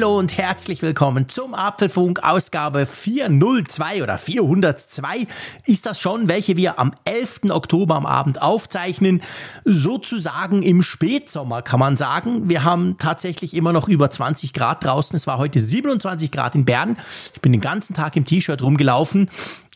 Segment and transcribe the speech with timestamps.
[0.00, 5.26] Hallo und herzlich willkommen zum Apfelfunk Ausgabe 402 oder 402
[5.66, 7.50] ist das schon, welche wir am 11.
[7.50, 9.22] Oktober am Abend aufzeichnen.
[9.66, 12.48] Sozusagen im Spätsommer kann man sagen.
[12.48, 15.14] Wir haben tatsächlich immer noch über 20 Grad draußen.
[15.16, 16.96] Es war heute 27 Grad in Bern.
[17.34, 19.28] Ich bin den ganzen Tag im T-Shirt rumgelaufen.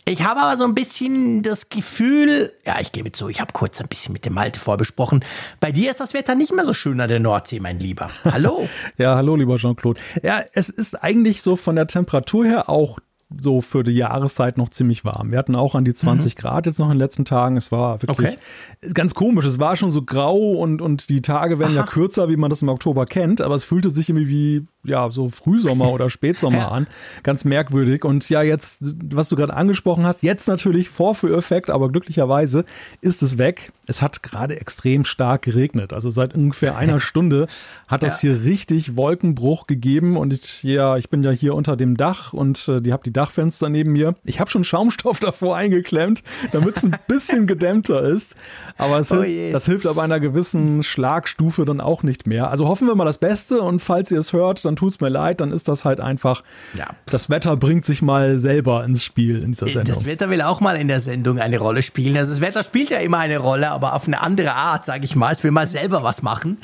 [0.07, 3.81] Ich habe aber so ein bisschen das Gefühl, ja, ich gebe zu, ich habe kurz
[3.81, 5.25] ein bisschen mit dem Malte vorbesprochen.
[5.61, 8.11] Bei dir ist das Wetter nicht mehr so schön an der Nordsee, mein Lieber.
[8.25, 8.69] Hallo.
[8.99, 9.99] ja, hallo, lieber Jean-Claude.
[10.23, 12.99] Ja, es ist eigentlich so von der Temperatur her auch
[13.41, 15.31] so für die Jahreszeit noch ziemlich warm.
[15.31, 16.41] Wir hatten auch an die 20 mhm.
[16.41, 17.57] Grad jetzt noch in den letzten Tagen.
[17.57, 18.93] Es war wirklich okay.
[18.93, 19.47] ganz komisch.
[19.47, 21.87] Es war schon so grau und, und die Tage werden Aha.
[21.87, 25.11] ja kürzer, wie man das im Oktober kennt, aber es fühlte sich irgendwie wie ja,
[25.11, 26.87] so Frühsommer oder Spätsommer an.
[27.23, 28.05] Ganz merkwürdig.
[28.05, 32.65] Und ja, jetzt, was du gerade angesprochen hast, jetzt natürlich Vorführeffekt, aber glücklicherweise
[33.01, 33.73] ist es weg.
[33.87, 35.93] Es hat gerade extrem stark geregnet.
[35.93, 37.47] Also seit ungefähr einer Stunde
[37.89, 38.31] hat das ja.
[38.31, 40.17] hier richtig Wolkenbruch gegeben.
[40.17, 43.13] Und ich, ja, ich bin ja hier unter dem Dach und äh, die habe die
[43.13, 44.15] Dachfenster neben mir.
[44.25, 48.35] Ich habe schon Schaumstoff davor eingeklemmt, damit es ein bisschen gedämmter ist.
[48.77, 52.51] Aber oh hilft, das hilft aber einer gewissen Schlagstufe dann auch nicht mehr.
[52.51, 55.09] Also hoffen wir mal das Beste und falls ihr es hört, dann dann es mir
[55.09, 56.43] leid, dann ist das halt einfach,
[56.75, 56.89] ja.
[57.07, 59.95] das Wetter bringt sich mal selber ins Spiel in dieser Sendung.
[59.95, 62.17] Das Wetter will auch mal in der Sendung eine Rolle spielen.
[62.17, 65.17] Also das Wetter spielt ja immer eine Rolle, aber auf eine andere Art, sage ich
[65.17, 65.33] mal.
[65.33, 66.59] Es will mal selber was machen.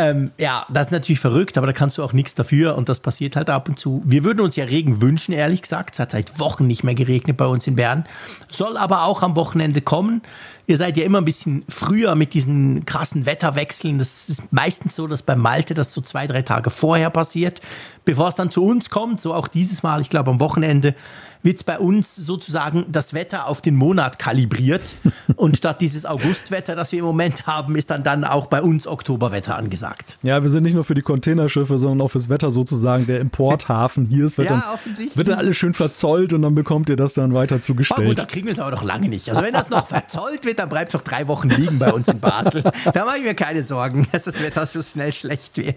[0.00, 3.00] Ähm, ja, das ist natürlich verrückt, aber da kannst du auch nichts dafür und das
[3.00, 4.00] passiert halt ab und zu.
[4.04, 5.94] Wir würden uns ja Regen wünschen, ehrlich gesagt.
[5.94, 8.04] Es hat seit Wochen nicht mehr geregnet bei uns in Bern.
[8.48, 10.22] Soll aber auch am Wochenende kommen.
[10.68, 13.98] Ihr seid ja immer ein bisschen früher mit diesen krassen Wetterwechseln.
[13.98, 17.60] Das ist meistens so, dass bei Malte das so zwei, drei Tage vorher passiert,
[18.08, 19.20] bevor es dann zu uns kommt.
[19.20, 20.94] So auch dieses Mal, ich glaube am Wochenende
[21.42, 24.96] wird bei uns sozusagen das Wetter auf den Monat kalibriert.
[25.36, 28.86] Und statt dieses Augustwetter, das wir im Moment haben, ist dann, dann auch bei uns
[28.86, 30.18] Oktoberwetter angesagt.
[30.22, 34.06] Ja, wir sind nicht nur für die Containerschiffe, sondern auch fürs Wetter sozusagen der Importhafen.
[34.06, 34.54] Hier ist Wetter.
[34.54, 35.16] Ja, offensichtlich.
[35.16, 38.00] Wird dann alles schön verzollt und dann bekommt ihr das dann weiter zugestellt.
[38.02, 39.28] Oh, gut, da kriegen wir es aber noch lange nicht.
[39.28, 42.08] Also wenn das noch verzollt wird, dann bleibt es noch drei Wochen liegen bei uns
[42.08, 42.62] in Basel.
[42.92, 45.76] Da mache ich mir keine Sorgen, dass das Wetter so schnell schlecht wird.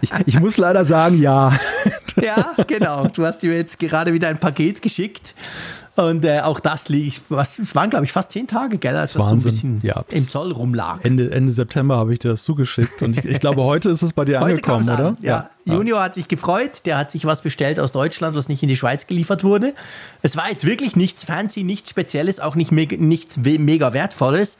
[0.00, 1.52] Ich, ich muss leider sagen, ja.
[2.22, 3.08] Ja, genau.
[3.08, 5.34] Du hast dir jetzt gerade wieder ein Paket geschickt geschickt.
[5.96, 9.12] Und äh, auch das liegt, was es waren, glaube ich, fast zehn Tage, gell, als
[9.12, 10.98] das, das so ein bisschen ja, im Zoll rumlag.
[11.04, 14.12] Ende, Ende September habe ich dir das zugeschickt und ich, ich glaube, heute ist es
[14.12, 15.08] bei dir angekommen, oder?
[15.08, 15.18] An.
[15.20, 15.50] Ja.
[15.64, 15.74] ja.
[15.74, 18.76] Junior hat sich gefreut, der hat sich was bestellt aus Deutschland, was nicht in die
[18.76, 19.72] Schweiz geliefert wurde.
[20.20, 24.58] Es war jetzt wirklich nichts fancy, nichts Spezielles, auch nicht me nichts mega Wertvolles.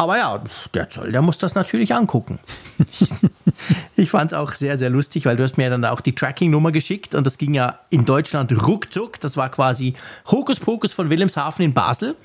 [0.00, 2.38] Aber ja, der Zoll, der muss das natürlich angucken.
[3.96, 6.72] ich fand es auch sehr, sehr lustig, weil du hast mir dann auch die Tracking-Nummer
[6.72, 9.20] geschickt und das ging ja in Deutschland ruckzuck.
[9.20, 9.92] Das war quasi
[10.30, 12.16] Hokuspokus von Wilhelmshaven in Basel.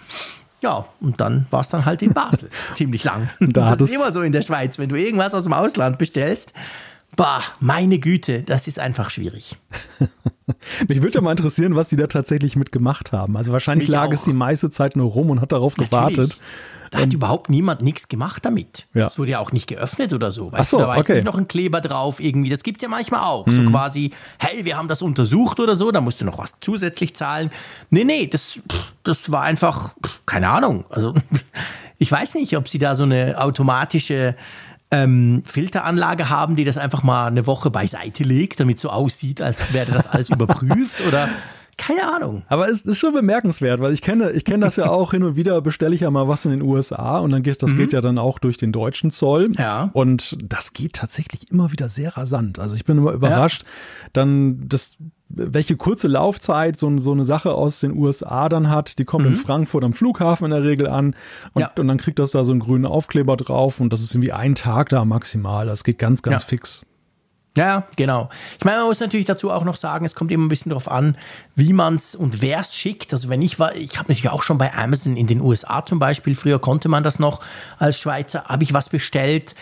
[0.63, 2.49] Ja, und dann war es dann halt in Basel.
[2.75, 3.29] Ziemlich lang.
[3.41, 6.53] Da das ist immer so in der Schweiz, wenn du irgendwas aus dem Ausland bestellst.
[7.17, 9.57] Bah, meine Güte, das ist einfach schwierig.
[10.87, 13.35] Mich würde ja mal interessieren, was sie da tatsächlich mitgemacht haben.
[13.35, 14.13] Also wahrscheinlich Mich lag auch.
[14.13, 16.15] es die meiste Zeit nur rum und hat darauf Natürlich.
[16.15, 16.37] gewartet.
[16.95, 18.87] Da hat überhaupt niemand nichts gemacht damit.
[18.93, 19.07] Ja.
[19.07, 20.51] Es wurde ja auch nicht geöffnet oder so.
[20.51, 21.13] Weißt so, du, da war okay.
[21.13, 22.49] jetzt nicht noch ein Kleber drauf irgendwie.
[22.49, 23.45] Das gibt es ja manchmal auch.
[23.45, 23.55] Mhm.
[23.55, 27.15] So quasi, hey, wir haben das untersucht oder so, da musst du noch was zusätzlich
[27.15, 27.51] zahlen.
[27.89, 28.59] Nee, nee, das,
[29.03, 29.95] das war einfach,
[30.25, 30.85] keine Ahnung.
[30.89, 31.13] Also
[31.97, 34.35] ich weiß nicht, ob sie da so eine automatische
[34.91, 39.73] ähm, Filteranlage haben, die das einfach mal eine Woche beiseite legt, damit so aussieht, als
[39.73, 41.29] wäre das alles überprüft oder
[41.77, 42.43] keine Ahnung.
[42.47, 45.35] Aber es ist schon bemerkenswert, weil ich kenne, ich kenne das ja auch hin und
[45.35, 47.77] wieder bestelle ich ja mal was in den USA und dann geht das mhm.
[47.77, 49.51] geht ja dann auch durch den deutschen Zoll.
[49.57, 49.89] Ja.
[49.93, 52.59] Und das geht tatsächlich immer wieder sehr rasant.
[52.59, 53.69] Also ich bin immer überrascht, ja.
[54.13, 54.97] dann das
[55.27, 58.99] welche kurze Laufzeit so, so, eine Sache aus den USA dann hat.
[58.99, 59.31] Die kommt mhm.
[59.31, 61.15] in Frankfurt am Flughafen in der Regel an
[61.53, 61.71] und, ja.
[61.77, 64.55] und, dann kriegt das da so einen grünen Aufkleber drauf und das ist irgendwie ein
[64.55, 65.65] Tag da maximal.
[65.65, 66.47] Das geht ganz, ganz ja.
[66.47, 66.85] fix.
[67.57, 68.29] Ja, genau.
[68.59, 70.91] Ich meine, man muss natürlich dazu auch noch sagen, es kommt immer ein bisschen darauf
[70.91, 71.17] an,
[71.55, 73.13] wie man es und wer es schickt.
[73.13, 75.99] Also wenn ich war, ich habe natürlich auch schon bei Amazon in den USA zum
[75.99, 77.41] Beispiel, früher konnte man das noch
[77.79, 79.55] als Schweizer, habe ich was bestellt.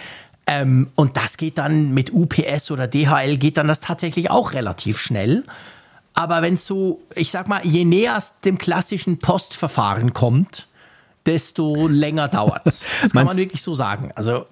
[0.47, 4.97] Ähm, und das geht dann mit UPS oder DHL, geht dann das tatsächlich auch relativ
[4.97, 5.44] schnell.
[6.15, 10.67] Aber wenn es so, ich sag mal, je näher es dem klassischen Postverfahren kommt,
[11.25, 12.81] desto länger dauert es.
[13.01, 14.12] Das kann man wirklich so sagen.
[14.15, 14.45] Also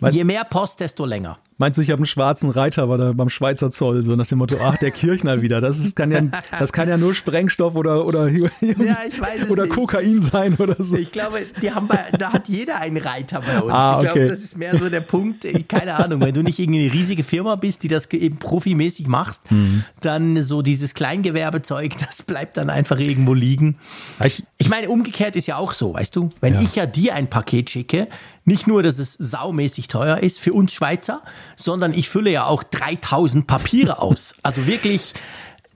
[0.00, 1.38] Je mehr Post, desto länger.
[1.60, 4.56] Meinst du, ich habe einen schwarzen Reiter bei beim Schweizer Zoll, so nach dem Motto,
[4.62, 5.60] ach, der Kirchner wieder.
[5.60, 6.22] Das, ist, kann, ja,
[6.56, 8.50] das kann ja nur Sprengstoff oder, oder, ja,
[9.48, 10.96] oder Kokain sein oder so.
[10.96, 13.72] Ich glaube, die haben bei, da hat jeder einen Reiter bei uns.
[13.72, 14.06] Ah, okay.
[14.06, 17.24] Ich glaube, das ist mehr so der Punkt, keine Ahnung, wenn du nicht irgendeine riesige
[17.24, 19.82] Firma bist, die das eben profimäßig machst, mhm.
[20.00, 23.78] dann so dieses Kleingewerbezeug, das bleibt dann einfach irgendwo liegen.
[24.24, 26.60] Ich, ich meine, umgekehrt ist ja auch so, weißt du, wenn ja.
[26.60, 28.06] ich ja dir ein Paket schicke,
[28.48, 31.22] nicht nur, dass es saumäßig teuer ist für uns Schweizer,
[31.58, 34.34] sondern ich fülle ja auch 3000 Papiere aus.
[34.42, 35.12] Also wirklich,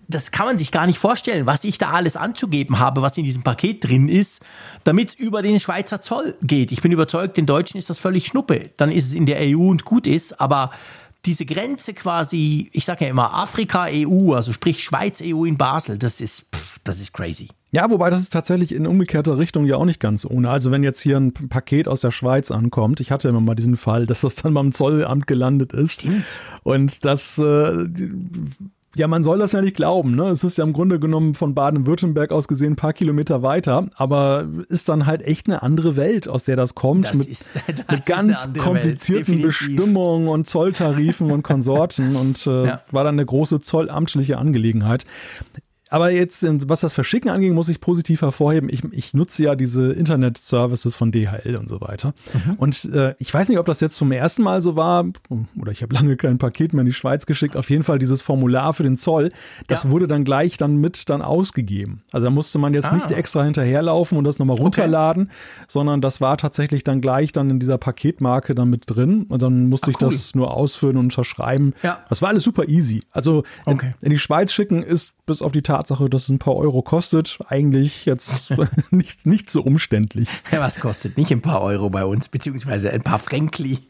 [0.09, 3.25] das kann man sich gar nicht vorstellen, was ich da alles anzugeben habe, was in
[3.25, 4.43] diesem Paket drin ist,
[4.85, 6.71] damit es über den Schweizer Zoll geht.
[6.71, 8.71] Ich bin überzeugt, den Deutschen ist das völlig Schnuppe.
[8.77, 10.71] Dann ist es in der EU und gut ist, aber
[11.25, 15.99] diese Grenze quasi, ich sage ja immer Afrika EU, also sprich Schweiz EU in Basel,
[15.99, 17.49] das ist, pff, das ist crazy.
[17.75, 20.51] Ja, wobei das ist tatsächlich in umgekehrter Richtung ja auch nicht ganz ohne.
[20.51, 23.77] Also wenn jetzt hier ein Paket aus der Schweiz ankommt, ich hatte immer mal diesen
[23.77, 26.03] Fall, dass das dann beim Zollamt gelandet ist.
[26.03, 26.27] Stimmt.
[26.65, 27.87] Und das, äh,
[28.95, 30.15] ja, man soll das ja nicht glauben.
[30.17, 30.29] Ne?
[30.29, 34.47] Es ist ja im Grunde genommen von Baden-Württemberg aus gesehen ein paar Kilometer weiter, aber
[34.69, 37.07] ist dann halt echt eine andere Welt, aus der das kommt.
[37.07, 42.67] Das mit, ist, das mit ganz komplizierten Welt, Bestimmungen und Zolltarifen und Konsorten und äh,
[42.67, 42.83] ja.
[42.91, 45.07] war dann eine große zollamtliche Angelegenheit.
[45.93, 48.71] Aber jetzt, was das Verschicken angeht, muss ich positiv hervorheben.
[48.73, 52.15] Ich, ich nutze ja diese Internet-Services von DHL und so weiter.
[52.33, 52.55] Mhm.
[52.55, 55.05] Und äh, ich weiß nicht, ob das jetzt zum ersten Mal so war,
[55.61, 57.59] oder ich habe lange kein Paket mehr in die Schweiz geschickt.
[57.59, 59.33] Auf jeden Fall dieses Formular für den Zoll,
[59.67, 59.91] das ja.
[59.91, 62.01] wurde dann gleich dann mit dann ausgegeben.
[62.11, 62.95] Also da musste man jetzt ah.
[62.95, 65.67] nicht extra hinterherlaufen und das nochmal runterladen, okay.
[65.69, 69.27] sondern das war tatsächlich dann gleich dann in dieser Paketmarke dann mit drin.
[69.29, 71.75] Und dann musste ah, ich das nur ausfüllen und unterschreiben.
[71.83, 71.99] Ja.
[72.09, 73.03] Das war alles super easy.
[73.11, 73.93] Also okay.
[74.01, 76.55] in, in die Schweiz schicken ist bis auf die Tat Tatsache, dass es ein paar
[76.55, 78.55] Euro kostet, eigentlich jetzt
[78.93, 80.29] nicht, nicht so umständlich.
[80.53, 83.81] Was kostet nicht ein paar Euro bei uns, beziehungsweise ein paar Fränkli?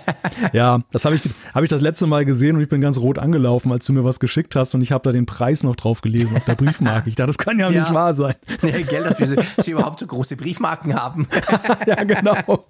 [0.52, 1.22] ja, das habe ich,
[1.54, 4.04] hab ich das letzte Mal gesehen und ich bin ganz rot angelaufen, als du mir
[4.04, 7.08] was geschickt hast und ich habe da den Preis noch drauf gelesen auf der Briefmarke.
[7.08, 7.80] Ich dachte, das kann ja, ja.
[7.80, 8.34] nicht wahr sein.
[8.60, 11.26] Nee, gell, dass wir, dass wir überhaupt so große Briefmarken haben.
[11.86, 12.66] ja, genau.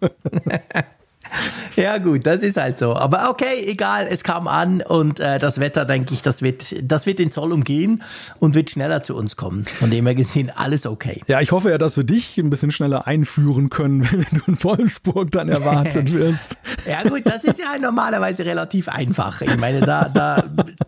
[1.77, 2.97] Ja, gut, das ist halt so.
[2.97, 7.07] Aber okay, egal, es kam an und äh, das Wetter, denke ich, das wird, das
[7.07, 8.03] wird den Zoll umgehen
[8.41, 9.65] und wird schneller zu uns kommen.
[9.79, 11.21] Von dem her gesehen, alles okay.
[11.29, 14.65] Ja, ich hoffe ja, dass wir dich ein bisschen schneller einführen können, wenn du in
[14.65, 16.59] Wolfsburg dann erwartet wirst.
[16.85, 19.41] ja, gut, das ist ja normalerweise relativ einfach.
[19.41, 20.45] Ich meine, da, da,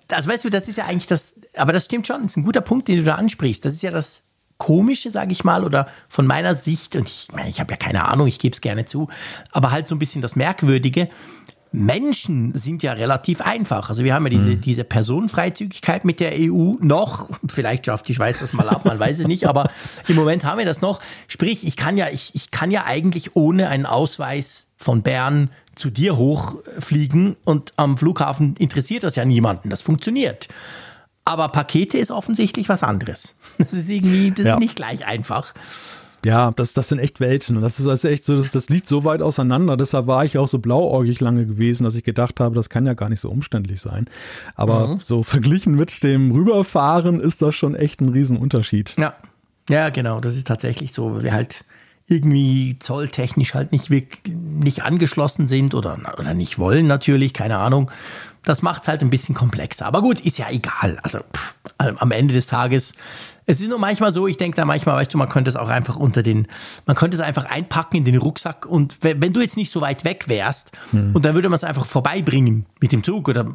[0.08, 2.44] das weißt du, das ist ja eigentlich das, aber das stimmt schon, das ist ein
[2.44, 3.64] guter Punkt, den du da ansprichst.
[3.64, 4.22] Das ist ja das
[4.60, 8.04] Komische, sage ich mal, oder von meiner Sicht, und ich meine, ich habe ja keine
[8.04, 9.08] Ahnung, ich gebe es gerne zu,
[9.50, 11.08] aber halt so ein bisschen das Merkwürdige.
[11.72, 13.88] Menschen sind ja relativ einfach.
[13.88, 14.60] Also wir haben ja diese, mhm.
[14.60, 17.30] diese Personenfreizügigkeit mit der EU noch.
[17.48, 19.70] Vielleicht schafft die Schweiz das mal ab, man weiß es nicht, aber
[20.08, 21.00] im Moment haben wir das noch.
[21.26, 25.90] Sprich, ich kann ja, ich, ich kann ja eigentlich ohne einen Ausweis von Bern zu
[25.90, 29.70] dir hochfliegen und am Flughafen interessiert das ja niemanden.
[29.70, 30.48] Das funktioniert.
[31.24, 33.36] Aber Pakete ist offensichtlich was anderes.
[33.58, 34.52] Das ist irgendwie, das ja.
[34.54, 35.52] ist nicht gleich einfach.
[36.24, 37.56] Ja, das, das sind echt Welten.
[37.56, 39.76] Und das ist also echt so, das, das liegt so weit auseinander.
[39.76, 42.94] Deshalb war ich auch so blauäugig lange gewesen, dass ich gedacht habe, das kann ja
[42.94, 44.06] gar nicht so umständlich sein.
[44.54, 45.00] Aber mhm.
[45.04, 48.96] so verglichen mit dem Rüberfahren ist das schon echt ein Riesenunterschied.
[48.98, 49.14] Ja.
[49.68, 50.20] Ja, genau.
[50.20, 51.64] Das ist tatsächlich so, weil wir halt
[52.08, 53.90] irgendwie zolltechnisch halt nicht,
[54.28, 57.90] nicht angeschlossen sind oder, oder nicht wollen natürlich, keine Ahnung.
[58.44, 59.86] Das macht es halt ein bisschen komplexer.
[59.86, 60.98] Aber gut, ist ja egal.
[61.02, 62.94] Also pff, am Ende des Tages,
[63.46, 65.68] es ist nur manchmal so, ich denke da manchmal, weißt du, man könnte es auch
[65.68, 66.46] einfach unter den,
[66.86, 69.80] man könnte es einfach einpacken in den Rucksack und wenn, wenn du jetzt nicht so
[69.80, 71.14] weit weg wärst hm.
[71.14, 73.54] und dann würde man es einfach vorbeibringen mit dem Zug oder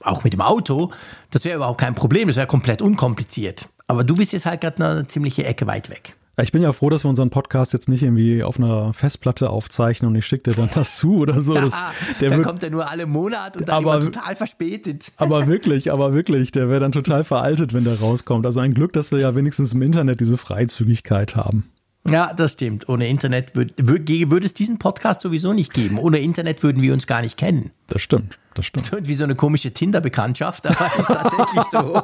[0.00, 0.92] auch mit dem Auto,
[1.30, 3.68] das wäre überhaupt kein Problem, das wäre komplett unkompliziert.
[3.86, 6.14] Aber du bist jetzt halt gerade eine ziemliche Ecke weit weg.
[6.42, 10.10] Ich bin ja froh, dass wir unseren Podcast jetzt nicht irgendwie auf einer Festplatte aufzeichnen
[10.10, 11.54] und ich schicke dir dann das zu oder so.
[11.64, 11.80] Das,
[12.20, 15.12] der dann kommt er nur alle Monate und dann aber, total verspätet.
[15.16, 18.44] Aber wirklich, aber wirklich, der wäre dann total veraltet, wenn der rauskommt.
[18.44, 21.70] Also ein Glück, dass wir ja wenigstens im Internet diese Freizügigkeit haben.
[22.08, 22.88] Ja, das stimmt.
[22.88, 25.98] Ohne Internet würde würd es diesen Podcast sowieso nicht geben.
[25.98, 27.70] Ohne Internet würden wir uns gar nicht kennen.
[27.88, 28.38] Das stimmt.
[28.54, 28.92] Das stimmt.
[28.92, 32.02] Das wie so eine komische Tinder-Bekanntschaft, aber ist tatsächlich so.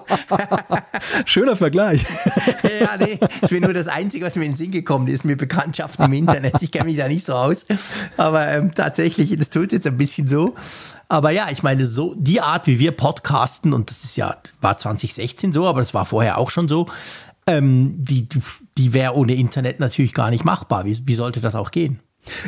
[1.26, 2.04] Schöner Vergleich.
[2.80, 5.38] ja, nee, ich bin nur das Einzige, was mir in den Sinn gekommen ist, mit
[5.38, 6.54] Bekanntschaften im Internet.
[6.60, 7.66] Ich kenne mich da nicht so aus.
[8.16, 10.54] Aber ähm, tatsächlich, das tut jetzt ein bisschen so.
[11.08, 14.78] Aber ja, ich meine, so die Art, wie wir podcasten, und das ist ja, war
[14.78, 16.86] 2016 so, aber das war vorher auch schon so,
[17.58, 18.28] ähm, die,
[18.78, 20.84] die wäre ohne Internet natürlich gar nicht machbar.
[20.84, 22.00] Wie, wie sollte das auch gehen?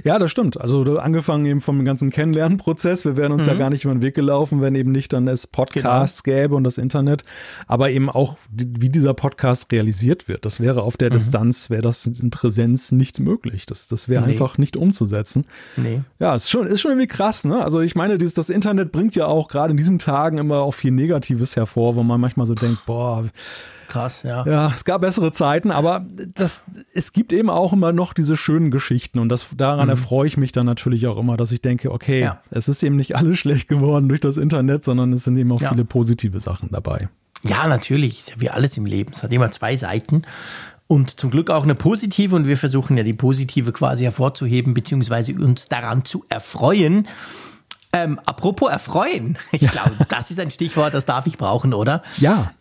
[0.04, 0.60] Ja, das stimmt.
[0.60, 3.04] Also angefangen eben vom ganzen Kennenlernprozess.
[3.04, 3.52] Wir wären uns mhm.
[3.52, 6.36] ja gar nicht über den Weg gelaufen, wenn eben nicht dann es Podcasts genau.
[6.36, 7.24] gäbe und das Internet.
[7.66, 10.44] Aber eben auch, wie dieser Podcast realisiert wird.
[10.44, 11.14] Das wäre auf der mhm.
[11.14, 13.66] Distanz, wäre das in Präsenz nicht möglich.
[13.66, 14.32] Das, das wäre nee.
[14.32, 15.46] einfach nicht umzusetzen.
[15.76, 16.02] Nee.
[16.18, 17.44] Ja, ist schon, ist schon irgendwie krass.
[17.44, 17.62] Ne?
[17.62, 20.74] Also ich meine, dieses, das Internet bringt ja auch gerade in diesen Tagen immer auch
[20.74, 23.24] viel Negatives hervor, wo man manchmal so denkt, boah,
[23.92, 24.46] Krass, ja.
[24.46, 28.70] Ja, es gab bessere Zeiten, aber das, es gibt eben auch immer noch diese schönen
[28.70, 29.90] Geschichten und das, daran mhm.
[29.90, 32.40] erfreue ich mich dann natürlich auch immer, dass ich denke, okay, ja.
[32.50, 35.60] es ist eben nicht alles schlecht geworden durch das Internet, sondern es sind eben auch
[35.60, 35.68] ja.
[35.68, 37.10] viele positive Sachen dabei.
[37.44, 39.12] Ja, natürlich, ist ja wie alles im Leben.
[39.12, 40.22] Es hat immer zwei Seiten
[40.86, 45.34] und zum Glück auch eine positive und wir versuchen ja die positive quasi hervorzuheben, beziehungsweise
[45.34, 47.08] uns daran zu erfreuen.
[47.92, 49.70] Ähm, apropos erfreuen, ich ja.
[49.70, 52.02] glaube, das ist ein Stichwort, das darf ich brauchen, oder?
[52.16, 52.52] Ja.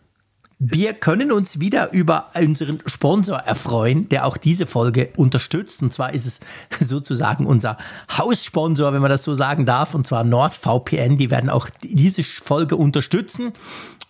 [0.64, 5.82] Wir können uns wieder über unseren Sponsor erfreuen, der auch diese Folge unterstützt.
[5.82, 6.38] Und zwar ist es
[6.88, 7.78] sozusagen unser
[8.16, 11.16] Haussponsor, wenn man das so sagen darf, und zwar NordVPN.
[11.16, 13.54] Die werden auch diese Folge unterstützen.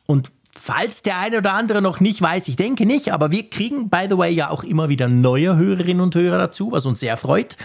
[0.04, 3.88] Und falls der eine oder andere noch nicht weiß, ich denke nicht, aber wir kriegen,
[3.88, 7.16] by the way, ja auch immer wieder neue Hörerinnen und Hörer dazu, was uns sehr
[7.16, 7.56] freut.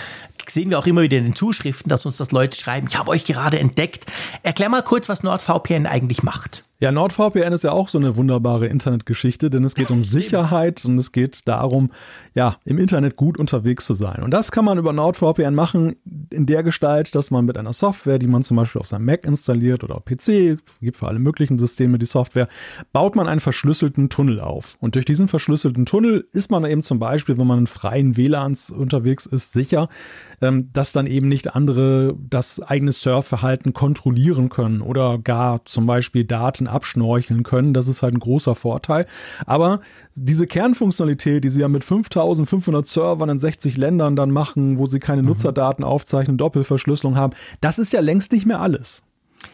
[0.47, 3.11] Sehen wir auch immer wieder in den Zuschriften, dass uns das Leute schreiben, ich habe
[3.11, 4.05] euch gerade entdeckt.
[4.43, 6.63] Erklär mal kurz, was NordVPN eigentlich macht.
[6.79, 10.99] Ja, NordVPN ist ja auch so eine wunderbare Internetgeschichte, denn es geht um Sicherheit und
[10.99, 11.89] es geht darum,
[12.35, 14.21] ja, im Internet gut unterwegs zu sein.
[14.21, 15.95] Und das kann man über NordVPN machen
[16.29, 19.25] in der Gestalt, dass man mit einer Software, die man zum Beispiel auf seinem Mac
[19.25, 22.47] installiert oder auf PC, gibt für alle möglichen Systeme die Software,
[22.93, 24.77] baut man einen verschlüsselten Tunnel auf.
[24.79, 28.69] Und durch diesen verschlüsselten Tunnel ist man eben zum Beispiel, wenn man in freien WLANs
[28.69, 29.89] unterwegs ist, sicher,
[30.39, 36.67] dass dann eben nicht andere das eigene Surfverhalten kontrollieren können oder gar zum Beispiel Daten
[36.67, 37.73] abschnorcheln können.
[37.73, 39.07] Das ist halt ein großer Vorteil.
[39.47, 39.81] Aber
[40.13, 44.99] diese Kernfunktionalität, die sie ja mit 5500 Servern in 60 Ländern dann machen, wo sie
[44.99, 45.29] keine mhm.
[45.29, 49.03] Nutzerdaten aufzeichnen, Doppelverschlüsselung haben, das ist ja längst nicht mehr alles.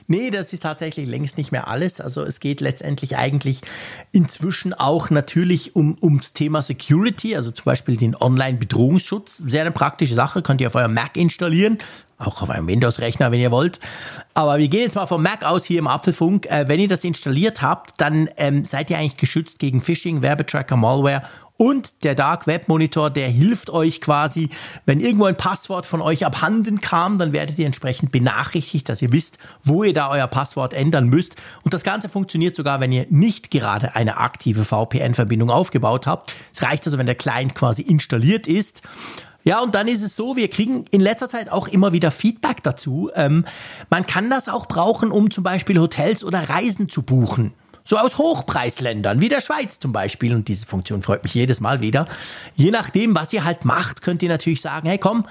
[0.07, 2.01] Nee, das ist tatsächlich längst nicht mehr alles.
[2.01, 3.62] Also es geht letztendlich eigentlich
[4.12, 9.38] inzwischen auch natürlich um, ums Thema Security, also zum Beispiel den Online-Bedrohungsschutz.
[9.38, 11.77] Sehr eine praktische Sache, könnt ihr auf eurem Mac installieren,
[12.17, 13.79] auch auf einem Windows-Rechner, wenn ihr wollt.
[14.33, 16.45] Aber wir gehen jetzt mal vom Mac aus hier im Apfelfunk.
[16.48, 20.77] Äh, wenn ihr das installiert habt, dann ähm, seid ihr eigentlich geschützt gegen Phishing, Werbetracker,
[20.77, 21.24] Malware
[21.63, 24.50] und der Dark Web Monitor, der hilft euch quasi,
[24.86, 29.13] wenn irgendwo ein Passwort von euch abhanden kam, dann werdet ihr entsprechend benachrichtigt, dass ihr
[29.13, 31.38] wisst, wo ihr da euer Passwort ändern müsst.
[31.63, 36.36] Und das Ganze funktioniert sogar, wenn ihr nicht gerade eine aktive VPN-Verbindung aufgebaut habt.
[36.53, 38.82] Es reicht also, wenn der Client quasi installiert ist.
[39.46, 42.62] Ja, und dann ist es so, wir kriegen in letzter Zeit auch immer wieder Feedback
[42.63, 43.10] dazu.
[43.15, 43.46] Ähm,
[43.89, 47.53] man kann das auch brauchen, um zum Beispiel Hotels oder Reisen zu buchen.
[47.85, 50.33] So aus Hochpreisländern, wie der Schweiz zum Beispiel.
[50.33, 52.07] Und diese Funktion freut mich jedes Mal wieder.
[52.55, 55.25] Je nachdem, was ihr halt macht, könnt ihr natürlich sagen, hey komm,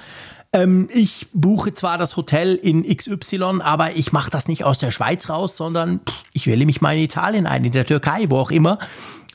[0.53, 4.91] ähm, ich buche zwar das Hotel in XY, aber ich mache das nicht aus der
[4.91, 8.39] Schweiz raus, sondern pff, ich wähle mich mal in Italien ein, in der Türkei, wo
[8.39, 8.79] auch immer.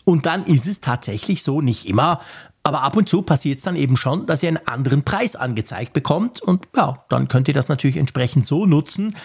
[0.06, 2.22] Und dann ist es tatsächlich so, nicht immer,
[2.68, 5.94] aber ab und zu passiert es dann eben schon, dass ihr einen anderen Preis angezeigt
[5.94, 6.42] bekommt.
[6.42, 9.16] Und ja, dann könnt ihr das natürlich entsprechend so nutzen.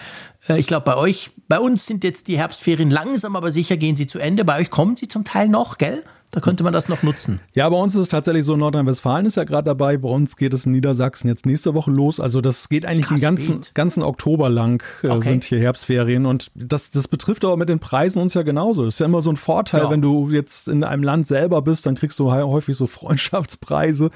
[0.47, 3.97] Äh, ich glaube, bei euch, bei uns sind jetzt die Herbstferien langsam, aber sicher gehen
[3.97, 4.45] sie zu Ende.
[4.45, 6.05] Bei euch kommen sie zum Teil noch, gell?
[6.33, 7.39] Da könnte man das noch nutzen.
[7.53, 9.97] Ja, bei uns ist es tatsächlich so, Nordrhein-Westfalen ist ja gerade dabei.
[9.97, 12.19] Bei uns geht es in Niedersachsen jetzt nächste Woche los.
[12.19, 15.29] Also das geht eigentlich Krass, den ganzen, ganzen Oktober lang äh, okay.
[15.29, 16.25] sind hier Herbstferien.
[16.25, 18.83] Und das, das betrifft aber mit den Preisen uns ja genauso.
[18.83, 19.91] Das ist ja immer so ein Vorteil, ja.
[19.91, 24.09] wenn du jetzt in einem Land selber bist, dann kriegst du häufig so Freundschaftspreise.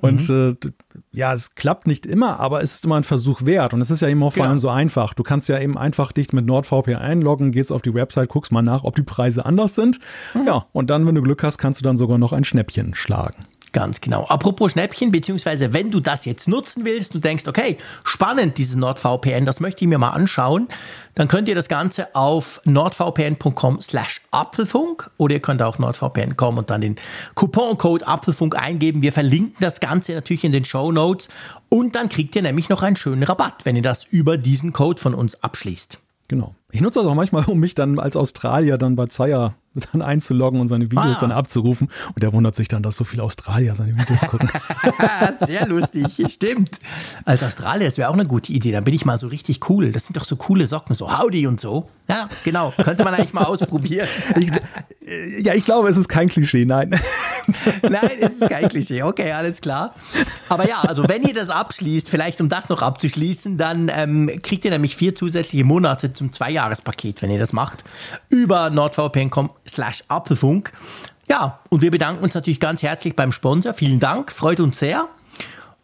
[0.00, 0.56] Und mhm.
[0.64, 0.70] äh,
[1.12, 3.74] ja, es klappt nicht immer, aber es ist immer ein Versuch wert.
[3.74, 4.50] Und es ist ja eben auch vor genau.
[4.50, 5.12] allem so einfach.
[5.12, 8.62] Du kannst ja eben einfach dich mit NordVPN einloggen, gehst auf die Website, guckst mal
[8.62, 9.98] nach, ob die Preise anders sind.
[10.32, 10.46] Mhm.
[10.46, 13.46] Ja, und dann, wenn du Glück hast, kannst du dann sogar noch ein Schnäppchen schlagen.
[13.72, 14.24] Ganz genau.
[14.26, 19.44] Apropos Schnäppchen, beziehungsweise wenn du das jetzt nutzen willst, du denkst, okay, spannend dieses NordVPN,
[19.44, 20.68] das möchte ich mir mal anschauen,
[21.14, 26.58] dann könnt ihr das Ganze auf nordvpn.com slash Apfelfunk oder ihr könnt auch nordvpn kommen
[26.58, 26.96] und dann den
[27.34, 29.02] Couponcode Apfelfunk eingeben.
[29.02, 31.28] Wir verlinken das Ganze natürlich in den Show Notes
[31.68, 35.00] und dann kriegt ihr nämlich noch einen schönen Rabatt, wenn ihr das über diesen Code
[35.00, 35.98] von uns abschließt.
[36.28, 36.54] Genau.
[36.70, 39.54] Ich nutze das auch manchmal, um mich dann als Australier dann bei Zaya
[39.92, 41.20] dann einzuloggen und seine Videos ah.
[41.20, 41.88] dann abzurufen.
[42.14, 44.48] Und er wundert sich dann, dass so viele Australier seine Videos gucken.
[45.46, 46.78] Sehr lustig, stimmt.
[47.24, 48.72] Als Australier, das wäre auch eine gute Idee.
[48.72, 49.92] Dann bin ich mal so richtig cool.
[49.92, 51.88] Das sind doch so coole Socken, so Howdy und so.
[52.08, 52.72] Ja, genau.
[52.82, 54.08] Könnte man eigentlich mal ausprobieren.
[54.38, 54.50] Ich,
[55.06, 56.98] äh, ja, ich glaube, es ist kein Klischee, nein.
[57.82, 59.02] nein, es ist kein Klischee.
[59.02, 59.94] Okay, alles klar.
[60.48, 64.64] Aber ja, also wenn ihr das abschließt, vielleicht um das noch abzuschließen, dann ähm, kriegt
[64.64, 67.84] ihr nämlich vier zusätzliche Monate zum Zweijahrespaket, wenn ihr das macht,
[68.30, 70.72] über nordvpn.com slash Apfelfunk.
[71.28, 73.72] Ja, und wir bedanken uns natürlich ganz herzlich beim Sponsor.
[73.72, 75.08] Vielen Dank, freut uns sehr.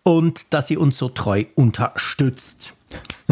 [0.03, 2.75] und dass ihr uns so treu unterstützt.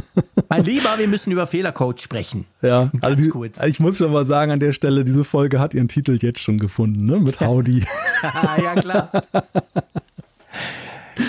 [0.48, 2.46] mein Lieber, wir müssen über Fehlercoach sprechen.
[2.62, 3.62] Ja, also die, kurz.
[3.62, 6.58] ich muss schon mal sagen an der Stelle, diese Folge hat ihren Titel jetzt schon
[6.58, 7.18] gefunden, ne?
[7.18, 7.84] Mit Howdy.
[8.62, 9.10] ja, klar.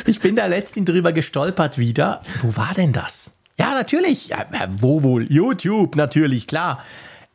[0.06, 2.22] Ich bin da letztens drüber gestolpert wieder.
[2.42, 3.36] Wo war denn das?
[3.60, 4.30] Ja, natürlich.
[4.30, 5.32] Ja, wo wohl?
[5.32, 6.80] YouTube, natürlich, klar.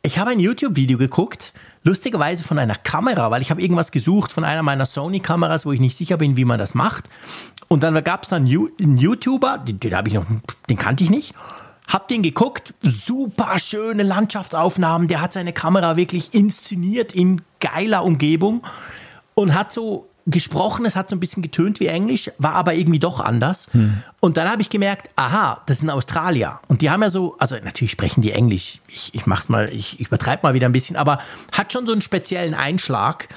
[0.01, 4.43] Ich habe ein YouTube-Video geguckt Lustigerweise von einer Kamera, weil ich habe irgendwas gesucht von
[4.43, 7.09] einer meiner Sony-Kameras, wo ich nicht sicher bin, wie man das macht.
[7.67, 10.25] Und dann gab es dann einen YouTuber, den, den habe ich noch,
[10.69, 11.33] den kannte ich nicht.
[11.87, 15.07] Hab den geguckt, super schöne Landschaftsaufnahmen.
[15.07, 18.63] Der hat seine Kamera wirklich inszeniert in geiler Umgebung
[19.33, 22.99] und hat so gesprochen, es hat so ein bisschen getönt wie Englisch, war aber irgendwie
[22.99, 23.67] doch anders.
[23.71, 24.03] Hm.
[24.19, 26.59] Und dann habe ich gemerkt, aha, das sind Australier.
[26.67, 28.79] Und die haben ja so, also natürlich sprechen die Englisch.
[28.87, 31.19] Ich, ich mach's mal, ich, ich übertreibe mal wieder ein bisschen, aber
[31.51, 33.29] hat schon so einen speziellen Einschlag.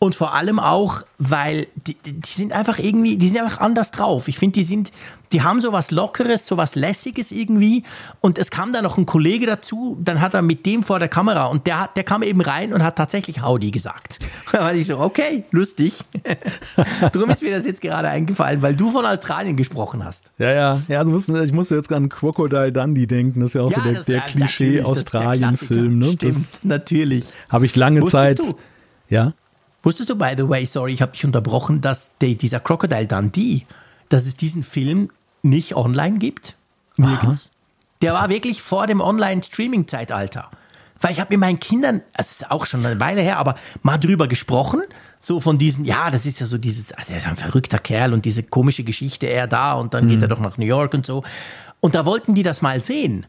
[0.00, 4.28] Und vor allem auch, weil die, die sind einfach irgendwie, die sind einfach anders drauf.
[4.28, 4.92] Ich finde, die sind,
[5.32, 7.82] die haben so was Lockeres, so was Lässiges irgendwie.
[8.20, 11.08] Und es kam dann noch ein Kollege dazu, dann hat er mit dem vor der
[11.08, 14.20] Kamera und der, der kam eben rein und hat tatsächlich Howdy gesagt.
[14.50, 15.98] Da war ich so, okay, lustig.
[17.12, 20.30] Darum ist mir das jetzt gerade eingefallen, weil du von Australien gesprochen hast.
[20.38, 23.40] Ja, ja, ja, also ich musste jetzt an Crocodile Dundee denken.
[23.40, 25.98] Das ist ja auch ja, so der, der Klischee-Australien-Film.
[25.98, 26.12] Ne?
[26.12, 27.34] Stimmt, das natürlich.
[27.50, 28.38] Habe ich lange Wusstest Zeit.
[28.38, 28.54] Du?
[29.10, 29.34] Ja.
[29.88, 33.62] Wusstest du, by the way, sorry, ich habe dich unterbrochen, dass die, dieser Crocodile Dundee,
[34.10, 35.08] dass es diesen Film
[35.42, 36.56] nicht online gibt?
[36.98, 37.46] Nirgends.
[37.46, 37.54] Aha.
[38.02, 40.50] Der war wirklich vor dem Online-Streaming-Zeitalter.
[41.00, 43.96] Weil ich habe mit meinen Kindern, es ist auch schon eine Weile her, aber mal
[43.96, 44.82] drüber gesprochen,
[45.20, 48.12] so von diesen, ja, das ist ja so dieses, also er ist ein verrückter Kerl
[48.12, 50.08] und diese komische Geschichte, er da und dann mhm.
[50.10, 51.24] geht er doch nach New York und so.
[51.80, 53.24] Und da wollten die das mal sehen.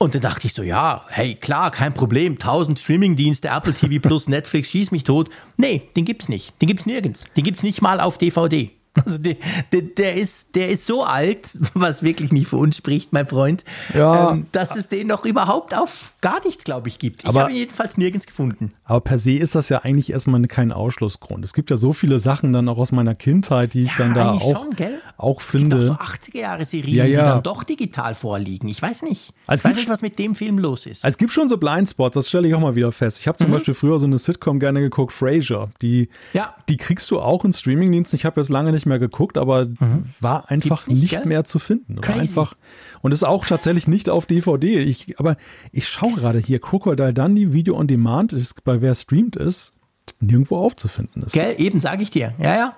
[0.00, 4.28] Und dann dachte ich so, ja, hey, klar, kein Problem, 1000 Streamingdienste, Apple TV Plus,
[4.28, 5.28] Netflix, schieß mich tot.
[5.56, 6.60] Nee, den gibt's nicht.
[6.62, 7.24] Den gibt's nirgends.
[7.36, 8.70] Den gibt's nicht mal auf DVD.
[9.04, 9.36] Also der,
[9.70, 13.64] der, der, ist, der ist so alt, was wirklich nicht für uns spricht, mein Freund,
[13.94, 14.32] ja.
[14.32, 17.22] ähm, dass es den noch überhaupt auf gar nichts, glaube ich, gibt.
[17.22, 18.72] Ich habe ihn jedenfalls nirgends gefunden.
[18.84, 21.44] Aber per se ist das ja eigentlich erstmal kein Ausschlussgrund.
[21.44, 24.32] Es gibt ja so viele Sachen dann auch aus meiner Kindheit, die ich dann da
[24.32, 24.76] auch, schon,
[25.16, 25.76] auch finde.
[25.76, 27.22] Es gibt auch so 80er-Jahre-Serien, ja, ja.
[27.22, 28.68] die dann doch digital vorliegen.
[28.68, 29.32] Ich weiß nicht.
[29.46, 31.04] Also ich weiß nicht, was mit dem Film los ist.
[31.04, 33.20] Es gibt schon so Blindspots, das stelle ich auch mal wieder fest.
[33.20, 33.54] Ich habe zum mhm.
[33.54, 35.70] Beispiel früher so eine Sitcom gerne geguckt, Frasier.
[35.82, 36.54] Die, ja.
[36.68, 38.16] die kriegst du auch in Streamingdiensten.
[38.16, 40.04] Ich habe jetzt lange nicht mehr geguckt, aber mhm.
[40.20, 41.98] war einfach nicht, nicht mehr zu finden.
[41.98, 42.54] War einfach
[43.02, 44.80] und ist auch tatsächlich nicht auf DVD.
[44.80, 45.36] Ich, aber
[45.72, 49.72] ich schaue gerade hier Crocodile Dundee Video on Demand, ist bei wer streamt ist,
[50.20, 51.32] nirgendwo aufzufinden ist.
[51.32, 52.34] Gell, eben sage ich dir.
[52.38, 52.76] Ja, ja.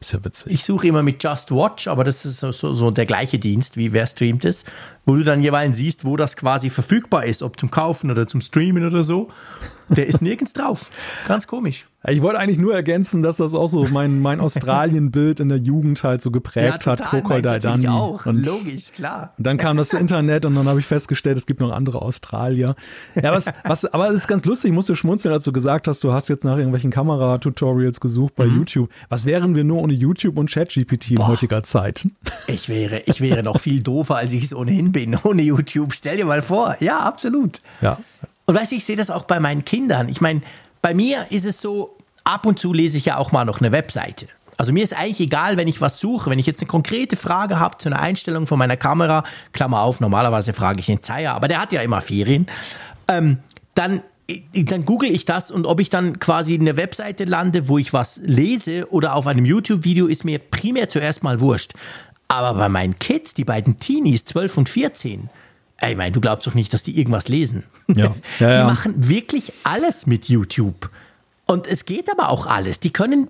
[0.00, 0.52] Ist ja witzig.
[0.52, 3.76] Ich suche immer mit Just Watch, aber das ist so, so, so der gleiche Dienst,
[3.76, 4.66] wie wer streamt ist,
[5.06, 8.40] wo du dann jeweils siehst, wo das quasi verfügbar ist, ob zum Kaufen oder zum
[8.40, 9.28] Streamen oder so.
[9.88, 10.90] Der ist nirgends drauf.
[11.26, 11.86] Ganz komisch.
[12.08, 16.02] Ich wollte eigentlich nur ergänzen, dass das auch so mein, mein Australien-Bild in der Jugend
[16.02, 17.02] halt so geprägt ja, hat.
[17.02, 17.88] Crocodile Dundee.
[17.88, 18.24] auch.
[18.24, 19.34] Und Logisch, klar.
[19.36, 22.74] Und dann kam das Internet und dann habe ich festgestellt, es gibt noch andere Australier.
[23.16, 26.02] Ja, was, was, aber es ist ganz lustig, ich musste schmunzeln, als du gesagt hast,
[26.02, 28.58] du hast jetzt nach irgendwelchen Kameratutorials gesucht bei mhm.
[28.58, 28.90] YouTube.
[29.10, 32.08] Was wären wir nur ohne YouTube und ChatGPT in heutiger Zeit?
[32.46, 35.92] Ich wäre, ich wäre noch viel doofer, als ich es ohnehin bin, ohne YouTube.
[35.94, 36.76] Stell dir mal vor.
[36.80, 37.60] Ja, absolut.
[37.80, 37.98] Ja.
[38.46, 40.08] Und weißt du, ich sehe das auch bei meinen Kindern.
[40.08, 40.42] Ich meine,
[40.82, 43.72] bei mir ist es so, ab und zu lese ich ja auch mal noch eine
[43.72, 44.26] Webseite.
[44.56, 46.30] Also mir ist eigentlich egal, wenn ich was suche.
[46.30, 50.00] Wenn ich jetzt eine konkrete Frage habe zu einer Einstellung von meiner Kamera, Klammer auf,
[50.00, 52.46] normalerweise frage ich den Zeier, aber der hat ja immer Ferien,
[53.08, 53.38] ähm,
[53.74, 54.02] dann
[54.54, 58.20] dann google ich das und ob ich dann quasi eine Webseite lande, wo ich was
[58.22, 61.72] lese oder auf einem YouTube-Video, ist mir primär zuerst mal wurscht.
[62.30, 65.28] Aber bei meinen Kids, die beiden Teenies, 12 und 14,
[65.82, 67.64] ich meine, du glaubst doch nicht, dass die irgendwas lesen.
[67.88, 68.14] Ja.
[68.38, 70.90] Ja, die machen wirklich alles mit YouTube.
[71.46, 72.78] Und es geht aber auch alles.
[72.78, 73.28] Die können,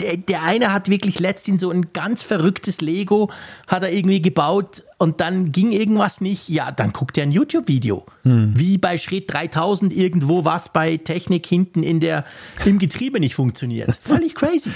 [0.00, 3.30] der, der, eine hat wirklich letztens so ein ganz verrücktes Lego,
[3.66, 6.48] hat er irgendwie gebaut und dann ging irgendwas nicht.
[6.48, 8.06] Ja, dann guckt er ein YouTube-Video.
[8.22, 8.52] Hm.
[8.56, 12.24] Wie bei Schritt 3000 irgendwo was bei Technik hinten in der,
[12.64, 13.94] im Getriebe nicht funktioniert.
[14.00, 14.70] Völlig crazy.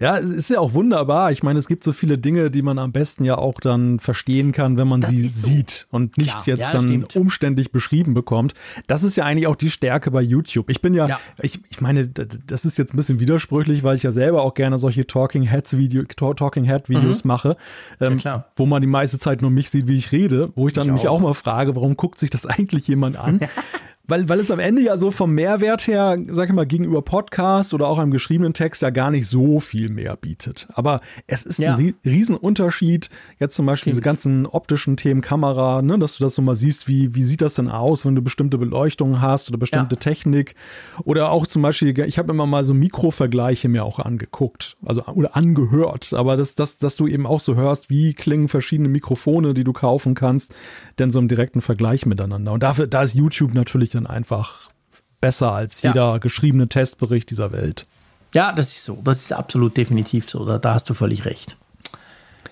[0.00, 1.30] Ja, es ist ja auch wunderbar.
[1.30, 4.50] Ich meine, es gibt so viele Dinge, die man am besten ja auch dann verstehen
[4.50, 5.46] kann, wenn man das sie so.
[5.46, 7.16] sieht und nicht Klar, jetzt ja, dann stimmt.
[7.16, 8.54] umständlich beschrieben bekommt.
[8.88, 10.68] Das ist ja eigentlich auch die Stärke bei YouTube.
[10.68, 14.02] Ich bin ja, ja, Ich, ich meine, das ist jetzt ein bisschen widersprüchlich, weil ich
[14.02, 17.28] ja selber auch gerne solche Talking Heads Video, Talking Head Videos mhm.
[17.28, 17.56] mache,
[18.00, 20.74] ähm, ja, wo man die meiste Zeit nur mich sieht, wie ich rede, wo ich
[20.74, 21.18] dann ich nämlich auch.
[21.18, 23.38] auch mal frage, warum guckt sich das eigentlich jemand an?
[24.06, 27.72] Weil, weil es am Ende ja so vom Mehrwert her, sag ich mal, gegenüber Podcast
[27.72, 30.68] oder auch einem geschriebenen Text ja gar nicht so viel mehr bietet.
[30.74, 31.76] Aber es ist ja.
[31.76, 33.08] ein Riesenunterschied.
[33.38, 33.94] Jetzt zum Beispiel Stimmt.
[33.94, 37.40] diese ganzen optischen Themen, Kamera, ne, dass du das so mal siehst, wie, wie sieht
[37.40, 40.00] das denn aus, wenn du bestimmte Beleuchtungen hast oder bestimmte ja.
[40.00, 40.54] Technik.
[41.04, 45.34] Oder auch zum Beispiel, ich habe immer mal so Mikrovergleiche mir auch angeguckt, also oder
[45.34, 46.12] angehört.
[46.12, 49.72] Aber das, das, dass du eben auch so hörst, wie klingen verschiedene Mikrofone, die du
[49.72, 50.54] kaufen kannst,
[50.98, 52.52] denn so einen direkten Vergleich miteinander.
[52.52, 54.70] Und dafür, da ist YouTube natürlich dann einfach
[55.20, 55.90] besser als ja.
[55.90, 57.86] jeder geschriebene Testbericht dieser Welt.
[58.34, 59.00] Ja, das ist so.
[59.02, 60.44] Das ist absolut definitiv so.
[60.44, 61.56] Da, da hast du völlig recht.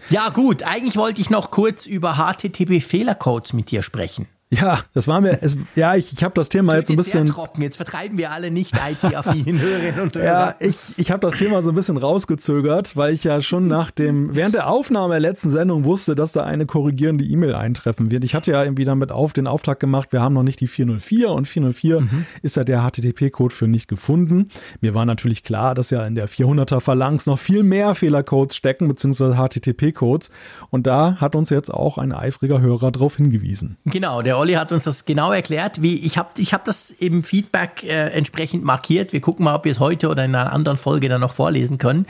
[0.08, 0.62] Ja, gut.
[0.62, 4.28] Eigentlich wollte ich noch kurz über HTTP-Fehlercodes mit dir sprechen.
[4.52, 7.24] Ja, das war mir, es, ja, ich, ich habe das Thema jetzt ein bisschen.
[7.24, 7.62] trocken.
[7.62, 10.26] Jetzt vertreiben wir alle nicht IT-affinen Hörerinnen und Hörer.
[10.26, 13.90] Ja, ich, ich habe das Thema so ein bisschen rausgezögert, weil ich ja schon nach
[13.90, 18.24] dem, während der Aufnahme der letzten Sendung wusste, dass da eine korrigierende E-Mail eintreffen wird.
[18.24, 21.30] Ich hatte ja irgendwie damit auf den Auftrag gemacht, wir haben noch nicht die 404
[21.30, 22.26] und 404 mhm.
[22.42, 24.48] ist ja der HTTP-Code für nicht gefunden.
[24.82, 28.86] Mir war natürlich klar, dass ja in der 400er Phalanx noch viel mehr Fehlercodes stecken,
[28.86, 30.30] beziehungsweise HTTP-Codes.
[30.68, 33.78] Und da hat uns jetzt auch ein eifriger Hörer darauf hingewiesen.
[33.86, 35.82] Genau, der Olli hat uns das genau erklärt.
[35.82, 39.12] Wie, ich habe ich hab das im Feedback äh, entsprechend markiert.
[39.12, 41.78] Wir gucken mal, ob wir es heute oder in einer anderen Folge dann noch vorlesen
[41.78, 42.06] können.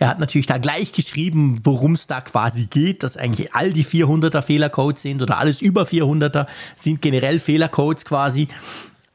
[0.00, 3.84] Er hat natürlich da gleich geschrieben, worum es da quasi geht, dass eigentlich all die
[3.84, 8.48] 400er Fehlercodes sind oder alles über 400er sind generell Fehlercodes quasi.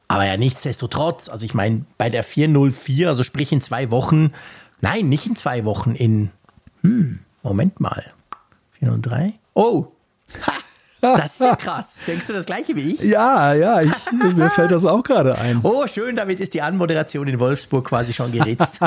[0.08, 4.32] Aber ja, nichtsdestotrotz, also ich meine, bei der 404, also sprich in zwei Wochen,
[4.80, 6.32] nein, nicht in zwei Wochen, in,
[6.84, 8.14] hm, Moment mal,
[8.80, 9.88] 403, oh,
[10.48, 10.54] ha,
[11.02, 12.00] das ist ja krass.
[12.06, 13.02] Denkst du das gleiche wie ich?
[13.02, 13.92] Ja, ja, ich,
[14.36, 15.60] mir fällt das auch gerade ein.
[15.64, 18.80] Oh, schön, damit ist die Anmoderation in Wolfsburg quasi schon geritzt.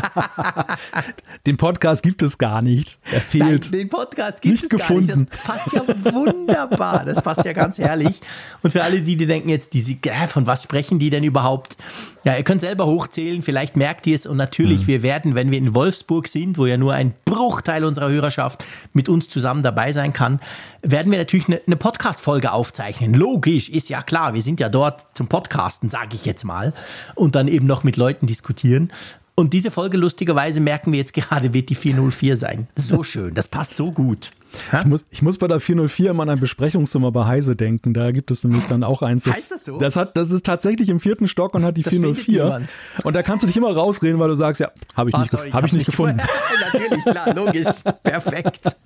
[1.47, 2.99] den Podcast gibt es gar nicht.
[3.11, 3.65] Er fehlt.
[3.65, 5.07] Nein, den Podcast gibt nicht es gefunden.
[5.07, 5.33] gar nicht.
[5.33, 7.05] Das passt ja wunderbar.
[7.05, 8.21] Das passt ja ganz herrlich.
[8.63, 11.77] Und für alle, die, die denken jetzt, die, äh, von was sprechen die denn überhaupt?
[12.25, 14.27] Ja, ihr könnt selber hochzählen, vielleicht merkt ihr es.
[14.27, 14.87] Und natürlich, hm.
[14.87, 19.09] wir werden, wenn wir in Wolfsburg sind, wo ja nur ein Bruchteil unserer Hörerschaft mit
[19.11, 20.41] uns zusammen dabei sein kann,
[20.83, 23.13] werden wir natürlich eine, eine Podcast-Folge aufzeichnen.
[23.13, 24.33] Logisch, ist ja klar.
[24.35, 26.73] Wir sind ja dort zum Podcasten, sage ich jetzt mal.
[27.15, 28.91] Und dann eben noch mit Leuten diskutieren.
[29.37, 32.69] Und diese Folge, lustigerweise, merken wir jetzt gerade, wird die 404 sein.
[32.77, 34.31] So schön, das passt so gut.
[34.79, 37.93] Ich muss, ich muss bei der 404 immer an ein Besprechungszimmer bei Heise denken.
[37.95, 39.25] Da gibt es nämlich dann auch eins.
[39.25, 39.79] Das, heißt das so?
[39.79, 42.63] Das, hat, das ist tatsächlich im vierten Stock und hat die das 404.
[43.03, 45.31] Und da kannst du dich immer rausreden, weil du sagst, ja, habe ich, ah, nicht,
[45.33, 46.21] sorry, hab ich nicht gefunden.
[46.73, 47.67] Natürlich, klar, logisch.
[48.05, 48.77] Perfekt.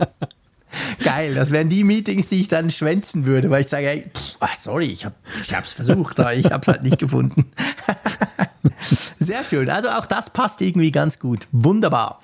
[1.02, 4.36] Geil, das wären die Meetings, die ich dann schwänzen würde, weil ich sage, hey, pff,
[4.40, 7.50] ah, sorry, ich habe es versucht, aber ich habe es halt nicht gefunden.
[9.18, 11.48] Sehr schön, also auch das passt irgendwie ganz gut.
[11.52, 12.20] Wunderbar.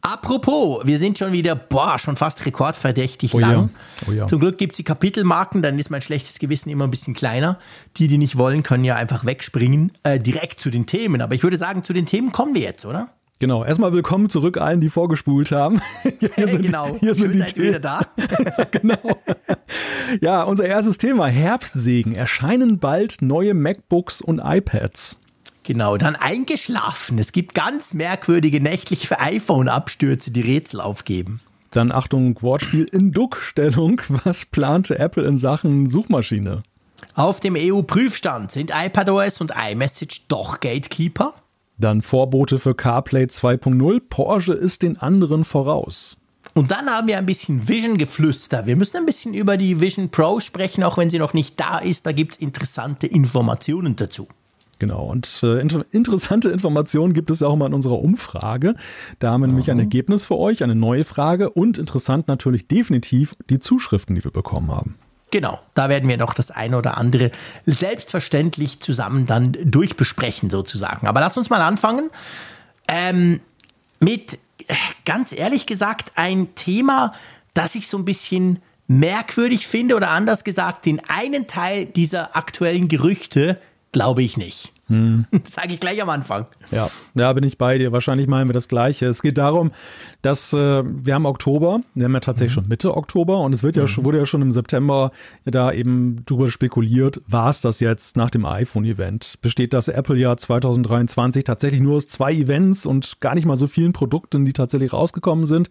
[0.00, 3.52] Apropos, wir sind schon wieder, boah, schon fast rekordverdächtig oh lang.
[3.52, 3.68] Ja.
[4.08, 4.26] Oh ja.
[4.26, 7.58] Zum Glück gibt es die Kapitelmarken, dann ist mein schlechtes Gewissen immer ein bisschen kleiner.
[7.96, 11.20] Die, die nicht wollen, können ja einfach wegspringen, äh, direkt zu den Themen.
[11.20, 13.08] Aber ich würde sagen, zu den Themen kommen wir jetzt, oder?
[13.40, 15.80] Genau, erstmal willkommen zurück allen, die vorgespult haben.
[16.34, 18.00] Hier sind, genau, hier sind die seid wieder da.
[18.72, 19.20] genau.
[20.20, 22.16] Ja, unser erstes Thema, Herbstsegen.
[22.16, 25.18] Erscheinen bald neue MacBooks und iPads.
[25.68, 27.18] Genau, dann eingeschlafen.
[27.18, 31.40] Es gibt ganz merkwürdige nächtliche iPhone-Abstürze, die Rätsel aufgeben.
[31.72, 34.00] Dann Achtung, Wortspiel in Duckstellung.
[34.24, 36.62] Was plante Apple in Sachen Suchmaschine?
[37.12, 41.34] Auf dem EU-Prüfstand sind iPadOS und iMessage doch Gatekeeper?
[41.76, 44.00] Dann Vorbote für CarPlay 2.0.
[44.08, 46.16] Porsche ist den anderen voraus.
[46.54, 48.64] Und dann haben wir ein bisschen Vision-Geflüster.
[48.64, 51.76] Wir müssen ein bisschen über die Vision Pro sprechen, auch wenn sie noch nicht da
[51.76, 52.06] ist.
[52.06, 54.28] Da gibt es interessante Informationen dazu.
[54.78, 58.76] Genau, und äh, inter interessante Informationen gibt es auch mal in unserer Umfrage.
[59.18, 63.34] Da haben wir nämlich ein Ergebnis für euch, eine neue Frage und interessant natürlich definitiv
[63.50, 64.94] die Zuschriften, die wir bekommen haben.
[65.30, 67.32] Genau, da werden wir noch das eine oder andere
[67.66, 71.06] selbstverständlich zusammen dann durchbesprechen sozusagen.
[71.06, 72.10] Aber lass uns mal anfangen
[72.86, 73.40] ähm,
[74.00, 74.38] mit,
[75.04, 77.12] ganz ehrlich gesagt, ein Thema,
[77.52, 82.88] das ich so ein bisschen merkwürdig finde oder anders gesagt, den einen Teil dieser aktuellen
[82.88, 83.60] Gerüchte
[83.92, 84.72] glaube ich nicht.
[84.88, 85.26] Hm.
[85.44, 86.46] Sage ich gleich am Anfang.
[86.70, 87.92] Ja, da bin ich bei dir.
[87.92, 89.06] Wahrscheinlich meinen wir das Gleiche.
[89.06, 89.72] Es geht darum,
[90.22, 92.62] dass äh, wir haben Oktober, wir haben ja tatsächlich mhm.
[92.62, 94.04] schon Mitte Oktober und es wird ja mhm.
[94.04, 95.12] wurde ja schon im September
[95.44, 99.38] da eben drüber spekuliert, war es das jetzt nach dem iPhone-Event?
[99.42, 103.92] Besteht das Apple-Jahr 2023 tatsächlich nur aus zwei Events und gar nicht mal so vielen
[103.92, 105.70] Produkten, die tatsächlich rausgekommen sind?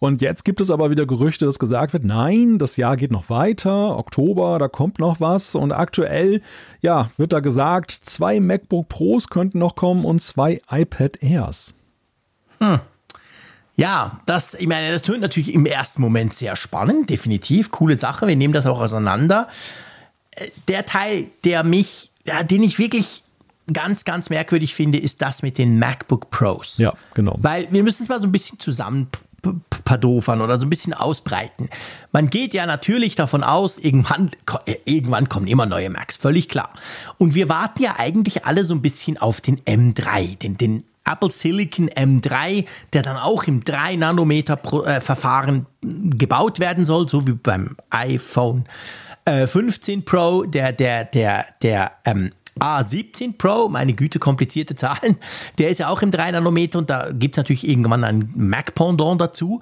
[0.00, 3.30] Und jetzt gibt es aber wieder Gerüchte, dass gesagt wird, nein, das Jahr geht noch
[3.30, 6.42] weiter, Oktober, da kommt noch was und aktuell,
[6.80, 11.74] ja, wird da gesagt, zwei MacBook Pros könnten noch kommen und zwei iPad Airs.
[12.58, 12.80] Hm.
[13.76, 17.70] Ja, das, ich meine, das tönt natürlich im ersten Moment sehr spannend, definitiv.
[17.70, 19.48] Coole Sache, wir nehmen das auch auseinander.
[20.30, 23.22] Äh, der Teil, der mich ja, den ich wirklich
[23.72, 26.78] ganz, ganz merkwürdig finde, ist das mit den MacBook Pros.
[26.78, 27.36] Ja, genau.
[27.40, 29.08] Weil wir müssen es mal so ein bisschen zusammen
[29.84, 31.68] padofern oder so ein bisschen ausbreiten.
[32.12, 34.30] Man geht ja natürlich davon aus, irgendwann,
[34.64, 36.70] äh, irgendwann kommen immer neue Macs, völlig klar.
[37.18, 41.30] Und wir warten ja eigentlich alle so ein bisschen auf den M3, den, den Apple
[41.30, 45.86] Silicon M3, der dann auch im 3-Nanometer-Verfahren äh,
[46.16, 48.64] gebaut werden soll, so wie beim iPhone
[49.24, 55.18] äh, 15 Pro, der, der, der, der ähm, A17 Pro, meine Güte, komplizierte Zahlen,
[55.58, 59.60] der ist ja auch im 3-Nanometer und da gibt es natürlich irgendwann ein Mac-Pendant dazu.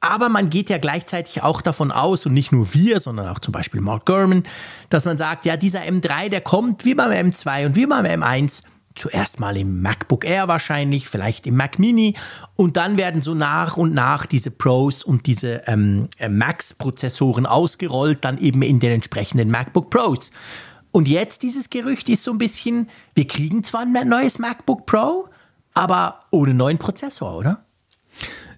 [0.00, 3.52] Aber man geht ja gleichzeitig auch davon aus, und nicht nur wir, sondern auch zum
[3.52, 4.42] Beispiel Mark Gurman,
[4.90, 8.62] dass man sagt, ja, dieser M3, der kommt wie beim M2 und wie beim M1
[8.94, 12.14] zuerst mal im MacBook Air wahrscheinlich, vielleicht im Mac Mini
[12.56, 18.24] und dann werden so nach und nach diese Pros und diese ähm, äh, Max-Prozessoren ausgerollt,
[18.24, 20.30] dann eben in den entsprechenden MacBook Pros.
[20.92, 25.28] Und jetzt dieses Gerücht ist so ein bisschen, wir kriegen zwar ein neues MacBook Pro,
[25.74, 27.64] aber ohne neuen Prozessor, oder?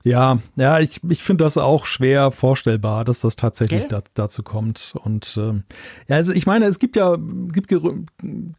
[0.07, 4.95] Ja, ja, ich, ich finde das auch schwer vorstellbar, dass das tatsächlich da, dazu kommt.
[5.03, 5.65] Und ähm,
[6.07, 7.75] ja, also ich meine, es gibt ja gibt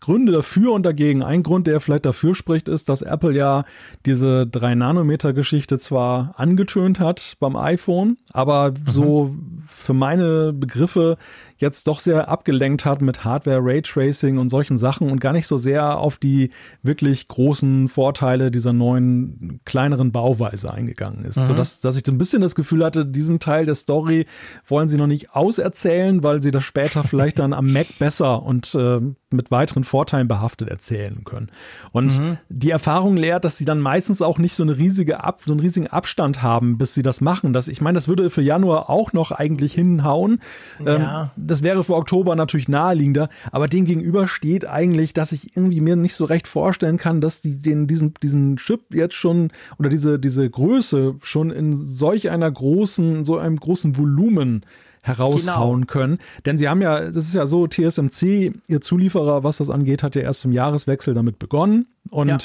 [0.01, 1.23] Gründe dafür und dagegen.
[1.23, 3.63] Ein Grund, der vielleicht dafür spricht, ist, dass Apple ja
[4.05, 8.75] diese 3-Nanometer-Geschichte zwar angetönt hat beim iPhone, aber mhm.
[8.91, 9.35] so
[9.69, 11.17] für meine Begriffe
[11.57, 15.57] jetzt doch sehr abgelenkt hat mit Hardware, Raytracing und solchen Sachen und gar nicht so
[15.57, 16.51] sehr auf die
[16.83, 21.37] wirklich großen Vorteile dieser neuen, kleineren Bauweise eingegangen ist.
[21.37, 21.45] Mhm.
[21.45, 24.25] Sodass dass ich so ein bisschen das Gefühl hatte, diesen Teil der Story
[24.65, 28.73] wollen sie noch nicht auserzählen, weil sie das später vielleicht dann am Mac besser und
[28.75, 31.49] äh, mit weiteren Vorteilen behaftet erzählen können.
[31.91, 32.37] Und mhm.
[32.49, 35.59] die Erfahrung lehrt, dass sie dann meistens auch nicht so eine riesige Ab, so einen
[35.59, 37.51] riesigen Abstand haben, bis sie das machen.
[37.51, 40.39] Das, ich meine, das würde für Januar auch noch eigentlich hinhauen.
[40.83, 41.31] Ja.
[41.35, 45.81] Ähm, das wäre für Oktober natürlich naheliegender, aber dem gegenüber steht eigentlich, dass ich irgendwie
[45.81, 49.89] mir nicht so recht vorstellen kann, dass die den, diesen, diesen Chip jetzt schon oder
[49.89, 54.65] diese, diese Größe schon in solch einer großen, so einem großen Volumen
[55.01, 55.91] heraushauen genau.
[55.91, 56.17] können.
[56.45, 60.15] Denn sie haben ja, das ist ja so, TSMC, ihr Zulieferer, was das angeht, hat
[60.15, 61.87] ja erst zum Jahreswechsel damit begonnen.
[62.09, 62.37] Und ja.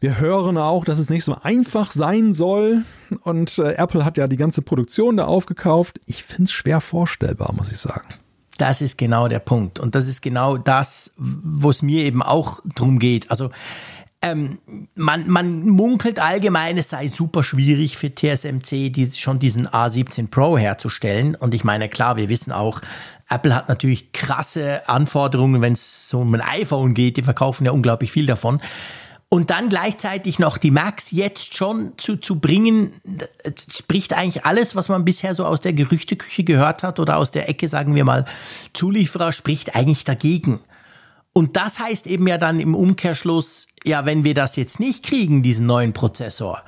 [0.00, 2.84] Wir hören auch, dass es nicht so einfach sein soll.
[3.22, 6.00] Und äh, Apple hat ja die ganze Produktion da aufgekauft.
[6.06, 8.08] Ich finde es schwer vorstellbar, muss ich sagen.
[8.58, 9.78] Das ist genau der Punkt.
[9.78, 13.30] Und das ist genau das, wo es mir eben auch drum geht.
[13.30, 13.50] Also
[14.22, 14.58] ähm,
[14.94, 20.56] man, man munkelt allgemein, es sei super schwierig für TSMC, die, schon diesen A17 Pro
[20.56, 21.34] herzustellen.
[21.34, 22.80] Und ich meine, klar, wir wissen auch,
[23.28, 27.18] Apple hat natürlich krasse Anforderungen, wenn es um ein iPhone geht.
[27.18, 28.60] Die verkaufen ja unglaublich viel davon.
[29.28, 32.92] Und dann gleichzeitig noch die Max jetzt schon zu, zu bringen,
[33.70, 37.48] spricht eigentlich alles, was man bisher so aus der Gerüchteküche gehört hat oder aus der
[37.48, 38.24] Ecke, sagen wir mal,
[38.72, 40.60] Zulieferer, spricht eigentlich dagegen.
[41.32, 45.42] Und das heißt eben ja dann im Umkehrschluss, ja, wenn wir das jetzt nicht kriegen,
[45.42, 46.62] diesen neuen Prozessor,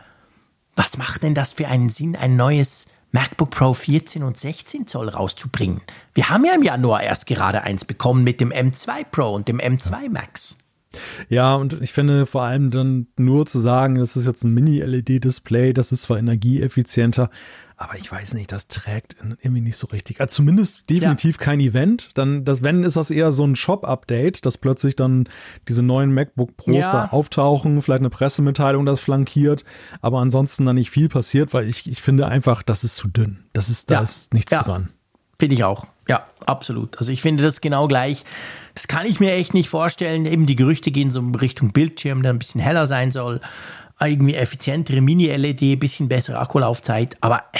[0.75, 5.09] was macht denn das für einen Sinn, ein neues MacBook Pro 14 und 16 Zoll
[5.09, 5.81] rauszubringen?
[6.12, 9.59] Wir haben ja im Januar erst gerade eins bekommen mit dem M2 Pro und dem
[9.59, 10.59] M2 Max.
[11.29, 15.72] Ja, und ich finde vor allem dann nur zu sagen, das ist jetzt ein Mini-LED-Display,
[15.72, 17.31] das ist zwar energieeffizienter,
[17.81, 20.20] aber ich weiß nicht, das trägt irgendwie nicht so richtig.
[20.20, 21.44] Also zumindest definitiv ja.
[21.44, 22.11] kein Event.
[22.14, 25.29] Dann, das, wenn, ist das eher so ein Shop-Update, dass plötzlich dann
[25.68, 26.90] diese neuen MacBook Pros ja.
[26.90, 29.64] da auftauchen, vielleicht eine Pressemitteilung das flankiert,
[30.01, 33.44] aber ansonsten dann nicht viel passiert, weil ich, ich finde einfach, das ist zu dünn.
[33.53, 34.01] Das ist, da ja.
[34.01, 34.88] ist nichts dran.
[35.38, 35.87] Finde ich auch.
[36.09, 36.97] Ja, absolut.
[36.99, 38.25] Also ich finde das genau gleich.
[38.75, 40.25] Das kann ich mir echt nicht vorstellen.
[40.25, 43.40] Eben die Gerüchte gehen so in Richtung Bildschirm, der ein bisschen heller sein soll
[44.07, 47.16] irgendwie effizientere Mini-LED, bisschen bessere Akkulaufzeit.
[47.21, 47.59] Aber äh,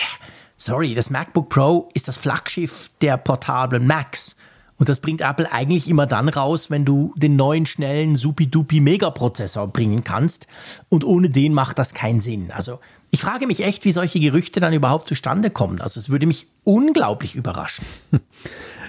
[0.57, 4.37] sorry, das MacBook Pro ist das Flaggschiff der portablen Macs.
[4.77, 9.67] Und das bringt Apple eigentlich immer dann raus, wenn du den neuen, schnellen, supi-dupi Megaprozessor
[9.67, 10.47] bringen kannst.
[10.89, 12.53] Und ohne den macht das keinen Sinn.
[12.53, 12.79] Also
[13.11, 15.81] ich frage mich echt, wie solche Gerüchte dann überhaupt zustande kommen.
[15.81, 17.85] Also es würde mich unglaublich überraschen.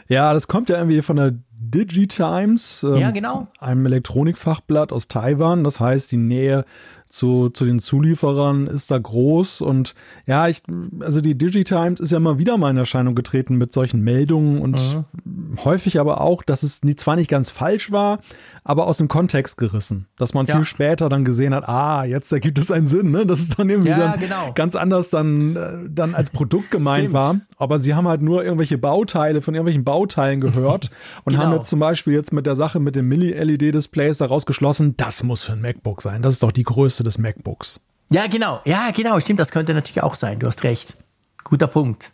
[0.09, 3.47] Ja, das kommt ja irgendwie von der Digitimes, ähm, ja, genau.
[3.59, 5.63] einem Elektronikfachblatt aus Taiwan.
[5.63, 6.65] Das heißt, die Nähe
[7.09, 9.95] zu, zu den Zulieferern ist da groß und
[10.27, 10.61] ja, ich,
[10.99, 14.79] also die Digitimes ist ja immer wieder mal in Erscheinung getreten mit solchen Meldungen und
[15.25, 15.63] mhm.
[15.65, 18.19] häufig aber auch, dass es nie, zwar nicht ganz falsch war,
[18.63, 20.05] aber aus dem Kontext gerissen.
[20.17, 20.55] Dass man ja.
[20.55, 23.25] viel später dann gesehen hat, ah, jetzt ergibt es einen Sinn, ne?
[23.25, 24.51] Das ist dann irgendwie ja, dann genau.
[24.53, 27.39] ganz anders dann, äh, dann als Produkt gemeint war.
[27.57, 30.91] Aber sie haben halt nur irgendwelche Bauteile von irgendwelchen Bauteilen gehört
[31.23, 31.45] und genau.
[31.45, 35.43] haben jetzt zum Beispiel jetzt mit der Sache mit den Mini-LED-Displays daraus geschlossen, das muss
[35.43, 36.21] für ein MacBook sein.
[36.21, 37.81] Das ist doch die Größe des MacBooks.
[38.11, 38.61] Ja, genau.
[38.65, 39.19] Ja, genau.
[39.19, 40.39] Stimmt, das könnte natürlich auch sein.
[40.39, 40.95] Du hast recht.
[41.43, 42.11] Guter Punkt.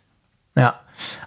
[0.56, 0.80] Ja.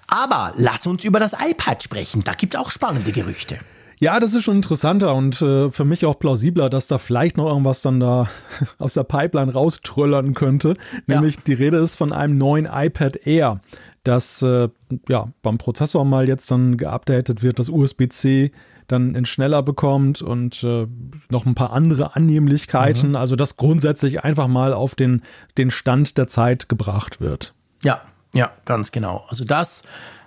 [0.08, 2.24] Aber lass uns über das iPad sprechen.
[2.24, 3.60] Da gibt es auch spannende Gerüchte.
[4.02, 7.48] Ja, das ist schon interessanter und äh, für mich auch plausibler, dass da vielleicht noch
[7.48, 8.30] irgendwas dann da
[8.78, 10.76] aus der Pipeline rauströllern könnte.
[11.06, 11.42] Nämlich ja.
[11.48, 13.60] die Rede ist von einem neuen iPad Air,
[14.04, 14.70] das äh,
[15.10, 18.52] ja beim Prozessor mal jetzt dann geupdatet wird, das USB-C
[18.92, 20.88] dann in schneller bekommt und äh,
[21.30, 23.10] noch ein paar andere Annehmlichkeiten.
[23.10, 23.16] Mhm.
[23.16, 25.22] Also das grundsätzlich einfach mal auf den,
[25.58, 27.54] den Stand der Zeit gebracht wird.
[27.84, 28.02] Ja,
[28.34, 29.26] ja, ganz genau.
[29.30, 29.84] Also das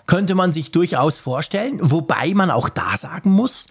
[0.06, 3.68] könnte man sich durchaus vorstellen, wobei man auch da sagen muss,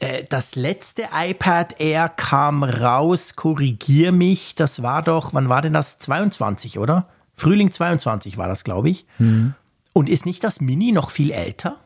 [0.00, 5.72] äh, das letzte iPad Air kam raus, korrigier mich, das war doch, wann war denn
[5.72, 5.98] das?
[5.98, 7.08] 22, oder?
[7.34, 9.06] Frühling 22 war das, glaube ich.
[9.18, 9.54] Mhm.
[9.92, 11.76] Und ist nicht das Mini noch viel älter?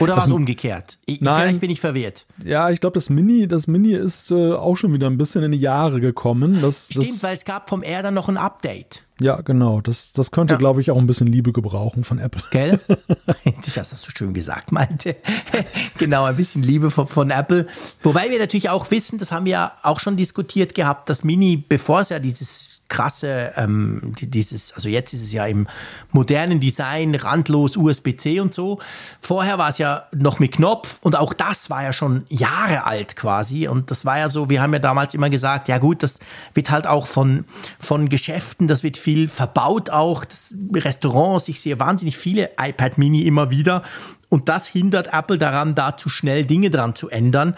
[0.00, 0.98] Oder war es umgekehrt?
[1.06, 2.26] Ich, nein, vielleicht bin ich verwirrt.
[2.44, 5.52] Ja, ich glaube, das Mini, das Mini ist äh, auch schon wieder ein bisschen in
[5.52, 6.60] die Jahre gekommen.
[6.62, 9.04] Das, Stimmt, das, weil es gab vom Air dann noch ein Update.
[9.20, 9.80] Ja, genau.
[9.80, 10.58] Das, das könnte, ja.
[10.58, 12.42] glaube ich, auch ein bisschen Liebe gebrauchen von Apple.
[12.50, 12.80] Gell?
[13.64, 15.16] das hast du schön gesagt, meinte.
[15.98, 17.66] genau, ein bisschen Liebe von, von, Apple.
[18.02, 21.56] Wobei wir natürlich auch wissen, das haben wir ja auch schon diskutiert gehabt, das Mini,
[21.56, 25.66] bevor es ja dieses krasse, ähm, dieses, also jetzt ist es ja im
[26.10, 28.80] modernen Design, randlos USB-C und so.
[29.18, 33.16] Vorher war es ja noch mit Knopf und auch das war ja schon Jahre alt
[33.16, 33.66] quasi.
[33.66, 36.18] Und das war ja so, wir haben ja damals immer gesagt, ja gut, das
[36.52, 37.46] wird halt auch von,
[37.80, 43.22] von Geschäften, das wird viel verbaut auch, das Restaurants, ich sehe wahnsinnig viele iPad Mini
[43.22, 43.84] immer wieder.
[44.28, 47.54] Und das hindert Apple daran, da zu schnell Dinge dran zu ändern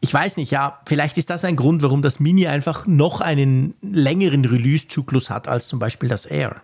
[0.00, 3.74] ich weiß nicht, ja, vielleicht ist das ein Grund, warum das Mini einfach noch einen
[3.82, 6.62] längeren Release-Zyklus hat als zum Beispiel das Air.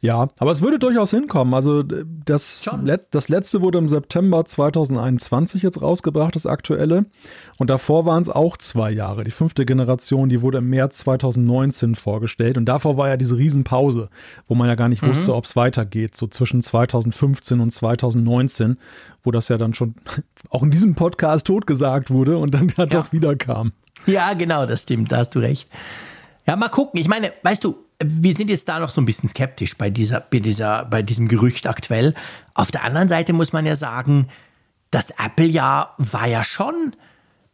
[0.00, 1.54] Ja, aber es würde durchaus hinkommen.
[1.54, 7.06] Also das, Let das letzte wurde im September 2021 jetzt rausgebracht, das aktuelle.
[7.56, 9.24] Und davor waren es auch zwei Jahre.
[9.24, 12.56] Die fünfte Generation, die wurde im März 2019 vorgestellt.
[12.56, 14.08] Und davor war ja diese Riesenpause,
[14.46, 15.08] wo man ja gar nicht mhm.
[15.08, 16.16] wusste, ob es weitergeht.
[16.16, 18.78] So zwischen 2015 und 2019,
[19.24, 19.94] wo das ja dann schon
[20.50, 22.86] auch in diesem Podcast totgesagt wurde und dann ja, ja.
[22.86, 23.72] doch wieder kam.
[24.06, 25.68] Ja, genau, das stimmt, da hast du recht.
[26.46, 27.00] Ja, mal gucken.
[27.00, 30.20] Ich meine, weißt du, wir sind jetzt da noch so ein bisschen skeptisch bei, dieser,
[30.20, 32.14] bei, dieser, bei diesem Gerücht aktuell.
[32.54, 34.28] Auf der anderen Seite muss man ja sagen,
[34.90, 36.94] das Apple-Jahr war ja schon,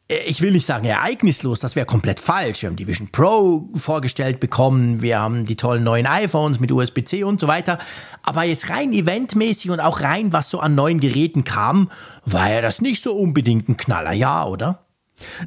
[0.09, 2.63] äh, ich will nicht sagen ereignislos, das wäre komplett falsch.
[2.63, 7.25] Wir haben die Vision Pro vorgestellt bekommen, wir haben die tollen neuen iPhones mit USB-C
[7.25, 7.79] und so weiter.
[8.23, 11.91] Aber jetzt rein eventmäßig und auch rein, was so an neuen Geräten kam,
[12.27, 14.84] war ja das nicht so unbedingt ein Knallerjahr, oder?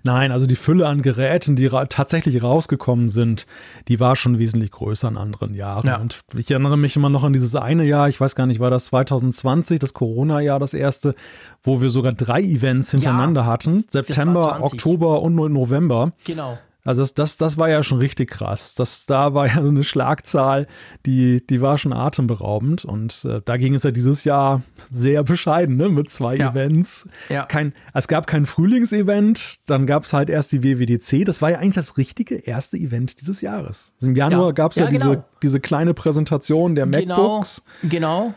[0.04, 3.46] Nein, also die Fülle an Geräten, die ra tatsächlich rausgekommen sind,
[3.88, 5.88] die war schon wesentlich größer in anderen Jahren.
[5.88, 5.98] Ja.
[5.98, 8.70] Und ich erinnere mich immer noch an dieses eine Jahr, ich weiß gar nicht, war
[8.70, 11.16] das 2020, das Corona-Jahr, das erste,
[11.64, 13.86] wo wir sogar drei Events hintereinander ja, hatten.
[13.90, 16.14] September, Oktober und November.
[16.24, 16.58] Genau.
[16.88, 18.74] Also das, das, das war ja schon richtig krass.
[18.74, 20.68] Das, da war ja so eine Schlagzahl,
[21.06, 22.86] die, die war schon atemberaubend.
[22.86, 25.90] Und äh, da ging es ja dieses Jahr sehr bescheiden, ne?
[25.90, 26.50] Mit zwei ja.
[26.52, 27.10] Events.
[27.28, 27.44] Ja.
[27.44, 31.26] Kein, es gab kein Frühlingsevent, dann gab es halt erst die WWDC.
[31.26, 33.92] Das war ja eigentlich das richtige erste Event dieses Jahres.
[33.98, 34.52] Also Im Januar ja.
[34.54, 35.06] gab es ja, ja genau.
[35.08, 37.64] diese, diese kleine Präsentation der genau, MacBooks.
[37.84, 38.34] Genau.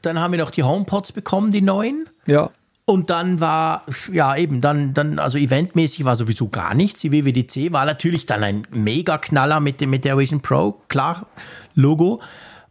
[0.00, 2.08] Dann haben wir noch die HomePods bekommen, die neuen.
[2.26, 2.50] Ja.
[2.84, 7.00] Und dann war, ja eben, dann, dann, also eventmäßig war sowieso gar nichts.
[7.00, 11.26] Die WWDC war natürlich dann ein Mega-Knaller mit, mit der Vision Pro, klar,
[11.74, 12.20] Logo.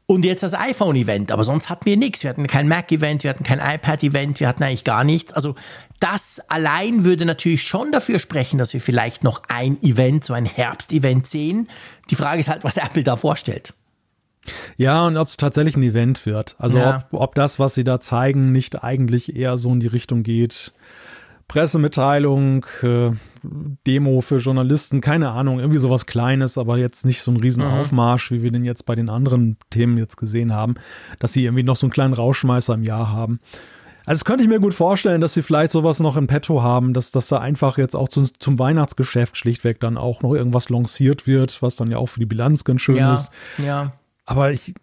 [0.08, 2.24] Und jetzt das iPhone-Event, aber sonst hatten wir nichts.
[2.24, 5.32] Wir hatten kein Mac-Event, wir hatten kein iPad-Event, wir hatten eigentlich gar nichts.
[5.32, 5.56] Also
[6.02, 10.44] das allein würde natürlich schon dafür sprechen, dass wir vielleicht noch ein Event, so ein
[10.44, 11.70] Herbst-Event sehen.
[12.10, 13.74] Die Frage ist halt, was Apple da vorstellt.
[14.78, 16.56] Ja, und ob es tatsächlich ein Event wird.
[16.58, 17.04] Also ja.
[17.12, 20.74] ob, ob das, was sie da zeigen, nicht eigentlich eher so in die Richtung geht.
[21.48, 23.12] Pressemitteilung, äh,
[23.86, 28.36] Demo für Journalisten, keine Ahnung, irgendwie sowas Kleines, aber jetzt nicht so ein Riesenaufmarsch, mhm.
[28.36, 30.76] wie wir den jetzt bei den anderen Themen jetzt gesehen haben,
[31.20, 33.42] dass sie irgendwie noch so einen kleinen Rauschmeißer im Jahr haben.
[34.06, 36.94] Also das könnte ich mir gut vorstellen, dass sie vielleicht sowas noch in petto haben,
[36.94, 41.28] dass, dass da einfach jetzt auch zum, zum Weihnachtsgeschäft schlichtweg dann auch noch irgendwas lanciert
[41.28, 43.30] wird, was dann ja auch für die Bilanz ganz schön ja, ist.
[43.58, 43.94] Ja.
[44.32, 44.74] Aber ich,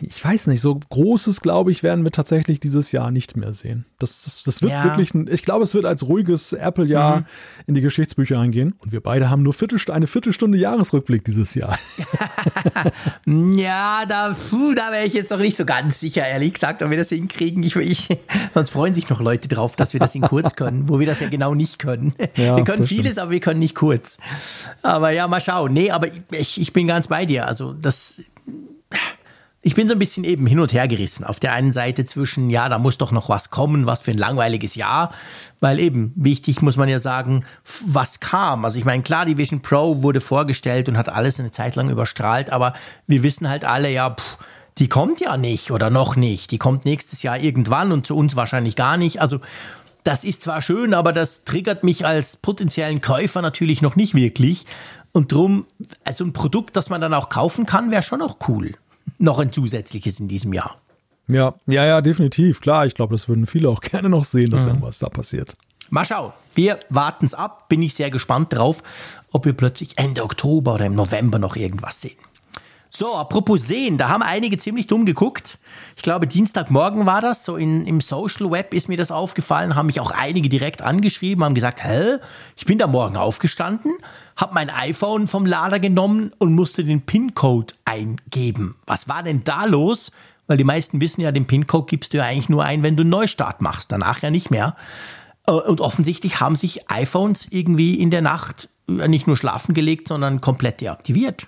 [0.00, 3.84] ich weiß nicht, so Großes, glaube ich, werden wir tatsächlich dieses Jahr nicht mehr sehen.
[3.98, 4.84] Das, das, das wird ja.
[4.84, 7.26] wirklich, ein, ich glaube, es wird als ruhiges Apple-Jahr mhm.
[7.66, 8.74] in die Geschichtsbücher eingehen.
[8.78, 11.78] Und wir beide haben nur Viertelst eine Viertelstunde Jahresrückblick dieses Jahr.
[13.26, 16.96] ja, da, da wäre ich jetzt noch nicht so ganz sicher, ehrlich gesagt, ob wir
[16.96, 17.62] das hinkriegen.
[17.62, 18.08] Ich, ich,
[18.54, 21.20] sonst freuen sich noch Leute drauf, dass wir das in kurz können, wo wir das
[21.20, 22.14] ja genau nicht können.
[22.36, 23.18] Ja, wir können vieles, stimmt.
[23.18, 24.18] aber wir können nicht kurz.
[24.82, 25.72] Aber ja, mal schauen.
[25.72, 27.48] Nee, aber ich, ich bin ganz bei dir.
[27.48, 28.20] Also, das
[29.60, 31.24] ich bin so ein bisschen eben hin und her gerissen.
[31.24, 34.18] Auf der einen Seite zwischen, ja, da muss doch noch was kommen, was für ein
[34.18, 35.12] langweiliges Jahr,
[35.60, 37.44] weil eben wichtig muss man ja sagen,
[37.84, 38.64] was kam.
[38.64, 41.90] Also ich meine, klar, die Vision Pro wurde vorgestellt und hat alles eine Zeit lang
[41.90, 42.72] überstrahlt, aber
[43.08, 44.38] wir wissen halt alle, ja, pff,
[44.78, 46.52] die kommt ja nicht oder noch nicht.
[46.52, 49.20] Die kommt nächstes Jahr irgendwann und zu uns wahrscheinlich gar nicht.
[49.20, 49.40] Also
[50.04, 54.66] das ist zwar schön, aber das triggert mich als potenziellen Käufer natürlich noch nicht wirklich.
[55.12, 55.66] Und drum,
[56.04, 58.74] also ein Produkt, das man dann auch kaufen kann, wäre schon auch cool.
[59.18, 60.80] Noch ein zusätzliches in diesem Jahr.
[61.28, 62.60] Ja, ja, ja, definitiv.
[62.60, 64.68] Klar, ich glaube, das würden viele auch gerne noch sehen, dass mhm.
[64.68, 65.56] irgendwas da passiert.
[65.90, 66.32] Mal schauen.
[66.54, 67.68] Wir warten es ab.
[67.68, 68.82] Bin ich sehr gespannt drauf,
[69.32, 72.16] ob wir plötzlich Ende Oktober oder im November noch irgendwas sehen.
[72.90, 75.58] So, apropos sehen, da haben einige ziemlich dumm geguckt.
[75.96, 79.86] Ich glaube, Dienstagmorgen war das, so in, im Social Web ist mir das aufgefallen, haben
[79.86, 82.16] mich auch einige direkt angeschrieben, haben gesagt, hä,
[82.56, 83.92] ich bin da morgen aufgestanden,
[84.36, 88.76] habe mein iPhone vom Lader genommen und musste den PIN-Code eingeben.
[88.86, 90.12] Was war denn da los?
[90.46, 93.02] Weil die meisten wissen ja, den PIN-Code gibst du ja eigentlich nur ein, wenn du
[93.02, 94.76] einen Neustart machst, danach ja nicht mehr.
[95.46, 100.40] Äh, und offensichtlich haben sich iPhones irgendwie in der Nacht nicht nur schlafen gelegt, sondern
[100.40, 101.46] komplett deaktiviert.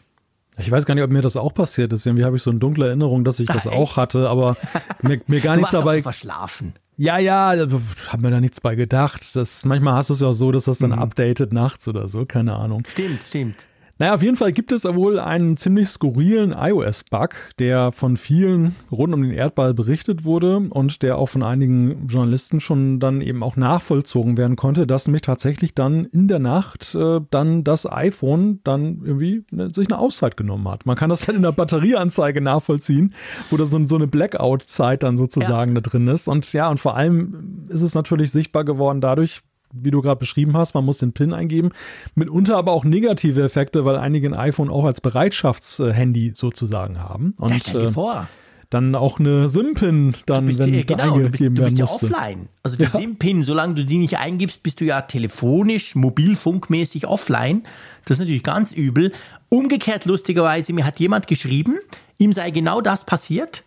[0.60, 2.06] Ich weiß gar nicht, ob mir das auch passiert ist.
[2.06, 4.56] Irgendwie habe ich so eine dunkle Erinnerung, dass ich das Ach, auch hatte, aber
[5.02, 5.96] mir, mir gar du nichts dabei.
[5.96, 6.74] So verschlafen.
[6.96, 9.34] Ja, ja, habe mir da nichts bei gedacht.
[9.34, 10.98] Das, manchmal hast du es ja auch so, dass das dann mhm.
[10.98, 12.82] updatet nachts oder so, keine Ahnung.
[12.86, 13.66] Stimmt, stimmt.
[14.00, 19.12] Naja, auf jeden Fall gibt es wohl einen ziemlich skurrilen iOS-Bug, der von vielen rund
[19.12, 23.56] um den Erdball berichtet wurde und der auch von einigen Journalisten schon dann eben auch
[23.56, 29.02] nachvollzogen werden konnte, dass nämlich tatsächlich dann in der Nacht äh, dann das iPhone dann
[29.04, 30.86] irgendwie ne, sich eine Auszeit genommen hat.
[30.86, 33.12] Man kann das dann in der Batterieanzeige nachvollziehen,
[33.50, 35.80] wo da so, so eine Blackout-Zeit dann sozusagen ja.
[35.82, 36.26] da drin ist.
[36.26, 39.42] Und ja, und vor allem ist es natürlich sichtbar geworden dadurch,
[39.72, 41.70] wie du gerade beschrieben hast, man muss den PIN eingeben.
[42.14, 47.34] Mitunter aber auch negative Effekte, weil einige ein iPhone auch als Bereitschaftshandy sozusagen haben.
[47.38, 48.28] Und, ja, stell dir äh, vor
[48.70, 52.48] dann auch eine SIM-Pin dann, bist, wenn ja, genau, du bist, du bist ja offline.
[52.62, 52.88] Also die ja.
[52.88, 57.64] SIM-Pin, solange du die nicht eingibst, bist du ja telefonisch, mobilfunkmäßig offline.
[58.04, 59.12] Das ist natürlich ganz übel.
[59.48, 61.78] Umgekehrt lustigerweise, mir hat jemand geschrieben,
[62.18, 63.64] ihm sei genau das passiert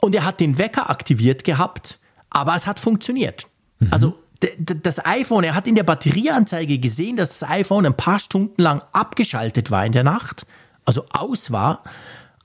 [0.00, 1.98] und er hat den Wecker aktiviert gehabt,
[2.30, 3.46] aber es hat funktioniert.
[3.78, 3.88] Mhm.
[3.90, 4.18] Also
[4.58, 8.82] das iPhone, er hat in der Batterieanzeige gesehen, dass das iPhone ein paar Stunden lang
[8.92, 10.46] abgeschaltet war in der Nacht,
[10.84, 11.82] also aus war,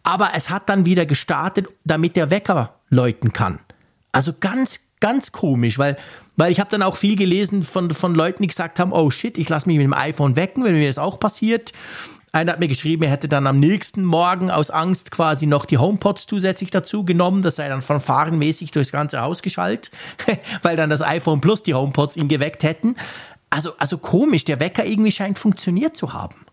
[0.04, 3.60] aber es hat dann wieder gestartet, damit der Wecker läuten kann.
[4.12, 5.98] Also ganz, ganz komisch, weil,
[6.36, 9.38] weil ich habe dann auch viel gelesen von, von Leuten, die gesagt haben, oh shit,
[9.38, 11.74] ich lasse mich mit dem iPhone wecken, wenn mir das auch passiert.
[12.32, 15.80] Einer hat mir geschrieben, er hätte dann am nächsten Morgen aus Angst quasi noch die
[15.80, 17.42] HomePods zusätzlich dazu genommen.
[17.42, 19.92] Das sei dann von fahrenmäßig durchs ganze Haus geschaltet,
[20.62, 22.96] weil dann das iPhone plus die HomePods ihn geweckt hätten.
[23.50, 26.46] Also, also komisch, der Wecker irgendwie scheint funktioniert zu haben.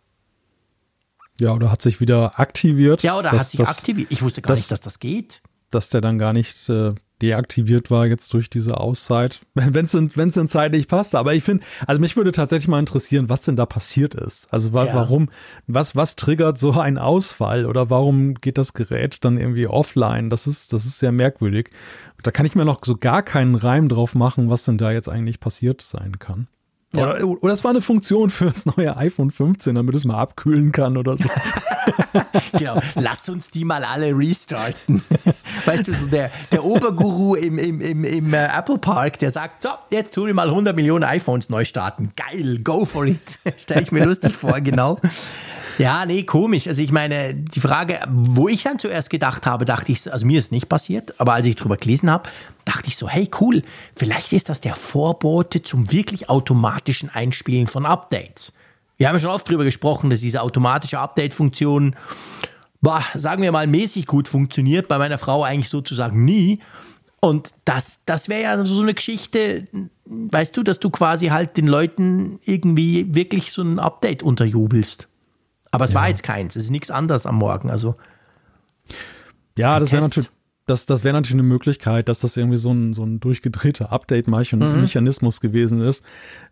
[1.38, 3.02] Ja, oder hat sich wieder aktiviert.
[3.02, 4.10] Ja, oder hat sich aktiviert.
[4.10, 5.42] Ich wusste gar das, nicht, dass das geht.
[5.70, 10.10] Dass der dann gar nicht äh, deaktiviert war jetzt durch diese Auszeit, wenn es denn,
[10.14, 11.14] denn zeitlich passt.
[11.14, 14.48] Aber ich finde, also mich würde tatsächlich mal interessieren, was denn da passiert ist.
[14.52, 14.94] Also wa ja.
[14.94, 15.28] warum,
[15.66, 20.30] was, was triggert so ein Ausfall oder warum geht das Gerät dann irgendwie offline?
[20.30, 21.70] Das ist, das ist sehr merkwürdig.
[22.22, 25.08] Da kann ich mir noch so gar keinen Reim drauf machen, was denn da jetzt
[25.08, 26.48] eigentlich passiert sein kann.
[26.96, 27.14] Ja.
[27.14, 30.72] Oder, oder es war eine Funktion für das neue iPhone 15, damit es mal abkühlen
[30.72, 31.28] kann oder so.
[32.58, 35.02] genau, lass uns die mal alle restarten.
[35.64, 39.62] Weißt du, so der, der Oberguru im, im, im, im äh, Apple Park, der sagt,
[39.62, 42.12] so, jetzt tun wir mal 100 Millionen iPhones neu starten.
[42.16, 43.38] Geil, go for it.
[43.56, 44.98] Stelle ich mir lustig vor, genau.
[45.78, 46.66] Ja, nee, komisch.
[46.68, 50.38] Also ich meine, die Frage, wo ich dann zuerst gedacht habe, dachte ich, also mir
[50.38, 52.30] ist nicht passiert, aber als ich drüber gelesen habe,
[52.64, 53.62] dachte ich so, hey cool,
[53.94, 58.54] vielleicht ist das der Vorbote zum wirklich automatischen Einspielen von Updates.
[58.96, 61.96] Wir haben schon oft drüber gesprochen, dass diese automatische Update-Funktion,
[63.14, 66.60] sagen wir mal, mäßig gut funktioniert, bei meiner Frau eigentlich sozusagen nie.
[67.20, 69.66] Und das, das wäre ja so eine Geschichte,
[70.06, 75.08] weißt du, dass du quasi halt den Leuten irgendwie wirklich so ein Update unterjubelst.
[75.76, 76.00] Aber es ja.
[76.00, 76.56] war jetzt keins.
[76.56, 77.70] Es ist nichts anderes am Morgen.
[77.70, 77.96] Also.
[79.58, 80.30] Ja, das wäre natürlich,
[80.66, 85.40] das, das wäre natürlich eine Möglichkeit, dass das irgendwie so ein, so ein durchgedrehter Update-Mechanismus
[85.40, 85.46] mhm.
[85.46, 86.02] gewesen ist.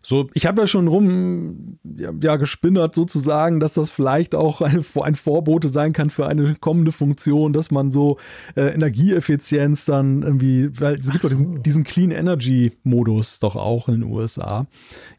[0.01, 4.83] So, ich habe ja schon rum ja, ja, gespinnert sozusagen, dass das vielleicht auch eine,
[5.01, 8.17] ein Vorbote sein kann für eine kommende Funktion, dass man so
[8.55, 11.27] äh, Energieeffizienz dann irgendwie, weil es gibt so.
[11.27, 14.65] doch diesen, diesen, Clean Energy Modus doch auch in den USA.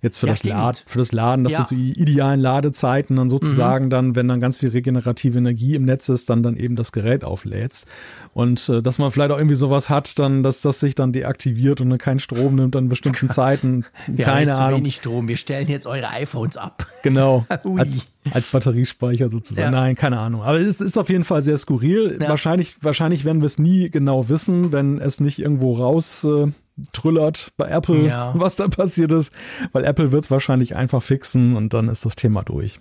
[0.00, 1.66] Jetzt für, ja, das, Lad, für das Laden, das ja.
[1.66, 3.90] so die idealen Ladezeiten dann sozusagen mhm.
[3.90, 7.24] dann, wenn dann ganz viel regenerative Energie im Netz ist, dann dann eben das Gerät
[7.24, 7.86] auflädst.
[8.32, 11.80] Und äh, dass man vielleicht auch irgendwie sowas hat, dann, dass das sich dann deaktiviert
[11.80, 13.84] und dann keinen Strom nimmt an bestimmten Zeiten.
[14.06, 14.80] Wir Keine haben Ahnung.
[14.80, 15.28] wenig Strom.
[15.28, 16.86] Wir stellen jetzt eure iPhones ab.
[17.02, 17.44] Genau.
[17.76, 19.72] als, als Batteriespeicher sozusagen.
[19.74, 19.80] Ja.
[19.80, 20.42] Nein, keine Ahnung.
[20.42, 22.18] Aber es ist auf jeden Fall sehr skurril.
[22.20, 22.28] Ja.
[22.28, 26.24] Wahrscheinlich, wahrscheinlich werden wir es nie genau wissen, wenn es nicht irgendwo raus.
[26.24, 26.52] Äh,
[26.92, 28.34] trüllert bei Apple, ja.
[28.36, 29.32] was da passiert ist,
[29.72, 32.80] weil Apple wird es wahrscheinlich einfach fixen und dann ist das Thema durch.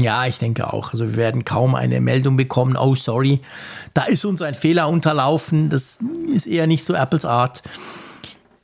[0.00, 0.92] Ja, ich denke auch.
[0.92, 3.40] Also wir werden kaum eine Meldung bekommen, oh sorry,
[3.94, 5.70] da ist uns ein Fehler unterlaufen.
[5.70, 5.98] Das
[6.32, 7.62] ist eher nicht so Apples Art.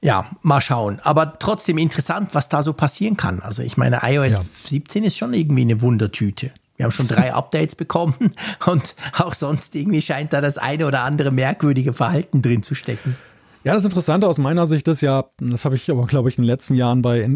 [0.00, 1.00] ja, mal schauen.
[1.02, 3.40] Aber trotzdem interessant, was da so passieren kann.
[3.40, 4.40] Also ich meine, iOS ja.
[4.66, 6.52] 17 ist schon irgendwie eine Wundertüte.
[6.76, 8.32] Wir haben schon drei Updates bekommen
[8.66, 13.16] und auch sonst irgendwie scheint da das eine oder andere merkwürdige Verhalten drin zu stecken.
[13.64, 16.44] Ja, das Interessante aus meiner Sicht ist ja, das habe ich aber, glaube ich, in
[16.44, 17.28] den letzten Jahren bei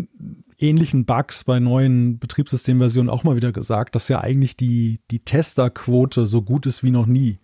[0.58, 6.26] ähnlichen Bugs, bei neuen Betriebssystemversionen auch mal wieder gesagt, dass ja eigentlich die, die Testerquote
[6.26, 7.38] so gut ist wie noch nie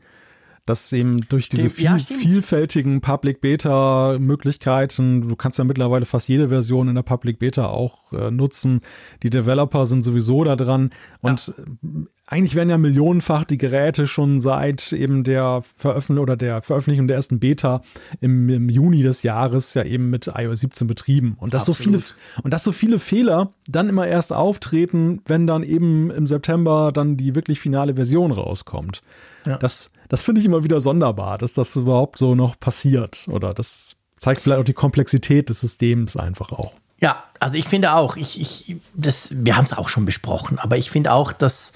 [0.66, 6.28] dass eben durch diese viel, ja, vielfältigen Public Beta Möglichkeiten, du kannst ja mittlerweile fast
[6.28, 8.80] jede Version in der Public Beta auch äh, nutzen.
[9.22, 10.90] Die Developer sind sowieso da dran
[11.20, 11.54] und ja.
[11.54, 17.06] Äh, eigentlich werden ja millionenfach die Geräte schon seit eben der Veröffentlichung oder der Veröffentlichung
[17.06, 17.82] der ersten Beta
[18.20, 21.36] im, im, Juni des Jahres ja eben mit iOS 17 betrieben.
[21.38, 22.02] Und dass so viele,
[22.42, 27.18] und dass so viele Fehler dann immer erst auftreten, wenn dann eben im September dann
[27.18, 29.02] die wirklich finale Version rauskommt.
[29.44, 29.58] Ja.
[29.58, 33.26] Das, das finde ich immer wieder sonderbar, dass das überhaupt so noch passiert.
[33.28, 36.72] Oder das zeigt vielleicht auch die Komplexität des Systems einfach auch.
[37.00, 40.78] Ja, also ich finde auch, ich, ich, das, wir haben es auch schon besprochen, aber
[40.78, 41.72] ich finde auch, dass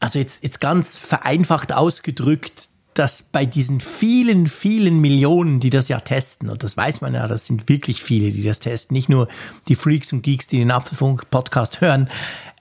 [0.00, 6.00] also jetzt, jetzt ganz vereinfacht ausgedrückt, dass bei diesen vielen, vielen Millionen, die das ja
[6.00, 9.28] testen, und das weiß man ja, das sind wirklich viele, die das testen, nicht nur
[9.68, 12.08] die Freaks und Geeks, die den Apfelfunk-Podcast hören,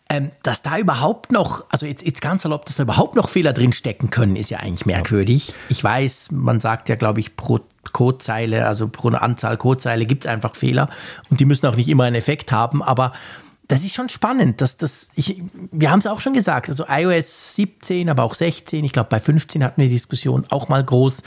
[0.09, 3.53] ähm, dass da überhaupt noch, also jetzt, jetzt ganz salopp, dass da überhaupt noch Fehler
[3.53, 5.53] drin stecken können, ist ja eigentlich merkwürdig.
[5.69, 7.59] Ich weiß, man sagt ja, glaube ich, pro
[7.91, 10.89] Codezeile, also pro Anzahl Codezeile gibt es einfach Fehler
[11.29, 13.13] und die müssen auch nicht immer einen Effekt haben, aber
[13.67, 14.61] das ist schon spannend.
[14.61, 15.41] Dass das, ich,
[15.71, 19.19] wir haben es auch schon gesagt, also iOS 17, aber auch 16, ich glaube bei
[19.19, 21.23] 15 hatten wir die Diskussion auch mal groß,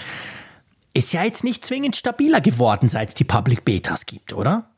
[0.94, 4.68] ist ja jetzt nicht zwingend stabiler geworden, seit es die Public Betas gibt, oder?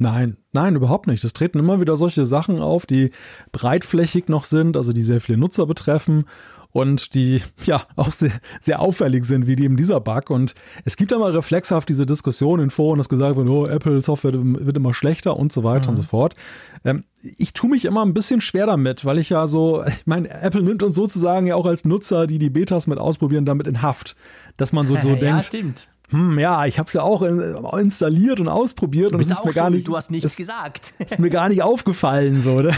[0.00, 1.22] Nein, nein, überhaupt nicht.
[1.24, 3.10] Es treten immer wieder solche Sachen auf, die
[3.52, 6.24] breitflächig noch sind, also die sehr viele Nutzer betreffen
[6.72, 8.32] und die ja auch sehr,
[8.62, 10.30] sehr auffällig sind, wie die in dieser Bug.
[10.30, 10.54] Und
[10.86, 14.74] es gibt immer reflexhaft diese Diskussion in Foren, dass gesagt wird, oh, Apple Software wird
[14.74, 15.90] immer schlechter und so weiter mhm.
[15.90, 16.34] und so fort.
[16.82, 20.30] Ähm, ich tue mich immer ein bisschen schwer damit, weil ich ja so, ich meine,
[20.30, 23.82] Apple nimmt uns sozusagen ja auch als Nutzer, die die Betas mit ausprobieren, damit in
[23.82, 24.16] Haft.
[24.56, 28.40] Dass man so, so ja, denkt, stimmt hm, ja, ich habe es ja auch installiert
[28.40, 29.86] und ausprobiert und es ist mir gar nicht.
[29.86, 30.92] Du hast nichts gesagt.
[30.98, 32.60] Ist mir gar nicht aufgefallen so.
[32.60, 32.76] Ne?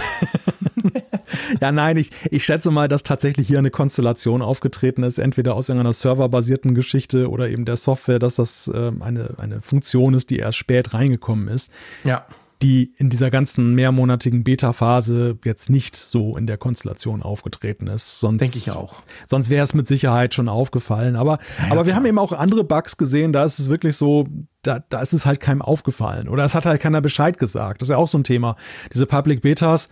[1.60, 5.68] ja, nein, ich, ich schätze mal, dass tatsächlich hier eine Konstellation aufgetreten ist, entweder aus
[5.68, 10.36] irgendeiner serverbasierten Geschichte oder eben der Software, dass das äh, eine, eine Funktion ist, die
[10.36, 11.70] erst spät reingekommen ist.
[12.04, 12.26] Ja
[12.62, 18.20] die in dieser ganzen mehrmonatigen Beta-Phase jetzt nicht so in der Konstellation aufgetreten ist.
[18.20, 19.02] Sonst, Denke ich auch.
[19.26, 21.16] Sonst wäre es mit Sicherheit schon aufgefallen.
[21.16, 24.28] Aber, ja, aber wir haben eben auch andere Bugs gesehen, da ist es wirklich so,
[24.62, 26.28] da, da ist es halt keinem aufgefallen.
[26.28, 27.82] Oder es hat halt keiner Bescheid gesagt.
[27.82, 28.56] Das ist ja auch so ein Thema.
[28.94, 29.88] Diese Public Betas,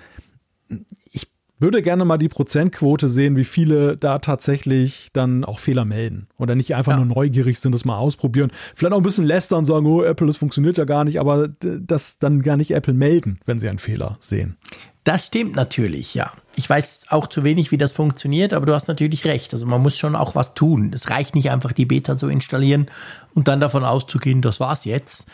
[1.10, 1.29] ich
[1.60, 6.28] würde gerne mal die Prozentquote sehen, wie viele da tatsächlich dann auch Fehler melden.
[6.38, 7.04] Oder nicht einfach ja.
[7.04, 8.50] nur neugierig sind, das mal ausprobieren.
[8.74, 11.48] Vielleicht auch ein bisschen lästern und sagen, oh, Apple, das funktioniert ja gar nicht, aber
[11.48, 14.56] das dann gar nicht Apple melden, wenn sie einen Fehler sehen.
[15.04, 16.32] Das stimmt natürlich, ja.
[16.56, 19.52] Ich weiß auch zu wenig, wie das funktioniert, aber du hast natürlich recht.
[19.54, 20.92] Also man muss schon auch was tun.
[20.94, 22.86] Es reicht nicht einfach, die Beta zu installieren
[23.34, 25.26] und dann davon auszugehen, das war's jetzt.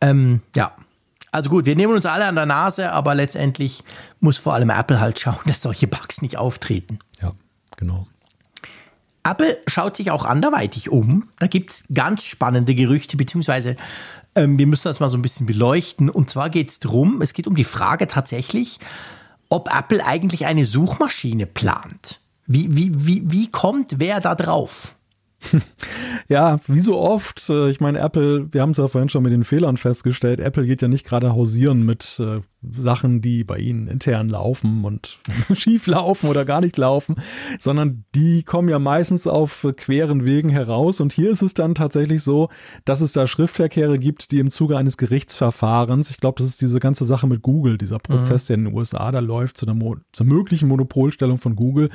[0.00, 0.72] Ähm, ja,
[1.30, 3.84] also gut, wir nehmen uns alle an der Nase, aber letztendlich
[4.20, 6.98] muss vor allem Apple halt schauen, dass solche Bugs nicht auftreten.
[7.20, 7.32] Ja,
[7.76, 8.06] genau.
[9.24, 11.28] Apple schaut sich auch anderweitig um.
[11.38, 13.76] Da gibt es ganz spannende Gerüchte, beziehungsweise
[14.34, 16.08] ähm, wir müssen das mal so ein bisschen beleuchten.
[16.08, 18.78] Und zwar geht es darum, es geht um die Frage tatsächlich,
[19.50, 22.20] ob Apple eigentlich eine Suchmaschine plant.
[22.46, 24.96] Wie, wie, wie, wie kommt wer da drauf?
[26.28, 29.32] Ja, wie so oft, äh, ich meine, Apple, wir haben es ja vorhin schon mit
[29.32, 33.86] den Fehlern festgestellt, Apple geht ja nicht gerade hausieren mit äh, Sachen, die bei ihnen
[33.86, 35.18] intern laufen und
[35.54, 37.14] schief laufen oder gar nicht laufen,
[37.60, 41.00] sondern die kommen ja meistens auf queren Wegen heraus.
[41.00, 42.48] Und hier ist es dann tatsächlich so,
[42.84, 46.80] dass es da Schriftverkehre gibt, die im Zuge eines Gerichtsverfahrens, ich glaube, das ist diese
[46.80, 48.46] ganze Sache mit Google, dieser Prozess, mhm.
[48.48, 49.78] der in den USA da läuft, zu einer
[50.12, 51.90] zur möglichen Monopolstellung von Google,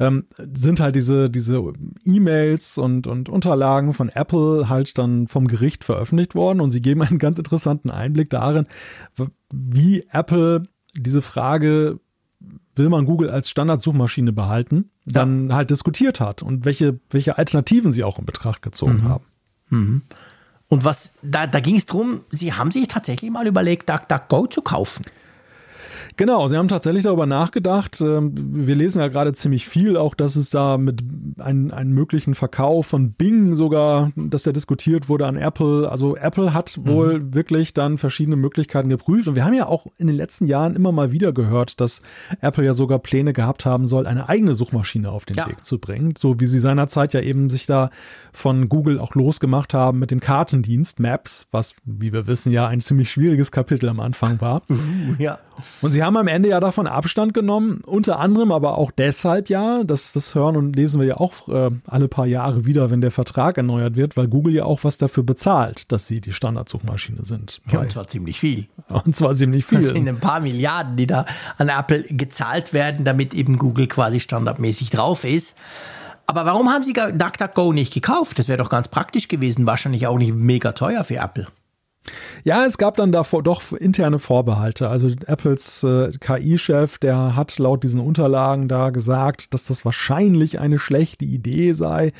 [0.00, 1.62] ähm, sind halt diese, diese
[2.04, 6.62] E-Mails und, und Unterlagen von Apple halt dann vom Gericht veröffentlicht worden.
[6.62, 8.66] Und sie geben einen ganz interessanten Einblick darin,
[9.56, 12.00] wie Apple diese Frage,
[12.74, 15.56] will man Google als Standardsuchmaschine behalten, dann ja.
[15.56, 19.08] halt diskutiert hat und welche, welche Alternativen sie auch in Betracht gezogen mhm.
[19.08, 19.24] haben.
[19.70, 20.02] Mhm.
[20.68, 24.62] Und was, da, da ging es darum, sie haben sich tatsächlich mal überlegt, DuckDuckGo zu
[24.62, 25.04] kaufen.
[26.16, 28.00] Genau, sie haben tatsächlich darüber nachgedacht.
[28.00, 31.02] Ähm, wir lesen ja gerade ziemlich viel, auch dass es da mit
[31.38, 35.90] einem, einen möglichen Verkauf von Bing sogar, dass der diskutiert wurde an Apple.
[35.90, 36.88] Also Apple hat mhm.
[36.88, 37.34] wohl mhm.
[37.34, 39.28] wirklich dann verschiedene Möglichkeiten geprüft.
[39.28, 42.00] Und wir haben ja auch in den letzten Jahren immer mal wieder gehört, dass
[42.40, 45.46] Apple ja sogar Pläne gehabt haben soll, eine eigene Suchmaschine auf den ja.
[45.46, 46.14] Weg zu bringen.
[46.16, 47.90] So wie sie seinerzeit ja eben sich da
[48.32, 52.80] von Google auch losgemacht haben mit dem Kartendienst Maps, was, wie wir wissen, ja ein
[52.80, 54.62] ziemlich schwieriges Kapitel am Anfang war.
[55.18, 55.38] Ja.
[55.80, 59.84] Und sie haben am Ende ja davon Abstand genommen, unter anderem aber auch deshalb ja,
[59.84, 63.10] das, das hören und lesen wir ja auch äh, alle paar Jahre wieder, wenn der
[63.10, 67.60] Vertrag erneuert wird, weil Google ja auch was dafür bezahlt, dass sie die Standardsuchmaschine sind.
[67.70, 68.68] Ja, und zwar ziemlich viel.
[69.04, 69.76] Und zwar ziemlich viel.
[69.86, 71.26] Das sind ein paar Milliarden, die da
[71.58, 75.56] an Apple gezahlt werden, damit eben Google quasi standardmäßig drauf ist.
[76.26, 78.38] Aber warum haben sie DuckDuckGo nicht gekauft?
[78.38, 81.46] Das wäre doch ganz praktisch gewesen, wahrscheinlich auch nicht mega teuer für Apple.
[82.44, 84.88] Ja, es gab dann davor doch interne Vorbehalte.
[84.88, 90.78] Also Apples äh, KI-Chef, der hat laut diesen Unterlagen da gesagt, dass das wahrscheinlich eine
[90.78, 92.12] schlechte Idee sei.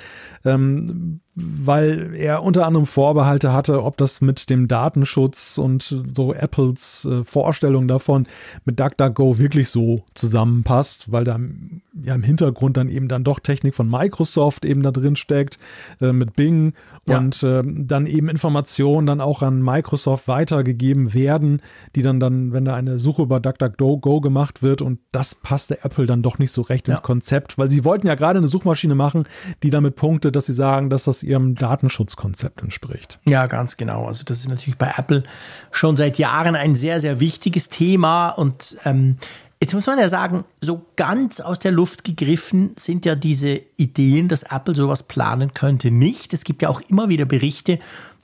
[0.45, 5.82] Ähm, weil er unter anderem Vorbehalte hatte, ob das mit dem Datenschutz und
[6.14, 8.26] so Apples äh, Vorstellung davon
[8.64, 11.39] mit DuckDuckGo wirklich so zusammenpasst, weil da
[12.03, 15.59] ja im Hintergrund dann eben dann doch Technik von Microsoft eben da drin steckt
[16.01, 16.72] äh, mit Bing
[17.07, 17.18] ja.
[17.18, 21.61] und äh, dann eben Informationen dann auch an Microsoft weitergegeben werden,
[21.95, 26.07] die dann dann, wenn da eine Suche über DuckDuckGo gemacht wird und das passte Apple
[26.07, 26.95] dann doch nicht so recht ja.
[26.95, 29.24] ins Konzept, weil sie wollten ja gerade eine Suchmaschine machen,
[29.62, 33.18] die damit punktet, dass sie sagen, dass das ihrem Datenschutzkonzept entspricht.
[33.27, 34.07] Ja, ganz genau.
[34.07, 35.22] Also das ist natürlich bei Apple
[35.70, 39.16] schon seit Jahren ein sehr, sehr wichtiges Thema und ähm,
[39.59, 44.29] Jetzt muss man ja sagen, so ganz aus der Luft gegriffen sind ja diese Ideen,
[44.29, 46.35] dass Apple sowas planen könnte, nicht.
[46.35, 47.79] Es gibt ja auch immer wieder Berichte,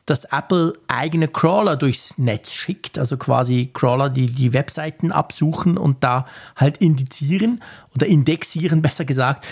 [0.05, 6.05] dass Apple eigene Crawler durchs Netz schickt, also quasi Crawler, die die Webseiten absuchen und
[6.05, 6.27] da
[6.57, 7.63] halt indizieren
[7.95, 9.47] oder indexieren, besser gesagt.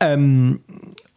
[0.00, 0.60] Ähm,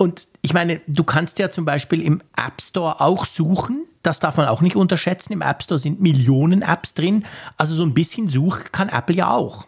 [0.02, 3.86] und ich meine, du kannst ja zum Beispiel im App Store auch suchen.
[4.02, 5.34] Das darf man auch nicht unterschätzen.
[5.34, 7.26] Im App Store sind Millionen Apps drin.
[7.58, 9.68] Also so ein bisschen Such kann Apple ja auch.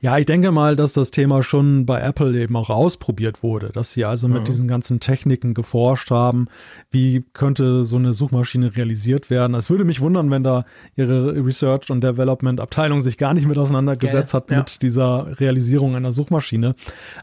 [0.00, 3.92] Ja, ich denke mal, dass das Thema schon bei Apple eben auch ausprobiert wurde, dass
[3.92, 4.44] sie also mit mhm.
[4.44, 6.48] diesen ganzen Techniken geforscht haben,
[6.90, 9.54] wie könnte so eine Suchmaschine realisiert werden.
[9.54, 10.64] Es würde mich wundern, wenn da
[10.96, 14.40] ihre Research und Development Abteilung sich gar nicht mit auseinandergesetzt Gell?
[14.40, 14.58] hat ja.
[14.58, 16.74] mit dieser Realisierung einer Suchmaschine.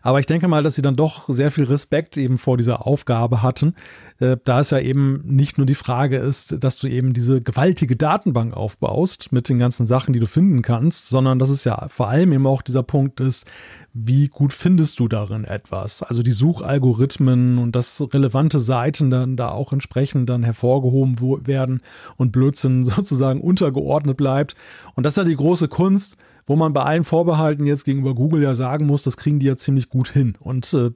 [0.02, 3.42] Aber ich denke mal, dass sie dann doch sehr viel Respekt eben vor dieser Aufgabe
[3.42, 3.76] hatten,
[4.22, 7.96] äh, da es ja eben nicht nur die Frage ist, dass du eben diese gewaltige
[7.96, 12.08] Datenbank aufbaust mit den ganzen Sachen, die du finden kannst, sondern dass es ja vor
[12.08, 13.46] allem eben auch dieser Punkt ist,
[13.94, 16.04] wie gut findest du darin etwas?
[16.04, 21.82] Also die Suchalgorithmen und dass relevante Seiten dann da auch entsprechend dann hervorgehoben werden
[22.18, 24.56] und Blödsinn sozusagen untergeordnet bleibt.
[24.96, 28.44] Und das ist ja die große Kunst, wo man bei allen Vorbehalten jetzt gegenüber Google
[28.44, 30.36] ja sagen muss, das kriegen die ja ziemlich gut hin.
[30.40, 30.92] Und äh,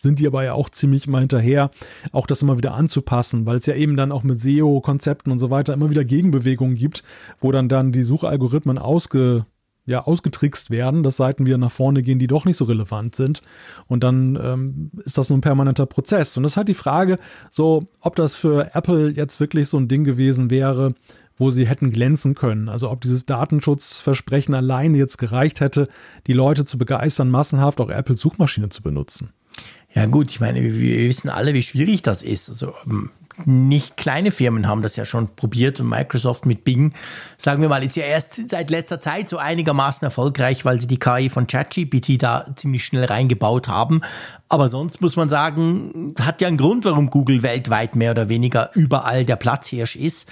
[0.00, 1.70] sind die aber ja auch ziemlich mal hinterher,
[2.12, 5.50] auch das immer wieder anzupassen, weil es ja eben dann auch mit SEO-Konzepten und so
[5.50, 7.04] weiter immer wieder Gegenbewegungen gibt,
[7.38, 9.44] wo dann dann die Suchalgorithmen ausge,
[9.90, 13.42] ja, ausgetrickst werden, dass Seiten wieder nach vorne gehen, die doch nicht so relevant sind.
[13.88, 16.36] Und dann ähm, ist das so ein permanenter Prozess.
[16.36, 17.16] Und das ist halt die Frage,
[17.50, 20.94] so, ob das für Apple jetzt wirklich so ein Ding gewesen wäre,
[21.36, 22.68] wo sie hätten glänzen können.
[22.68, 25.88] Also ob dieses Datenschutzversprechen alleine jetzt gereicht hätte,
[26.28, 29.30] die Leute zu begeistern, massenhaft auch Apples Suchmaschine zu benutzen.
[29.92, 32.48] Ja gut, ich meine, wir wissen alle, wie schwierig das ist.
[32.48, 33.10] Also ähm,
[33.46, 36.92] nicht kleine Firmen haben das ja schon probiert und Microsoft mit Bing,
[37.38, 40.98] sagen wir mal, ist ja erst seit letzter Zeit so einigermaßen erfolgreich, weil sie die
[40.98, 44.00] KI von ChatGPT da ziemlich schnell reingebaut haben.
[44.48, 48.70] Aber sonst muss man sagen, hat ja einen Grund, warum Google weltweit mehr oder weniger
[48.74, 50.28] überall der Platzhirsch ist.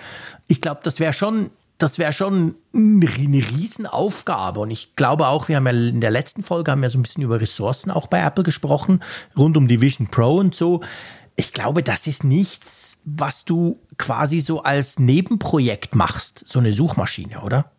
[0.47, 4.59] Ich glaube, das wäre schon das wäre schon eine Riesenaufgabe.
[4.61, 7.03] Und ich glaube auch, wir haben ja in der letzten Folge haben ja so ein
[7.03, 9.01] bisschen über Ressourcen auch bei Apple gesprochen,
[9.37, 10.81] rund um die Vision Pro und so.
[11.41, 17.43] Ich glaube, das ist nichts, was du quasi so als Nebenprojekt machst, so eine Suchmaschine,
[17.43, 17.71] oder?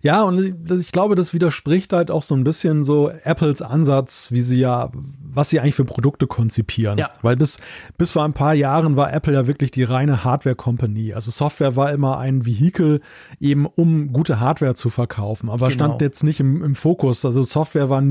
[0.00, 4.40] Ja, und ich glaube, das widerspricht halt auch so ein bisschen so Apples Ansatz, wie
[4.40, 4.90] sie ja,
[5.20, 6.98] was sie eigentlich für Produkte konzipieren.
[6.98, 7.10] Ja.
[7.20, 7.58] Weil bis,
[7.98, 11.12] bis vor ein paar Jahren war Apple ja wirklich die reine Hardware-Company.
[11.12, 13.00] Also Software war immer ein Vehikel,
[13.40, 15.84] eben um gute Hardware zu verkaufen, aber genau.
[15.86, 17.24] stand jetzt nicht im, im, Fokus.
[17.24, 18.02] Also Software war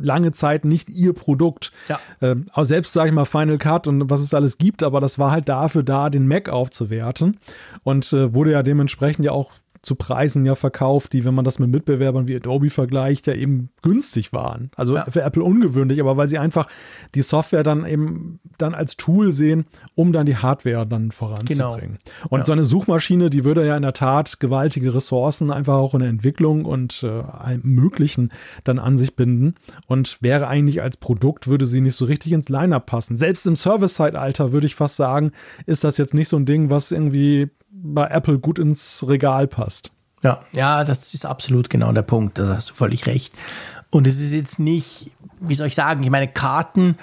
[0.00, 1.72] lange Zeit nicht ihr Produkt.
[1.88, 1.98] Ja.
[2.20, 5.18] Ähm, auch selbst, sage ich mal, Final Cut und was es alles gibt, aber das
[5.18, 7.38] war halt dafür da, den Mac aufzuwerten
[7.82, 9.50] und äh, wurde ja dementsprechend ja auch
[9.82, 13.70] zu Preisen ja verkauft, die, wenn man das mit Mitbewerbern wie Adobe vergleicht, ja eben
[13.82, 14.70] günstig waren.
[14.76, 15.06] Also ja.
[15.06, 16.68] für Apple ungewöhnlich, aber weil sie einfach
[17.14, 19.64] die Software dann eben dann als Tool sehen,
[19.94, 21.98] um dann die Hardware dann voranzubringen.
[22.04, 22.26] Genau.
[22.28, 22.44] Und ja.
[22.44, 26.10] so eine Suchmaschine, die würde ja in der Tat gewaltige Ressourcen einfach auch in der
[26.10, 28.32] Entwicklung und äh, allem Möglichen
[28.64, 29.54] dann an sich binden
[29.86, 33.16] und wäre eigentlich als Produkt, würde sie nicht so richtig ins Line-Up passen.
[33.16, 35.32] Selbst im Service-Zeitalter würde ich fast sagen,
[35.64, 39.92] ist das jetzt nicht so ein Ding, was irgendwie bei Apple gut ins Regal passt.
[40.22, 42.38] Ja, ja, das ist absolut genau der Punkt.
[42.38, 43.32] Da hast du völlig recht.
[43.90, 45.10] Und es ist jetzt nicht,
[45.40, 46.96] wie soll ich sagen, ich meine, Karten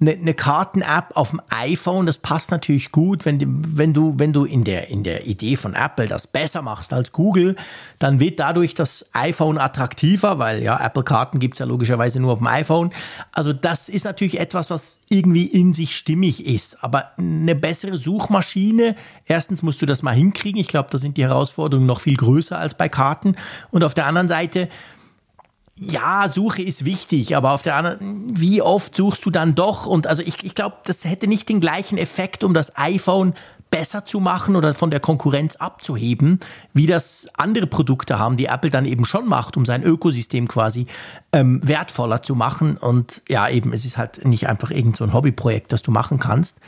[0.00, 3.40] eine, eine Karten-App auf dem iPhone, das passt natürlich gut, wenn,
[3.76, 7.10] wenn, du, wenn du in der, in der Idee von Apple das besser machst als
[7.10, 7.56] Google,
[7.98, 12.46] dann wird dadurch das iPhone attraktiver, weil ja, Apple-Karten gibt's ja logischerweise nur auf dem
[12.46, 12.92] iPhone.
[13.32, 16.82] Also das ist natürlich etwas, was irgendwie in sich stimmig ist.
[16.84, 18.94] Aber eine bessere Suchmaschine,
[19.26, 20.60] erstens musst du das mal hinkriegen.
[20.60, 23.34] Ich glaube, da sind die Herausforderungen noch viel größer als bei Karten.
[23.70, 24.68] Und auf der anderen Seite,
[25.80, 29.86] ja, Suche ist wichtig, aber auf der anderen, wie oft suchst du dann doch?
[29.86, 33.34] Und also ich, ich glaube, das hätte nicht den gleichen Effekt, um das iPhone
[33.70, 36.40] besser zu machen oder von der Konkurrenz abzuheben,
[36.72, 40.86] wie das andere Produkte haben, die Apple dann eben schon macht, um sein Ökosystem quasi
[41.32, 42.76] ähm, wertvoller zu machen.
[42.76, 46.18] Und ja, eben, es ist halt nicht einfach irgend so ein Hobbyprojekt, das du machen
[46.18, 46.58] kannst.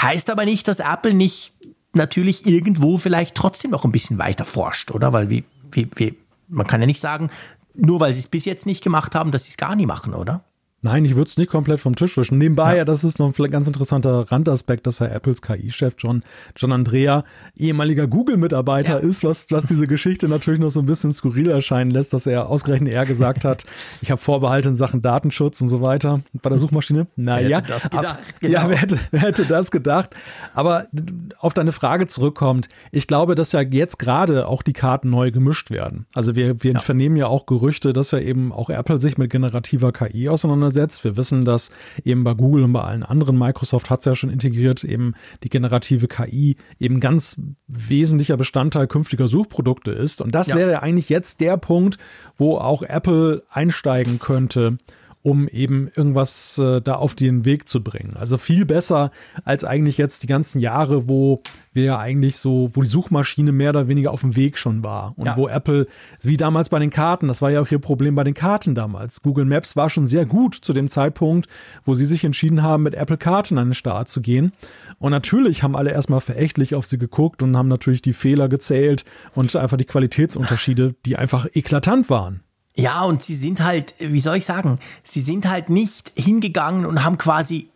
[0.00, 1.52] Heißt aber nicht, dass Apple nicht
[1.92, 5.12] natürlich irgendwo vielleicht trotzdem noch ein bisschen weiter forscht, oder?
[5.12, 7.30] Weil wie, wie, wie man kann ja nicht sagen,
[7.76, 10.14] nur weil sie es bis jetzt nicht gemacht haben, dass sie es gar nie machen,
[10.14, 10.44] oder?
[10.82, 12.36] Nein, ich würde es nicht komplett vom Tisch wischen.
[12.36, 12.76] Nebenbei, ja.
[12.78, 16.22] ja, das ist noch ein ganz interessanter Randaspekt, dass Herr Apples KI-Chef John,
[16.54, 17.24] John Andrea
[17.56, 19.08] ehemaliger Google-Mitarbeiter ja.
[19.08, 22.50] ist, was, was diese Geschichte natürlich noch so ein bisschen skurril erscheinen lässt, dass er
[22.50, 23.64] ausgerechnet er gesagt hat,
[24.02, 27.06] ich habe Vorbehalte in Sachen Datenschutz und so weiter bei der Suchmaschine.
[27.16, 28.40] Naja, wer hätte das gedacht?
[28.40, 28.52] Genau.
[28.52, 30.14] Ja, wer hätte, wer hätte das gedacht?
[30.54, 30.86] Aber
[31.38, 35.70] auf deine Frage zurückkommt, ich glaube, dass ja jetzt gerade auch die Karten neu gemischt
[35.70, 36.06] werden.
[36.14, 36.80] Also wir, wir ja.
[36.80, 41.04] vernehmen ja auch Gerüchte, dass ja eben auch Apple sich mit generativer KI auseinandersetzt auseinandersetzt.
[41.04, 41.70] Wir wissen, dass
[42.04, 45.48] eben bei Google und bei allen anderen, Microsoft hat es ja schon integriert, eben die
[45.48, 50.20] generative KI eben ganz wesentlicher Bestandteil künftiger Suchprodukte ist.
[50.20, 50.56] Und das ja.
[50.56, 51.98] wäre eigentlich jetzt der Punkt,
[52.36, 54.78] wo auch Apple einsteigen könnte
[55.26, 58.16] um eben irgendwas äh, da auf den Weg zu bringen.
[58.16, 59.10] Also viel besser
[59.44, 63.70] als eigentlich jetzt die ganzen Jahre, wo wir ja eigentlich so, wo die Suchmaschine mehr
[63.70, 65.36] oder weniger auf dem Weg schon war und ja.
[65.36, 65.88] wo Apple,
[66.22, 69.20] wie damals bei den Karten, das war ja auch ihr Problem bei den Karten damals.
[69.20, 71.48] Google Maps war schon sehr gut zu dem Zeitpunkt,
[71.84, 74.52] wo sie sich entschieden haben, mit Apple Karten an den Start zu gehen.
[75.00, 79.04] Und natürlich haben alle erstmal verächtlich auf sie geguckt und haben natürlich die Fehler gezählt
[79.34, 82.42] und einfach die Qualitätsunterschiede, die einfach eklatant waren.
[82.76, 87.02] Ja, und sie sind halt, wie soll ich sagen, sie sind halt nicht hingegangen und
[87.02, 87.70] haben quasi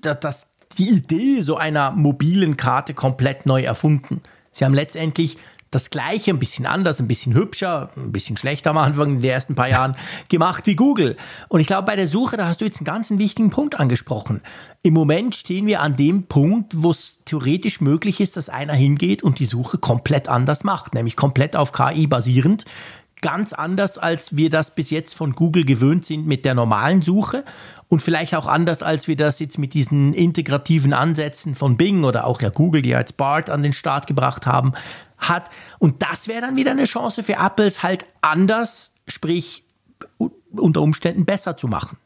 [0.00, 4.20] das, die Idee so einer mobilen Karte komplett neu erfunden.
[4.50, 5.38] Sie haben letztendlich
[5.70, 9.30] das Gleiche, ein bisschen anders, ein bisschen hübscher, ein bisschen schlechter am Anfang in den
[9.30, 9.96] ersten paar Jahren
[10.28, 11.16] gemacht wie Google.
[11.48, 14.42] Und ich glaube, bei der Suche, da hast du jetzt einen ganz wichtigen Punkt angesprochen.
[14.82, 19.22] Im Moment stehen wir an dem Punkt, wo es theoretisch möglich ist, dass einer hingeht
[19.22, 22.66] und die Suche komplett anders macht, nämlich komplett auf KI basierend
[23.22, 27.44] ganz anders, als wir das bis jetzt von Google gewöhnt sind mit der normalen Suche
[27.88, 32.26] und vielleicht auch anders, als wir das jetzt mit diesen integrativen Ansätzen von Bing oder
[32.26, 34.72] auch ja Google, die ja jetzt BART an den Start gebracht haben,
[35.16, 35.48] hat.
[35.78, 39.64] Und das wäre dann wieder eine Chance für Apples halt anders, sprich
[40.50, 41.96] unter Umständen besser zu machen.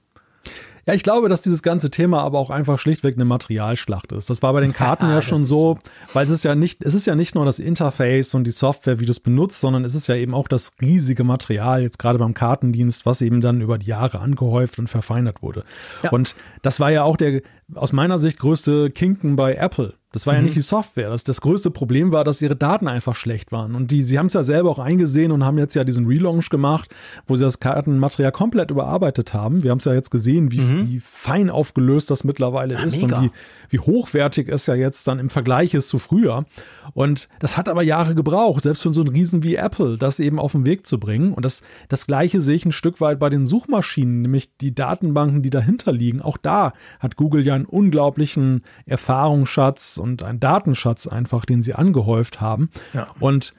[0.86, 4.30] Ja, ich glaube, dass dieses ganze Thema aber auch einfach schlichtweg eine Materialschlacht ist.
[4.30, 5.78] Das war bei den Karten ja, ja schon so, so,
[6.12, 9.00] weil es ist ja nicht, es ist ja nicht nur das Interface und die Software,
[9.00, 12.18] wie du es benutzt, sondern es ist ja eben auch das riesige Material, jetzt gerade
[12.18, 15.64] beim Kartendienst, was eben dann über die Jahre angehäuft und verfeinert wurde.
[16.04, 16.10] Ja.
[16.10, 17.42] Und das war ja auch der
[17.74, 20.38] aus meiner Sicht größte Kinken bei Apple das war mhm.
[20.38, 21.10] ja nicht die Software.
[21.10, 23.74] Das, das größte Problem war, dass ihre Daten einfach schlecht waren.
[23.74, 26.48] Und die, sie haben es ja selber auch eingesehen und haben jetzt ja diesen Relaunch
[26.48, 26.88] gemacht,
[27.26, 29.62] wo sie das Kartenmaterial komplett überarbeitet haben.
[29.62, 30.88] Wir haben es ja jetzt gesehen, wie, mhm.
[30.88, 33.18] wie fein aufgelöst das mittlerweile ja, ist mega.
[33.18, 33.30] und wie,
[33.68, 36.46] wie hochwertig es ja jetzt dann im Vergleich ist zu früher.
[36.94, 40.38] Und das hat aber Jahre gebraucht, selbst für so einen Riesen wie Apple, das eben
[40.38, 41.34] auf den Weg zu bringen.
[41.34, 45.42] Und das, das Gleiche sehe ich ein Stück weit bei den Suchmaschinen, nämlich die Datenbanken,
[45.42, 46.22] die dahinter liegen.
[46.22, 52.40] Auch da hat Google ja einen unglaublichen Erfahrungsschatz und einen Datenschatz einfach, den sie angehäuft
[52.40, 52.70] haben.
[52.94, 53.08] Ja.
[53.20, 53.54] Und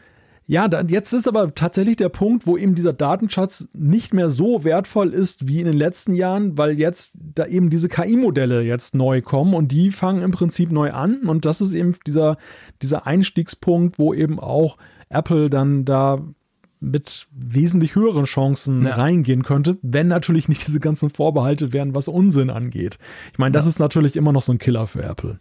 [0.50, 4.64] ja, da, jetzt ist aber tatsächlich der Punkt, wo eben dieser Datenschatz nicht mehr so
[4.64, 9.22] wertvoll ist wie in den letzten Jahren, weil jetzt da eben diese KI-Modelle jetzt neu
[9.22, 11.24] kommen und die fangen im Prinzip neu an.
[11.24, 12.38] Und das ist eben dieser,
[12.82, 14.78] dieser Einstiegspunkt, wo eben auch
[15.10, 16.24] Apple dann da
[16.80, 18.96] mit wesentlich höheren Chancen ja.
[18.96, 23.00] reingehen könnte, wenn natürlich nicht diese ganzen Vorbehalte wären, was Unsinn angeht.
[23.34, 23.70] Ich meine, das ja.
[23.70, 25.40] ist natürlich immer noch so ein Killer für Apple.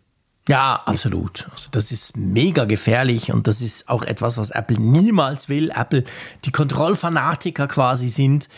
[0.48, 1.48] Ja, absolut.
[1.50, 5.72] Also das ist mega gefährlich und das ist auch etwas, was Apple niemals will.
[5.74, 6.04] Apple,
[6.44, 8.48] die Kontrollfanatiker quasi sind.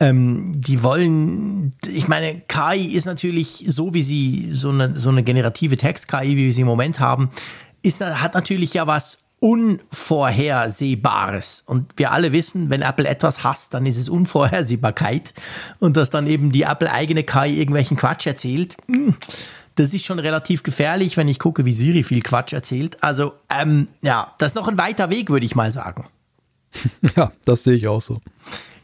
[0.00, 5.22] Ähm, die wollen, ich meine, KI ist natürlich so, wie sie so eine, so eine
[5.22, 7.30] generative Text-KI, wie wir sie im Moment haben,
[7.82, 11.62] ist, hat natürlich ja was Unvorhersehbares.
[11.66, 15.32] Und wir alle wissen, wenn Apple etwas hasst, dann ist es Unvorhersehbarkeit.
[15.78, 18.76] Und dass dann eben die Apple eigene KI irgendwelchen Quatsch erzählt.
[18.86, 19.14] Hm,
[19.78, 23.02] das ist schon relativ gefährlich, wenn ich gucke, wie Siri viel Quatsch erzählt.
[23.02, 26.06] Also, ähm, ja, das ist noch ein weiter Weg, würde ich mal sagen.
[27.16, 28.20] Ja, das sehe ich auch so.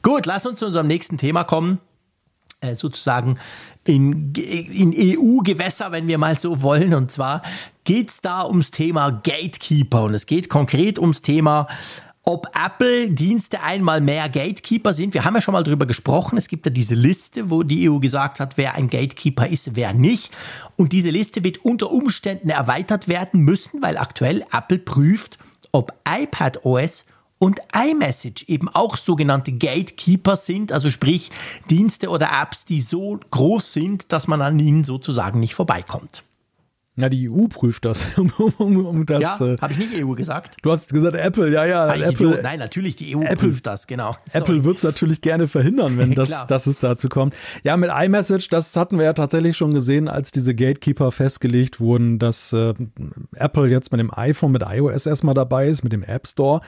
[0.03, 1.81] Gut, lass uns zu unserem nächsten Thema kommen.
[2.61, 3.39] Äh, sozusagen
[3.85, 6.95] in, in EU-Gewässer, wenn wir mal so wollen.
[6.95, 7.43] Und zwar
[7.85, 10.05] geht es da ums Thema Gatekeeper.
[10.05, 11.69] Und es geht konkret ums Thema
[12.25, 15.13] ob Apple-Dienste einmal mehr Gatekeeper sind.
[15.13, 16.39] Wir haben ja schon mal darüber gesprochen.
[16.39, 19.93] Es gibt ja diese Liste, wo die EU gesagt hat, wer ein Gatekeeper ist, wer
[19.93, 20.35] nicht.
[20.77, 25.39] Und diese Liste wird unter Umständen erweitert werden müssen, weil aktuell Apple prüft,
[25.71, 27.05] ob iPadOS
[27.39, 31.31] und iMessage eben auch sogenannte Gatekeeper sind, also sprich
[31.69, 36.25] Dienste oder Apps, die so groß sind, dass man an ihnen sozusagen nicht vorbeikommt.
[36.97, 38.07] Ja, die EU prüft das.
[38.19, 40.57] um, um, um das ja, äh, habe ich nicht EU gesagt?
[40.63, 41.87] Du hast gesagt Apple, ja, ja.
[41.87, 44.15] Nein, Apple, nein natürlich, die EU Apple, prüft das, genau.
[44.33, 47.35] Apple wird es natürlich gerne verhindern, wenn das, dass es dazu kommt.
[47.65, 52.21] Ja, mit iMessage, das hatten wir ja tatsächlich schon gesehen, als diese Gatekeeper festgelegt wurden,
[52.21, 52.75] dass äh,
[53.35, 56.61] Apple jetzt mit dem iPhone, mit iOS erstmal dabei ist, mit dem App Store.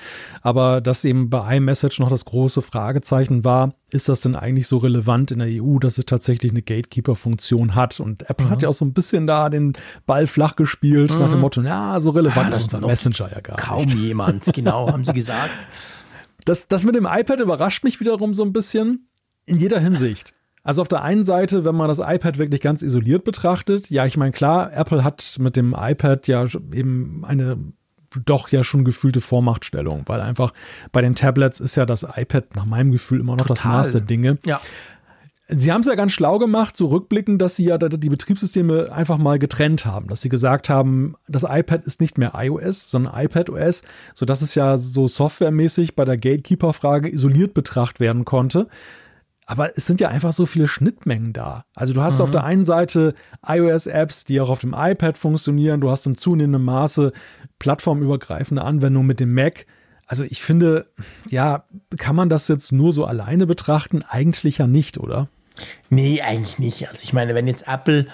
[0.43, 4.79] Aber dass eben bei iMessage noch das große Fragezeichen war, ist das denn eigentlich so
[4.79, 8.01] relevant in der EU, dass es tatsächlich eine Gatekeeper-Funktion hat?
[8.01, 8.51] Und Apple mhm.
[8.51, 9.74] hat ja auch so ein bisschen da den
[10.07, 11.19] Ball flach gespielt, mhm.
[11.19, 11.43] nach dem mhm.
[11.43, 13.95] Motto, ja, so relevant ja, ist unser Messenger ja gar kaum nicht.
[13.95, 15.51] Kaum jemand, genau, haben sie gesagt.
[16.45, 19.09] Das, das mit dem iPad überrascht mich wiederum so ein bisschen
[19.47, 20.33] in jeder Hinsicht.
[20.62, 24.17] Also auf der einen Seite, wenn man das iPad wirklich ganz isoliert betrachtet, ja, ich
[24.17, 27.57] meine, klar, Apple hat mit dem iPad ja eben eine
[28.25, 30.53] doch ja schon gefühlte Vormachtstellung, weil einfach
[30.93, 33.55] bei den Tablets ist ja das iPad nach meinem Gefühl immer noch Total.
[33.55, 34.39] das Maß der Dinge.
[34.45, 34.61] Ja.
[35.49, 39.17] Sie haben es ja ganz schlau gemacht, so rückblickend, dass sie ja die Betriebssysteme einfach
[39.17, 43.83] mal getrennt haben, dass sie gesagt haben, das iPad ist nicht mehr iOS, sondern iPadOS,
[44.15, 48.67] sodass es ja so softwaremäßig bei der Gatekeeper-Frage isoliert betrachtet werden konnte.
[49.49, 51.65] Aber es sind ja einfach so viele Schnittmengen da.
[51.75, 52.25] Also du hast mhm.
[52.25, 53.15] auf der einen Seite
[53.47, 55.81] iOS-Apps, die auch auf dem iPad funktionieren.
[55.81, 57.13] Du hast im zunehmenden Maße
[57.61, 59.67] plattformübergreifende Anwendungen mit dem Mac.
[60.09, 60.91] Also ich finde,
[61.29, 61.65] ja,
[61.97, 64.03] kann man das jetzt nur so alleine betrachten?
[64.03, 65.29] Eigentlich ja nicht, oder?
[65.91, 66.89] Nee, eigentlich nicht.
[66.89, 68.07] Also ich meine, wenn jetzt Apple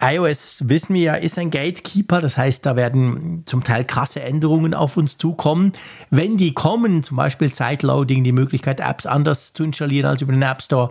[0.00, 2.20] iOS, wissen wir ja, ist ein Gatekeeper.
[2.20, 5.72] Das heißt, da werden zum Teil krasse Änderungen auf uns zukommen.
[6.10, 10.42] Wenn die kommen, zum Beispiel Zeitloading, die Möglichkeit, Apps anders zu installieren als über den
[10.42, 10.90] App Store,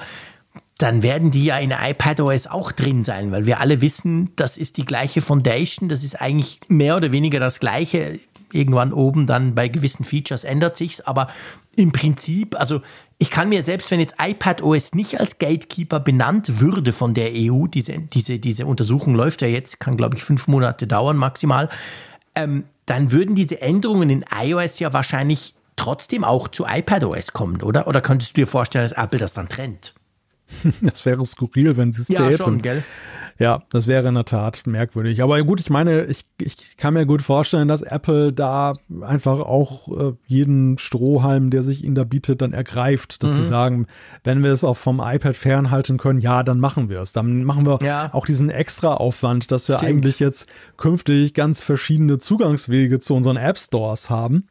[0.78, 4.78] dann werden die ja in iPadOS auch drin sein, weil wir alle wissen, das ist
[4.78, 8.20] die gleiche Foundation, das ist eigentlich mehr oder weniger das gleiche.
[8.52, 11.28] Irgendwann oben dann bei gewissen Features ändert sich's, aber
[11.76, 12.82] im Prinzip, also
[13.24, 17.68] ich kann mir selbst, wenn jetzt iPadOS nicht als Gatekeeper benannt würde von der EU,
[17.68, 21.70] diese, diese, diese Untersuchung läuft ja jetzt, kann glaube ich fünf Monate dauern maximal,
[22.36, 27.88] ähm, dann würden diese Änderungen in iOS ja wahrscheinlich trotzdem auch zu iPadOS kommen, oder?
[27.88, 29.94] Oder könntest du dir vorstellen, dass Apple das dann trennt?
[30.82, 32.44] Das wäre skurril, wenn sie es ja, täten.
[32.44, 32.84] Schon, gell?
[33.40, 35.24] Ja, das wäre in der Tat merkwürdig.
[35.24, 39.88] Aber gut, ich meine, ich, ich kann mir gut vorstellen, dass Apple da einfach auch
[39.88, 43.36] äh, jeden Strohhalm, der sich ihnen da bietet, dann ergreift, dass mhm.
[43.36, 43.88] sie sagen,
[44.24, 47.12] wenn wir es auch vom iPad fernhalten können, ja, dann machen wir es.
[47.12, 48.10] Dann machen wir ja.
[48.14, 49.90] auch diesen extra Aufwand, dass wir Stimmt.
[49.90, 54.48] eigentlich jetzt künftig ganz verschiedene Zugangswege zu unseren App Stores haben.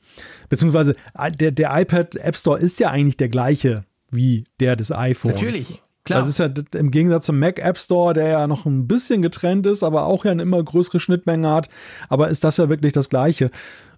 [0.48, 4.92] Beziehungsweise äh, der, der iPad App Store ist ja eigentlich der gleiche wie der des
[4.92, 5.34] iPhones.
[5.34, 5.82] Natürlich.
[6.04, 6.20] Klar.
[6.20, 9.66] Das ist ja im Gegensatz zum Mac App Store, der ja noch ein bisschen getrennt
[9.66, 11.68] ist, aber auch ja eine immer größere Schnittmenge hat.
[12.08, 13.50] Aber ist das ja wirklich das Gleiche?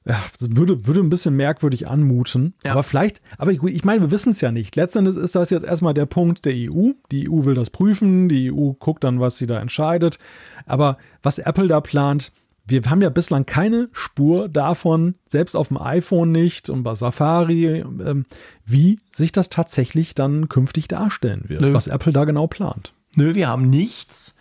[0.06, 2.52] Ja, das würde, würde ein bisschen merkwürdig anmuten.
[2.62, 2.72] Ja.
[2.72, 4.76] Aber vielleicht, aber ich, ich meine, wir wissen es ja nicht.
[4.76, 6.90] Letztendlich ist das jetzt erstmal der Punkt der EU.
[7.10, 10.18] Die EU will das prüfen, die EU guckt dann, was sie da entscheidet.
[10.66, 12.28] Aber was Apple da plant,
[12.66, 17.80] wir haben ja bislang keine Spur davon, selbst auf dem iPhone nicht und bei Safari,
[17.80, 18.24] ähm,
[18.64, 21.74] wie sich das tatsächlich dann künftig darstellen wird, Nö.
[21.74, 22.94] was Apple da genau plant.
[23.16, 24.34] Nö, wir haben nichts.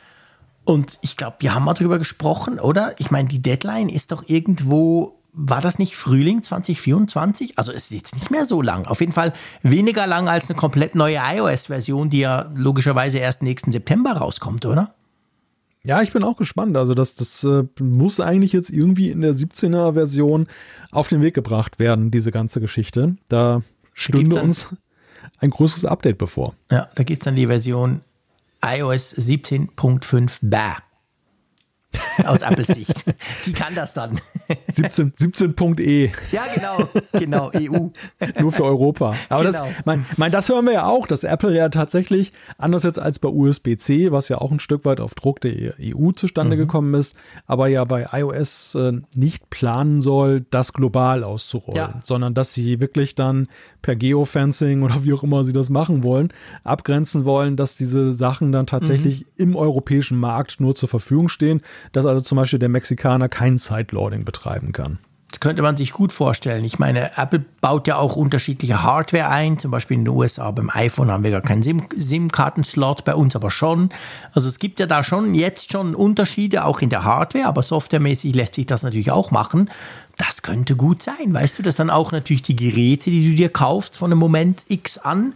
[0.65, 2.95] Und ich glaube, wir haben mal drüber gesprochen, oder?
[2.97, 7.57] Ich meine, die Deadline ist doch irgendwo, war das nicht Frühling 2024?
[7.57, 8.85] Also ist jetzt nicht mehr so lang.
[8.85, 13.73] Auf jeden Fall weniger lang als eine komplett neue iOS-Version, die ja logischerweise erst nächsten
[13.73, 14.95] September rauskommt, oder?
[15.85, 16.77] Ja, ich bin auch gespannt.
[16.77, 20.47] Also das, das äh, muss eigentlich jetzt irgendwie in der 17er Version
[20.91, 23.17] auf den Weg gebracht werden, diese ganze Geschichte.
[23.27, 23.63] Da
[23.93, 24.69] stünde da uns
[25.39, 26.55] ein größeres Update bevor.
[26.71, 28.01] Ja, da gibt es dann die Version
[28.65, 30.77] iOS 17.5 Bär.
[32.25, 33.03] aus Apples Sicht.
[33.45, 34.19] Die kann das dann.
[34.69, 35.11] 17.e.
[35.15, 35.53] 17
[36.31, 37.89] ja, genau, genau, EU.
[38.39, 39.15] Nur für Europa.
[39.29, 39.65] Aber genau.
[39.65, 43.19] das, mein, mein, das hören wir ja auch, dass Apple ja tatsächlich, anders jetzt als
[43.19, 46.61] bei USB-C, was ja auch ein Stück weit auf Druck der EU zustande mhm.
[46.61, 47.15] gekommen ist,
[47.45, 51.99] aber ja bei iOS äh, nicht planen soll, das global auszurollen, ja.
[52.03, 53.47] sondern dass sie wirklich dann
[53.81, 56.29] per Geofencing oder wie auch immer sie das machen wollen,
[56.63, 59.27] abgrenzen wollen, dass diese Sachen dann tatsächlich mhm.
[59.37, 64.23] im europäischen Markt nur zur Verfügung stehen, dass also zum Beispiel der Mexikaner kein Sideloading
[64.33, 64.99] betreiben kann.
[65.33, 66.63] Das könnte man sich gut vorstellen.
[66.63, 69.57] Ich meine, Apple baut ja auch unterschiedliche Hardware ein.
[69.57, 73.49] Zum Beispiel in den USA beim iPhone haben wir gar keinen SIM-Karten-Slot, bei uns aber
[73.49, 73.89] schon.
[74.33, 78.35] Also es gibt ja da schon jetzt schon Unterschiede, auch in der Hardware, aber softwaremäßig
[78.35, 79.71] lässt sich das natürlich auch machen.
[80.17, 81.33] Das könnte gut sein.
[81.33, 84.65] Weißt du, dass dann auch natürlich die Geräte, die du dir kaufst von einem Moment
[84.67, 85.33] X an,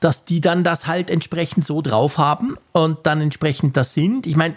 [0.00, 4.26] dass die dann das halt entsprechend so drauf haben und dann entsprechend das sind.
[4.26, 4.56] Ich meine,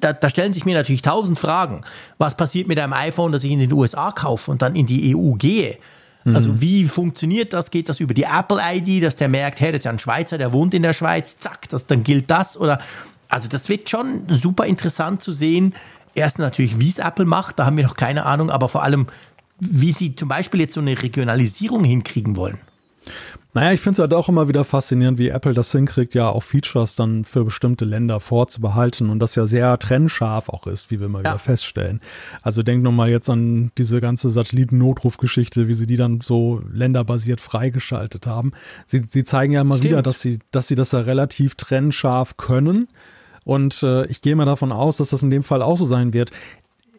[0.00, 1.82] da, da, stellen sich mir natürlich tausend Fragen.
[2.18, 5.14] Was passiert mit einem iPhone, das ich in den USA kaufe und dann in die
[5.14, 5.78] EU gehe?
[6.24, 6.34] Mhm.
[6.34, 7.70] Also wie funktioniert das?
[7.70, 10.52] Geht das über die Apple-ID, dass der merkt, hey, das ist ja ein Schweizer, der
[10.52, 12.58] wohnt in der Schweiz, zack, das, dann gilt das?
[12.58, 12.80] Oder
[13.28, 15.74] also das wird schon super interessant zu sehen.
[16.14, 19.06] Erstens natürlich, wie es Apple macht, da haben wir noch keine Ahnung, aber vor allem,
[19.60, 22.58] wie sie zum Beispiel jetzt so eine Regionalisierung hinkriegen wollen.
[23.52, 26.42] Naja, ich finde es halt auch immer wieder faszinierend, wie Apple das hinkriegt, ja auch
[26.42, 31.08] Features dann für bestimmte Länder vorzubehalten und das ja sehr trennscharf auch ist, wie wir
[31.08, 31.30] mal ja.
[31.30, 32.00] wieder feststellen.
[32.42, 38.28] Also denk nochmal jetzt an diese ganze Satelliten-Notrufgeschichte, wie sie die dann so länderbasiert freigeschaltet
[38.28, 38.52] haben.
[38.86, 39.90] Sie, sie zeigen ja immer Stimmt.
[39.90, 42.86] wieder, dass sie, dass sie das ja relativ trennscharf können.
[43.44, 46.12] Und äh, ich gehe mal davon aus, dass das in dem Fall auch so sein
[46.12, 46.30] wird.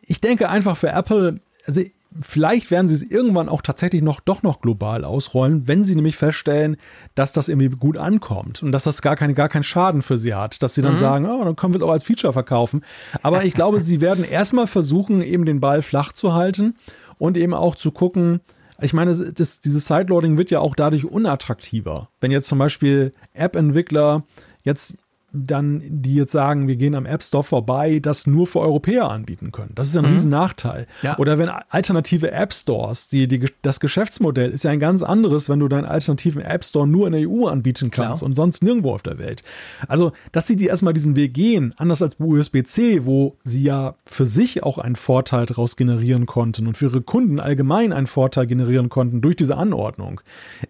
[0.02, 1.82] Ich denke einfach für Apple, also
[2.20, 6.18] vielleicht werden sie es irgendwann auch tatsächlich noch doch noch global ausrollen, wenn sie nämlich
[6.18, 6.78] feststellen,
[7.16, 10.34] dass das irgendwie gut ankommt und dass das gar, keine, gar keinen Schaden für sie
[10.34, 11.00] hat, dass sie dann mhm.
[11.00, 12.84] sagen, oh, dann können wir es auch als Feature verkaufen.
[13.22, 16.76] Aber ich glaube, sie werden erstmal versuchen, eben den Ball flach zu halten
[17.18, 18.42] und eben auch zu gucken,
[18.84, 22.10] ich meine, das, dieses Sideloading wird ja auch dadurch unattraktiver.
[22.20, 24.24] Wenn jetzt zum Beispiel App-Entwickler
[24.64, 24.98] jetzt
[25.34, 29.52] dann, die jetzt sagen, wir gehen am App Store vorbei, das nur für Europäer anbieten
[29.52, 29.72] können.
[29.76, 30.14] Das ist ja ein mhm.
[30.14, 30.88] riesen Nachteil.
[31.02, 31.18] Ja.
[31.18, 35.60] Oder wenn alternative App Stores, die, die, das Geschäftsmodell ist ja ein ganz anderes, wenn
[35.60, 38.30] du deinen alternativen App Store nur in der EU anbieten kannst Klar.
[38.30, 39.44] und sonst nirgendwo auf der Welt.
[39.88, 43.96] Also, dass sie die erstmal diesen Weg gehen, anders als bei USB-C, wo sie ja
[44.06, 48.48] für sich auch einen Vorteil daraus generieren konnten und für ihre Kunden allgemein einen Vorteil
[48.48, 50.20] generieren konnten durch diese Anordnung,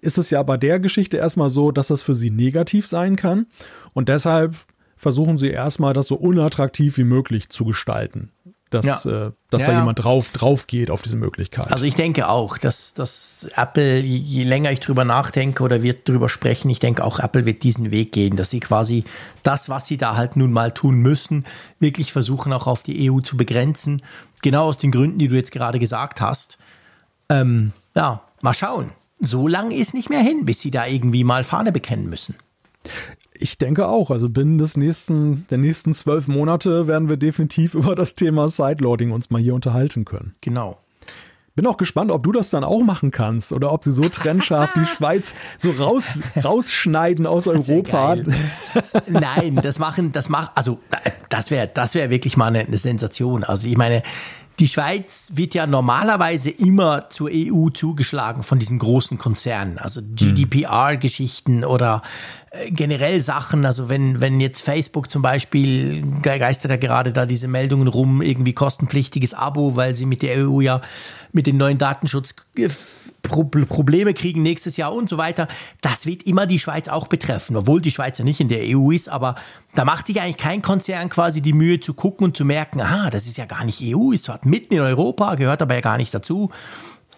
[0.01, 3.47] ist es ja bei der Geschichte erstmal so, dass das für sie negativ sein kann.
[3.93, 4.55] Und deshalb
[5.01, 8.31] versuchen sie erstmal, das so unattraktiv wie möglich zu gestalten.
[8.69, 9.27] Dass, ja.
[9.27, 11.73] äh, dass ja, da jemand drauf, drauf geht auf diese Möglichkeit.
[11.73, 16.07] Also ich denke auch, dass, dass Apple, je, je länger ich drüber nachdenke oder wird
[16.07, 19.03] drüber sprechen, ich denke auch, Apple wird diesen Weg gehen, dass sie quasi
[19.43, 21.45] das, was sie da halt nun mal tun müssen,
[21.79, 24.03] wirklich versuchen auch auf die EU zu begrenzen.
[24.41, 26.57] Genau aus den Gründen, die du jetzt gerade gesagt hast.
[27.27, 28.91] Ähm, ja, mal schauen.
[29.19, 32.35] So lang ist nicht mehr hin, bis sie da irgendwie mal Fahne bekennen müssen.
[33.41, 34.11] Ich denke auch.
[34.11, 39.11] Also binnen des nächsten, der nächsten zwölf Monate werden wir definitiv über das Thema Sideloading
[39.11, 40.35] uns mal hier unterhalten können.
[40.41, 40.77] Genau.
[41.55, 44.73] Bin auch gespannt, ob du das dann auch machen kannst oder ob sie so trennscharf
[44.73, 48.15] die Schweiz so raus, rausschneiden aus Europa.
[49.07, 50.79] Nein, das machen, das macht, also
[51.27, 53.43] das wäre, das wäre wirklich mal eine, eine Sensation.
[53.43, 54.01] Also ich meine,
[54.59, 61.65] die Schweiz wird ja normalerweise immer zur EU zugeschlagen von diesen großen Konzernen, also GDPR-Geschichten
[61.65, 62.40] oder äh,
[62.71, 67.87] generell Sachen, also wenn, wenn jetzt Facebook zum Beispiel, geistert ja gerade da diese Meldungen
[67.87, 70.81] rum, irgendwie kostenpflichtiges Abo, weil sie mit der EU ja
[71.31, 72.67] mit den neuen Datenschutz äh,
[73.21, 75.47] Probleme kriegen nächstes Jahr und so weiter.
[75.79, 78.91] Das wird immer die Schweiz auch betreffen, obwohl die Schweiz ja nicht in der EU
[78.91, 79.35] ist, aber
[79.73, 83.09] da macht sich eigentlich kein Konzern quasi die Mühe zu gucken und zu merken, ah,
[83.09, 85.97] das ist ja gar nicht EU, ist zwar mitten in Europa, gehört aber ja gar
[85.97, 86.51] nicht dazu.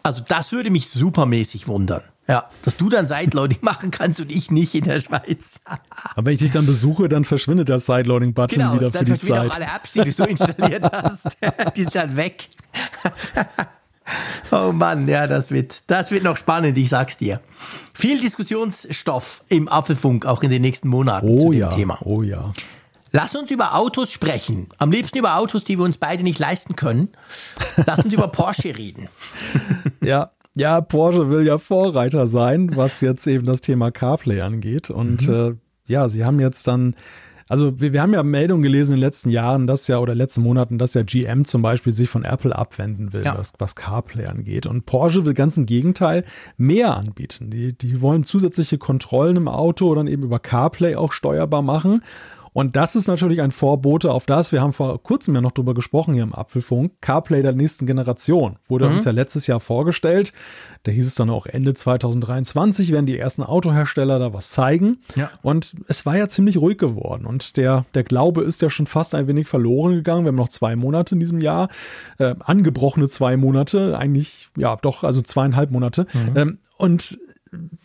[0.04, 2.02] Also das würde mich supermäßig wundern.
[2.28, 5.60] Ja, dass du dann Sideloading machen kannst und ich nicht in der Schweiz.
[6.16, 9.30] Aber wenn ich dich dann besuche, dann verschwindet der Sideloading-Button genau, wieder für die Zeit.
[9.30, 11.38] Dann verschwinden auch alle Apps, die du so installiert hast.
[11.76, 12.50] die sind dann weg.
[14.52, 17.42] oh Mann, ja, das wird, das wird noch spannend, ich sag's dir.
[17.94, 22.00] Viel Diskussionsstoff im Apfelfunk, auch in den nächsten Monaten oh zu dem ja, Thema.
[22.04, 22.54] Oh ja.
[23.16, 24.70] Lass uns über Autos sprechen.
[24.80, 27.10] Am liebsten über Autos, die wir uns beide nicht leisten können.
[27.86, 29.08] Lass uns über Porsche reden.
[30.02, 34.90] Ja, ja, Porsche will ja Vorreiter sein, was jetzt eben das Thema CarPlay angeht.
[34.90, 35.34] Und mhm.
[35.34, 36.96] äh, ja, sie haben jetzt dann,
[37.48, 40.42] also wir, wir, haben ja Meldungen gelesen in den letzten Jahren, dass ja, oder letzten
[40.42, 43.38] Monaten, dass ja GM zum Beispiel sich von Apple abwenden will, ja.
[43.38, 44.66] was, was CarPlay angeht.
[44.66, 46.26] Und Porsche will ganz im Gegenteil
[46.58, 47.50] mehr anbieten.
[47.50, 52.02] Die, die wollen zusätzliche Kontrollen im Auto dann eben über CarPlay auch steuerbar machen.
[52.54, 55.74] Und das ist natürlich ein Vorbote auf das, wir haben vor kurzem ja noch drüber
[55.74, 58.58] gesprochen hier im Apfelfunk, CarPlay der nächsten Generation.
[58.68, 58.96] Wurde mhm.
[58.96, 60.34] uns ja letztes Jahr vorgestellt.
[60.84, 65.00] Da hieß es dann auch Ende 2023 werden die ersten Autohersteller da was zeigen.
[65.16, 65.32] Ja.
[65.42, 67.26] Und es war ja ziemlich ruhig geworden.
[67.26, 70.26] Und der, der Glaube ist ja schon fast ein wenig verloren gegangen.
[70.26, 71.70] Wir haben noch zwei Monate in diesem Jahr.
[72.20, 76.06] Äh, angebrochene zwei Monate, eigentlich, ja, doch, also zweieinhalb Monate.
[76.14, 76.38] Mhm.
[76.38, 77.18] Ähm, und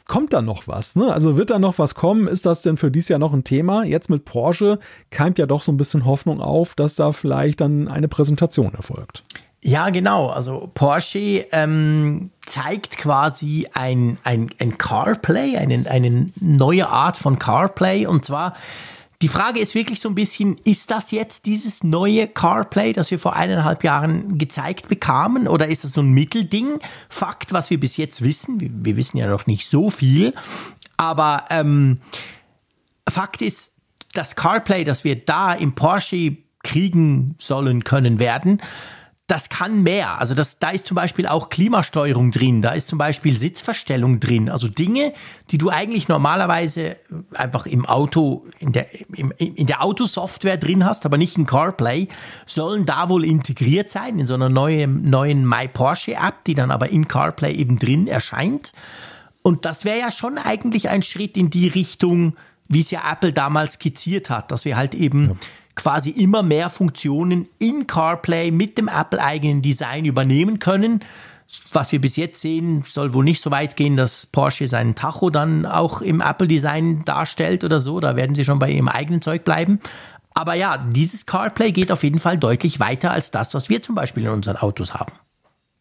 [0.06, 0.96] kommt da noch was?
[0.96, 1.12] Ne?
[1.12, 2.28] Also wird da noch was kommen?
[2.28, 3.84] Ist das denn für dieses Jahr noch ein Thema?
[3.84, 4.78] Jetzt mit Porsche
[5.10, 9.24] keimt ja doch so ein bisschen Hoffnung auf, dass da vielleicht dann eine Präsentation erfolgt.
[9.60, 10.28] Ja, genau.
[10.28, 18.06] Also Porsche ähm, zeigt quasi ein, ein, ein CarPlay, eine, eine neue Art von CarPlay.
[18.06, 18.54] Und zwar
[19.20, 23.18] die Frage ist wirklich so ein bisschen, ist das jetzt dieses neue CarPlay, das wir
[23.18, 26.78] vor eineinhalb Jahren gezeigt bekamen, oder ist das so ein Mittelding?
[27.08, 30.34] Fakt, was wir bis jetzt wissen, wir, wir wissen ja noch nicht so viel,
[30.96, 31.98] aber ähm,
[33.08, 33.74] Fakt ist,
[34.14, 38.60] das CarPlay, das wir da im Porsche kriegen sollen können werden,
[39.28, 40.18] das kann mehr.
[40.18, 44.48] Also das, da ist zum Beispiel auch Klimasteuerung drin, da ist zum Beispiel Sitzverstellung drin.
[44.48, 45.12] Also Dinge,
[45.50, 46.96] die du eigentlich normalerweise
[47.34, 52.08] einfach im Auto, in der, im, in der Autosoftware drin hast, aber nicht in CarPlay,
[52.46, 56.70] sollen da wohl integriert sein in so einer neuen, neuen My Porsche App, die dann
[56.70, 58.72] aber in CarPlay eben drin erscheint.
[59.42, 62.34] Und das wäre ja schon eigentlich ein Schritt in die Richtung,
[62.66, 65.36] wie es ja Apple damals skizziert hat, dass wir halt eben ja
[65.78, 71.00] quasi immer mehr Funktionen in CarPlay mit dem Apple-eigenen Design übernehmen können.
[71.72, 75.30] Was wir bis jetzt sehen, soll wohl nicht so weit gehen, dass Porsche seinen Tacho
[75.30, 78.00] dann auch im Apple-Design darstellt oder so.
[78.00, 79.80] Da werden sie schon bei ihrem eigenen Zeug bleiben.
[80.34, 83.94] Aber ja, dieses CarPlay geht auf jeden Fall deutlich weiter als das, was wir zum
[83.94, 85.12] Beispiel in unseren Autos haben.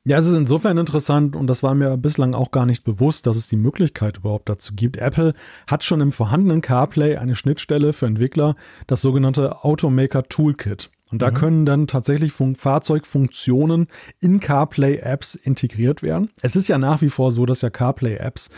[0.07, 3.35] Ja, es ist insofern interessant und das war mir bislang auch gar nicht bewusst, dass
[3.35, 4.95] es die Möglichkeit überhaupt dazu gibt.
[4.95, 5.33] Apple
[5.69, 8.55] hat schon im vorhandenen CarPlay eine Schnittstelle für Entwickler,
[8.87, 10.91] das sogenannte Automaker Toolkit.
[11.11, 11.35] Und da mhm.
[11.35, 13.87] können dann tatsächlich Fun Fahrzeugfunktionen
[14.21, 16.29] in CarPlay-Apps integriert werden.
[16.41, 18.49] Es ist ja nach wie vor so, dass ja CarPlay-Apps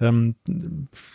[0.00, 0.36] ähm,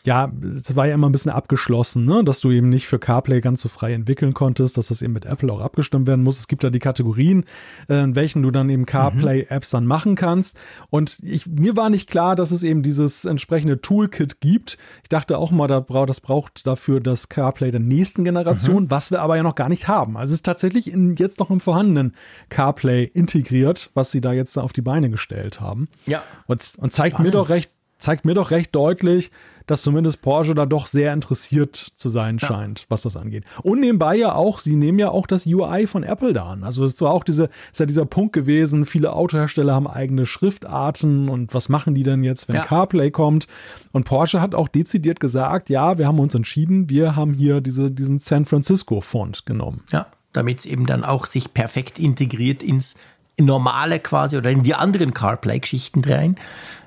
[0.04, 2.24] ja, es war ja immer ein bisschen abgeschlossen, ne?
[2.24, 5.26] dass du eben nicht für CarPlay ganz so frei entwickeln konntest, dass das eben mit
[5.26, 6.40] Apple auch abgestimmt werden muss.
[6.40, 7.46] Es gibt da die Kategorien,
[7.88, 10.58] äh, in welchen du dann eben CarPlay-Apps dann machen kannst.
[10.90, 14.78] Und ich, mir war nicht klar, dass es eben dieses entsprechende Toolkit gibt.
[15.04, 18.92] Ich dachte auch mal, das braucht dafür das CarPlay der nächsten Generation, mhm.
[18.92, 20.18] was wir aber ja noch gar nicht haben.
[20.18, 22.16] Also es ist tatsächlich in, jetzt noch im vorhandenen
[22.50, 25.88] CarPlay integriert, was sie da jetzt auf die Beine gestellt haben.
[26.06, 26.24] Ja.
[26.48, 27.34] Und, und zeigt Spannend.
[27.34, 27.72] mir doch recht
[28.04, 29.32] zeigt mir doch recht deutlich,
[29.66, 32.86] dass zumindest Porsche da doch sehr interessiert zu sein scheint, ja.
[32.90, 33.46] was das angeht.
[33.62, 36.64] Und nebenbei ja auch, sie nehmen ja auch das UI von Apple da an.
[36.64, 41.30] Also es war auch diese, ist ja dieser Punkt gewesen, viele Autohersteller haben eigene Schriftarten
[41.30, 42.64] und was machen die denn jetzt, wenn ja.
[42.64, 43.48] CarPlay kommt?
[43.94, 47.90] Und Porsche hat auch dezidiert gesagt, ja, wir haben uns entschieden, wir haben hier diese,
[47.90, 49.84] diesen San Francisco Font genommen.
[49.92, 52.96] Ja, damit es eben dann auch sich perfekt integriert ins
[53.40, 56.36] normale quasi oder in die anderen CarPlay-Geschichten rein.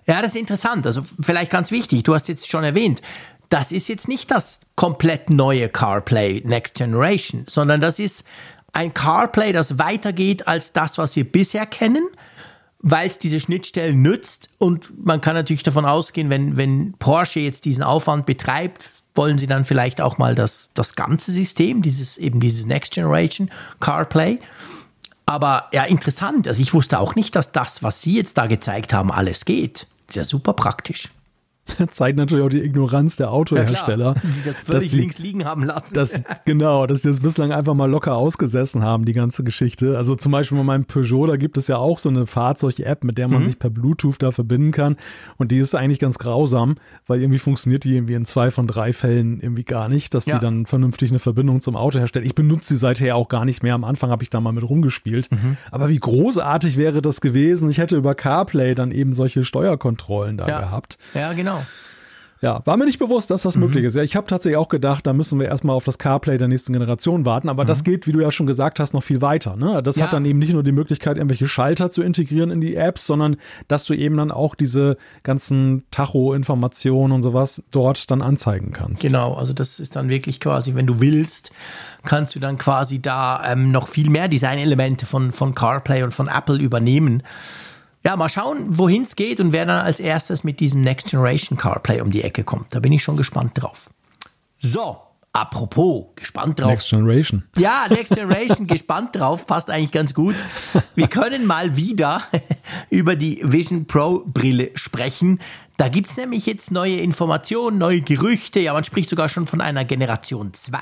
[0.06, 0.86] Ja, das ist interessant.
[0.86, 3.02] Also vielleicht ganz wichtig, du hast jetzt schon erwähnt,
[3.48, 8.24] das ist jetzt nicht das komplett neue CarPlay Next Generation, sondern das ist
[8.72, 12.06] ein CarPlay, das weitergeht als das, was wir bisher kennen,
[12.80, 14.50] weil es diese Schnittstellen nützt.
[14.58, 19.46] Und man kann natürlich davon ausgehen, wenn, wenn Porsche jetzt diesen Aufwand betreibt, wollen sie
[19.46, 24.40] dann vielleicht auch mal das, das ganze System, dieses eben dieses Next Generation CarPlay.
[25.26, 26.46] Aber ja, interessant.
[26.46, 29.88] Also ich wusste auch nicht, dass das, was Sie jetzt da gezeigt haben, alles geht.
[30.08, 31.10] Ist ja super praktisch.
[31.90, 34.14] zeigt natürlich auch die Ignoranz der Autohersteller.
[34.14, 35.94] Ja, die das völlig sie, links liegen haben lassen.
[35.94, 39.96] Das, genau, dass sie das bislang einfach mal locker ausgesessen haben, die ganze Geschichte.
[39.96, 43.18] Also zum Beispiel bei meinem Peugeot, da gibt es ja auch so eine Fahrzeug-App, mit
[43.18, 43.46] der man mhm.
[43.46, 44.96] sich per Bluetooth da verbinden kann.
[45.36, 48.92] Und die ist eigentlich ganz grausam, weil irgendwie funktioniert die irgendwie in zwei von drei
[48.92, 50.34] Fällen irgendwie gar nicht, dass ja.
[50.34, 52.26] die dann vernünftig eine Verbindung zum Auto herstellt.
[52.26, 53.74] Ich benutze sie seither auch gar nicht mehr.
[53.74, 55.30] Am Anfang habe ich da mal mit rumgespielt.
[55.30, 55.56] Mhm.
[55.70, 57.70] Aber wie großartig wäre das gewesen?
[57.70, 60.60] Ich hätte über CarPlay dann eben solche Steuerkontrollen da ja.
[60.60, 60.98] gehabt.
[61.14, 61.55] Ja, genau.
[62.42, 63.62] Ja, war mir nicht bewusst, dass das mhm.
[63.64, 63.96] möglich ist.
[63.96, 66.72] Ja, ich habe tatsächlich auch gedacht, da müssen wir erstmal auf das CarPlay der nächsten
[66.74, 67.48] Generation warten.
[67.48, 67.68] Aber mhm.
[67.68, 69.56] das geht, wie du ja schon gesagt hast, noch viel weiter.
[69.56, 69.82] Ne?
[69.82, 70.04] Das ja.
[70.04, 73.36] hat dann eben nicht nur die Möglichkeit, irgendwelche Schalter zu integrieren in die Apps, sondern
[73.68, 79.02] dass du eben dann auch diese ganzen Tacho-Informationen und sowas dort dann anzeigen kannst.
[79.02, 81.52] Genau, also das ist dann wirklich quasi, wenn du willst,
[82.04, 86.28] kannst du dann quasi da ähm, noch viel mehr Designelemente von, von CarPlay und von
[86.28, 87.22] Apple übernehmen
[88.06, 91.58] ja, mal schauen, wohin es geht und wer dann als erstes mit diesem Next Generation
[91.58, 92.72] CarPlay um die Ecke kommt.
[92.72, 93.90] Da bin ich schon gespannt drauf.
[94.60, 94.98] So,
[95.32, 96.70] apropos, gespannt drauf.
[96.70, 97.42] Next Generation.
[97.56, 100.36] Ja, Next Generation, gespannt drauf, passt eigentlich ganz gut.
[100.94, 102.22] Wir können mal wieder
[102.90, 105.40] über die Vision Pro Brille sprechen.
[105.76, 108.60] Da gibt es nämlich jetzt neue Informationen, neue Gerüchte.
[108.60, 110.78] Ja, man spricht sogar schon von einer Generation 2.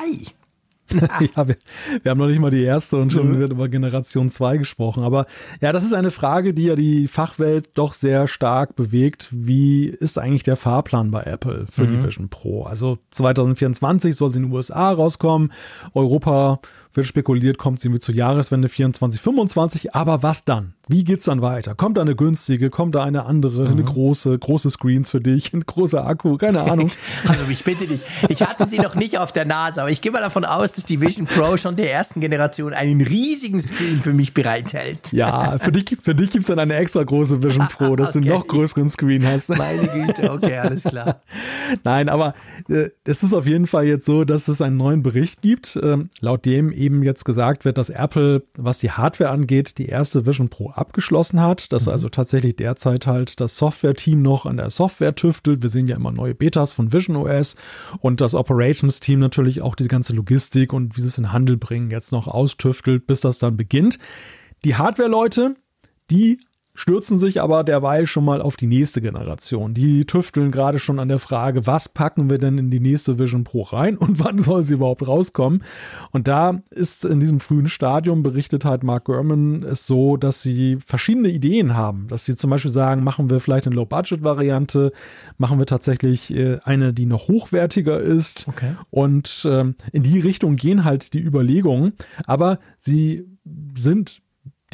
[1.37, 1.57] ja, wir,
[2.03, 3.39] wir, haben noch nicht mal die erste und schon mhm.
[3.39, 5.03] wird über Generation 2 gesprochen.
[5.03, 5.26] Aber
[5.61, 9.28] ja, das ist eine Frage, die ja die Fachwelt doch sehr stark bewegt.
[9.30, 12.03] Wie ist eigentlich der Fahrplan bei Apple für mhm.
[12.03, 12.64] die Vision Pro?
[12.64, 15.53] Also 2024 soll sie in den USA rauskommen.
[15.95, 16.61] Europa
[16.97, 19.95] wird spekuliert, kommt sie mit zur Jahreswende 24, 25.
[19.95, 20.75] Aber was dann?
[20.87, 21.75] Wie geht's dann weiter?
[21.75, 22.69] Kommt da eine günstige?
[22.69, 23.62] Kommt da eine andere?
[23.62, 23.73] Mhm.
[23.73, 25.55] Eine große, große Screens für dich?
[25.55, 26.37] Ein großer Akku?
[26.37, 26.91] Keine Ahnung.
[27.27, 28.03] also ich bitte dich.
[28.29, 30.85] Ich hatte sie noch nicht auf der Nase, aber ich gehe mal davon aus, dass
[30.85, 35.12] die Vision Pro schon der ersten Generation einen riesigen Screen für mich bereithält.
[35.12, 38.29] Ja, für dich, für dich gibt es dann eine extra große Vision Pro, dass okay.
[38.29, 39.49] du noch größeren Screen hast.
[39.49, 41.23] Meine Güte, okay, alles klar.
[41.85, 42.35] Nein, aber
[42.69, 45.97] äh, es ist auf jeden Fall jetzt so, dass es einen neuen Bericht gibt, äh,
[46.21, 50.48] laut dem eben jetzt gesagt wird, dass Apple, was die Hardware angeht, die erste Vision
[50.48, 51.93] Pro abgeschlossen hat, dass mhm.
[51.93, 55.62] also tatsächlich derzeit halt das Software-Team noch an der Software tüftelt.
[55.62, 57.56] Wir sehen ja immer neue Betas von Vision OS
[58.01, 61.90] und das Operations-Team natürlich auch die ganze Logistik und wie sie es in Handel bringen
[61.90, 63.98] jetzt noch austüftelt, bis das dann beginnt.
[64.65, 65.56] Die Hardware-Leute,
[66.11, 66.39] die
[66.75, 69.75] stürzen sich aber derweil schon mal auf die nächste Generation.
[69.75, 73.45] Die tüfteln gerade schon an der Frage, was packen wir denn in die nächste Vision
[73.45, 75.63] Pro rein und wann soll sie überhaupt rauskommen?
[76.11, 80.79] Und da ist in diesem frühen Stadium berichtet halt Mark Gurman es so, dass sie
[80.85, 84.93] verschiedene Ideen haben, dass sie zum Beispiel sagen, machen wir vielleicht eine Low-Budget-Variante,
[85.39, 88.75] machen wir tatsächlich äh, eine, die noch hochwertiger ist okay.
[88.91, 91.93] und ähm, in die Richtung gehen halt die Überlegungen,
[92.27, 93.27] aber sie
[93.77, 94.23] sind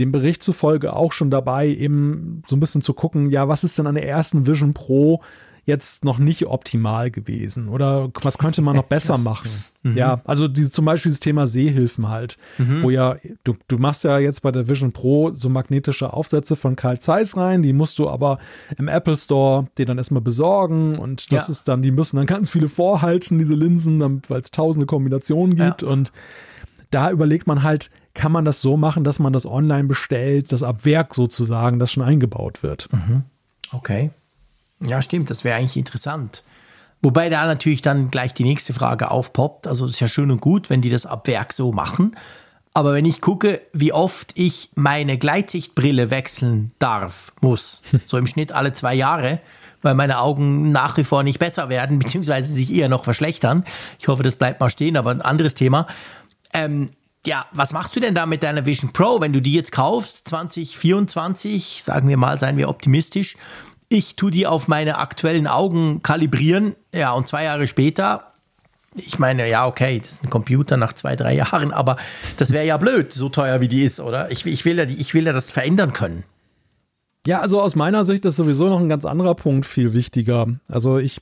[0.00, 3.78] dem Bericht zufolge auch schon dabei, eben so ein bisschen zu gucken, ja, was ist
[3.78, 5.20] denn an der ersten Vision Pro
[5.66, 9.50] jetzt noch nicht optimal gewesen oder was könnte man noch besser machen?
[9.82, 9.96] Mhm.
[9.96, 12.82] Ja, also die, zum Beispiel das Thema Sehhilfen halt, mhm.
[12.82, 16.76] wo ja, du, du machst ja jetzt bei der Vision Pro so magnetische Aufsätze von
[16.76, 18.38] Carl Zeiss rein, die musst du aber
[18.78, 21.52] im Apple Store dir dann erstmal besorgen und das ja.
[21.52, 25.82] ist dann, die müssen dann ganz viele vorhalten, diese Linsen, weil es tausende Kombinationen gibt
[25.82, 25.88] ja.
[25.88, 26.10] und
[26.90, 30.62] da überlegt man halt, kann man das so machen, dass man das online bestellt, das
[30.62, 32.88] ab Werk sozusagen, das schon eingebaut wird.
[32.92, 33.24] Mhm.
[33.72, 34.10] Okay.
[34.80, 36.42] Ja, stimmt, das wäre eigentlich interessant.
[37.02, 39.66] Wobei da natürlich dann gleich die nächste Frage aufpoppt.
[39.66, 42.16] Also es ist ja schön und gut, wenn die das ab Werk so machen.
[42.74, 48.52] Aber wenn ich gucke, wie oft ich meine Gleitsichtbrille wechseln darf, muss, so im Schnitt
[48.52, 49.40] alle zwei Jahre,
[49.82, 53.64] weil meine Augen nach wie vor nicht besser werden, beziehungsweise sich eher noch verschlechtern.
[53.98, 55.86] Ich hoffe, das bleibt mal stehen, aber ein anderes Thema.
[56.52, 56.90] Ähm,
[57.26, 60.28] ja, was machst du denn da mit deiner Vision Pro, wenn du die jetzt kaufst,
[60.28, 63.36] 2024, sagen wir mal, seien wir optimistisch.
[63.88, 68.30] Ich tue die auf meine aktuellen Augen kalibrieren, ja, und zwei Jahre später,
[68.94, 71.96] ich meine, ja, okay, das ist ein Computer nach zwei, drei Jahren, aber
[72.36, 74.30] das wäre ja blöd, so teuer wie die ist, oder?
[74.30, 76.24] Ich, ich, will ja, ich will ja das verändern können.
[77.26, 80.48] Ja, also aus meiner Sicht ist sowieso noch ein ganz anderer Punkt viel wichtiger.
[80.68, 81.20] Also ich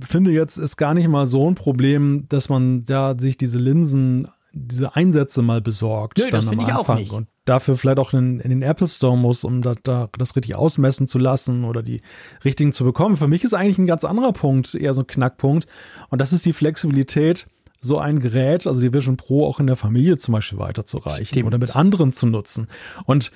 [0.00, 4.28] finde jetzt ist gar nicht mal so ein Problem, dass man da sich diese Linsen
[4.66, 6.18] diese Einsätze mal besorgt.
[6.18, 7.12] Nö, das finde ich auch nicht.
[7.12, 10.54] Und dafür vielleicht auch in, in den Apple Store muss, um da, da, das richtig
[10.54, 12.02] ausmessen zu lassen oder die
[12.44, 13.16] richtigen zu bekommen.
[13.16, 15.66] Für mich ist eigentlich ein ganz anderer Punkt, eher so ein Knackpunkt.
[16.10, 17.46] Und das ist die Flexibilität,
[17.80, 21.46] so ein Gerät, also die Vision Pro, auch in der Familie zum Beispiel weiterzureichen Stimmt.
[21.46, 22.66] oder mit anderen zu nutzen.
[23.04, 23.30] Und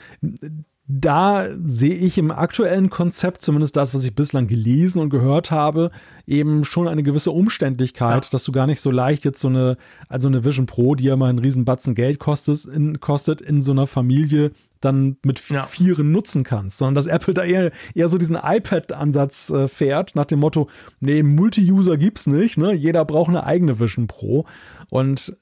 [0.88, 5.90] da sehe ich im aktuellen Konzept, zumindest das, was ich bislang gelesen und gehört habe,
[6.26, 8.30] eben schon eine gewisse Umständlichkeit, ja.
[8.30, 9.76] dass du gar nicht so leicht jetzt so eine,
[10.08, 13.62] also eine Vision Pro, die ja mal einen riesen Batzen Geld kostet, in, kostet, in
[13.62, 14.50] so einer Familie
[14.80, 15.62] dann mit ja.
[15.62, 20.26] Vieren nutzen kannst, sondern dass Apple da eher, eher so diesen iPad-Ansatz äh, fährt, nach
[20.26, 20.68] dem Motto,
[20.98, 22.72] nee, Multi-User gibt's nicht, ne?
[22.74, 24.46] Jeder braucht eine eigene Vision Pro.
[24.90, 25.36] Und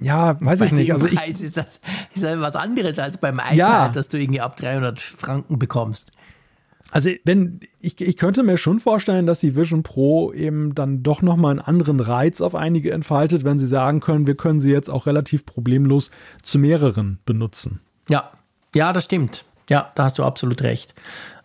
[0.00, 0.92] ja, weiß bei ich nicht.
[0.92, 1.80] Also ich, Preis ist das
[2.14, 3.88] ist was anderes als beim iPad, ja.
[3.88, 6.12] dass du irgendwie ab 300 Franken bekommst.
[6.90, 11.20] Also wenn ich, ich könnte mir schon vorstellen, dass die Vision Pro eben dann doch
[11.20, 14.70] noch mal einen anderen Reiz auf einige entfaltet, wenn sie sagen können, wir können sie
[14.70, 16.10] jetzt auch relativ problemlos
[16.42, 17.80] zu mehreren benutzen.
[18.08, 18.30] Ja,
[18.74, 19.44] ja, das stimmt.
[19.68, 20.94] Ja, da hast du absolut recht.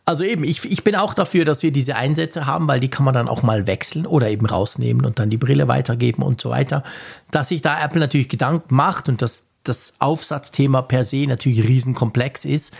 [0.05, 3.05] Also eben, ich, ich bin auch dafür, dass wir diese Einsätze haben, weil die kann
[3.05, 6.49] man dann auch mal wechseln oder eben rausnehmen und dann die Brille weitergeben und so
[6.49, 6.83] weiter.
[7.31, 12.43] Dass sich da Apple natürlich Gedanken macht und dass das Aufsatzthema per se natürlich riesenkomplex
[12.43, 12.73] ist,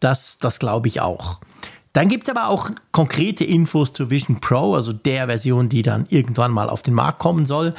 [0.00, 1.40] das, das glaube ich auch.
[1.94, 6.04] Dann gibt es aber auch konkrete Infos zur Vision Pro, also der Version, die dann
[6.10, 7.74] irgendwann mal auf den Markt kommen soll.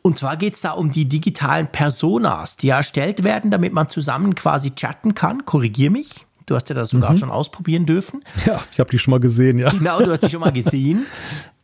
[0.00, 4.34] Und zwar geht es da um die digitalen Personas, die erstellt werden, damit man zusammen
[4.34, 5.44] quasi chatten kann.
[5.44, 6.26] Korrigier mich.
[6.50, 7.18] Du hast ja das sogar mhm.
[7.18, 8.24] schon ausprobieren dürfen.
[8.44, 9.70] Ja, ich habe die schon mal gesehen, ja.
[9.70, 11.06] Genau, du hast die schon mal gesehen.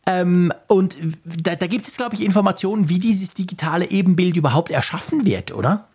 [0.07, 0.95] ähm, und
[1.25, 5.87] da, da gibt es, glaube ich, Informationen, wie dieses digitale Ebenbild überhaupt erschaffen wird, oder?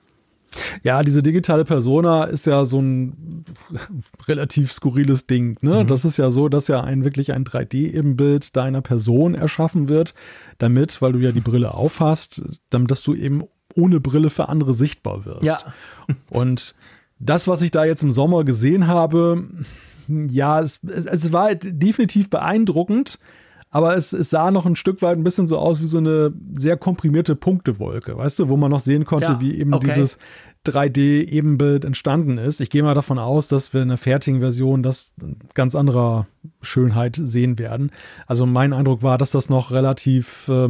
[0.82, 3.46] Ja, diese digitale Persona ist ja so ein
[4.28, 5.56] relativ skurriles Ding.
[5.62, 5.84] Ne?
[5.84, 5.86] Mhm.
[5.86, 10.12] Das ist ja so, dass ja ein wirklich ein 3D-Ebenbild deiner Person erschaffen wird,
[10.58, 13.44] damit, weil du ja die Brille aufhast, damit dass du eben
[13.74, 15.44] ohne Brille für andere sichtbar wirst.
[15.44, 15.58] Ja.
[16.28, 16.74] Und
[17.24, 19.44] das, was ich da jetzt im Sommer gesehen habe,
[20.08, 23.18] ja, es, es war definitiv beeindruckend,
[23.70, 26.32] aber es, es sah noch ein Stück weit ein bisschen so aus wie so eine
[26.52, 29.86] sehr komprimierte Punktewolke, weißt du, wo man noch sehen konnte, ja, wie eben okay.
[29.88, 30.18] dieses
[30.66, 32.60] 3D-Ebenbild entstanden ist.
[32.60, 35.14] Ich gehe mal davon aus, dass wir in der fertigen Version das
[35.54, 36.26] ganz anderer
[36.60, 37.90] Schönheit sehen werden.
[38.26, 40.68] Also mein Eindruck war, dass das noch relativ äh,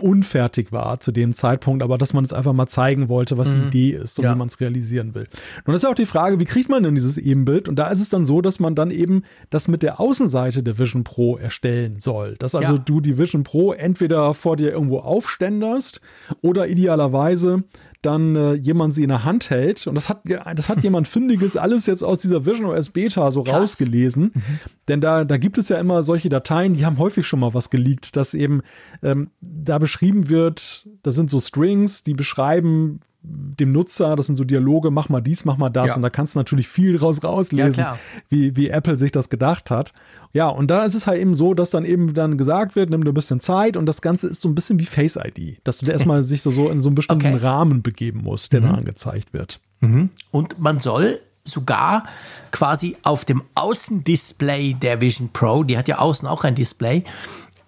[0.00, 3.70] unfertig war zu dem Zeitpunkt, aber dass man es einfach mal zeigen wollte, was mhm.
[3.70, 4.34] die Idee ist und ja.
[4.34, 5.26] wie man es realisieren will.
[5.66, 7.68] Nun ist ja auch die Frage, wie kriegt man denn dieses Ebenbild?
[7.68, 10.78] Und da ist es dann so, dass man dann eben das mit der Außenseite der
[10.78, 12.36] Vision Pro erstellen soll.
[12.38, 12.78] Dass also ja.
[12.78, 16.00] du die Vision Pro entweder vor dir irgendwo aufständerst
[16.42, 17.64] oder idealerweise
[18.02, 19.86] dann äh, jemand sie in der Hand hält.
[19.86, 23.42] Und das hat, das hat jemand Findiges alles jetzt aus dieser Vision OS Beta so
[23.42, 23.54] Krass.
[23.54, 24.32] rausgelesen.
[24.34, 24.42] Mhm.
[24.88, 27.70] Denn da, da gibt es ja immer solche Dateien, die haben häufig schon mal was
[27.70, 28.62] geleakt, dass eben
[29.02, 34.44] ähm, da beschrieben wird, das sind so Strings, die beschreiben, dem Nutzer, das sind so
[34.44, 35.88] Dialoge, mach mal dies, mach mal das.
[35.88, 35.96] Ja.
[35.96, 37.98] Und da kannst du natürlich viel raus rauslesen, ja,
[38.28, 39.92] wie, wie Apple sich das gedacht hat.
[40.32, 43.02] Ja, und da ist es halt eben so, dass dann eben dann gesagt wird, nimm
[43.02, 45.78] dir ein bisschen Zeit und das Ganze ist so ein bisschen wie Face ID, dass
[45.78, 47.36] du erstmal sich so, so in so einen bestimmten okay.
[47.36, 48.64] Rahmen begeben musst, der mhm.
[48.66, 49.60] da angezeigt wird.
[49.80, 50.10] Mhm.
[50.30, 52.04] Und man soll sogar
[52.50, 57.04] quasi auf dem Außendisplay der Vision Pro, die hat ja außen auch ein Display,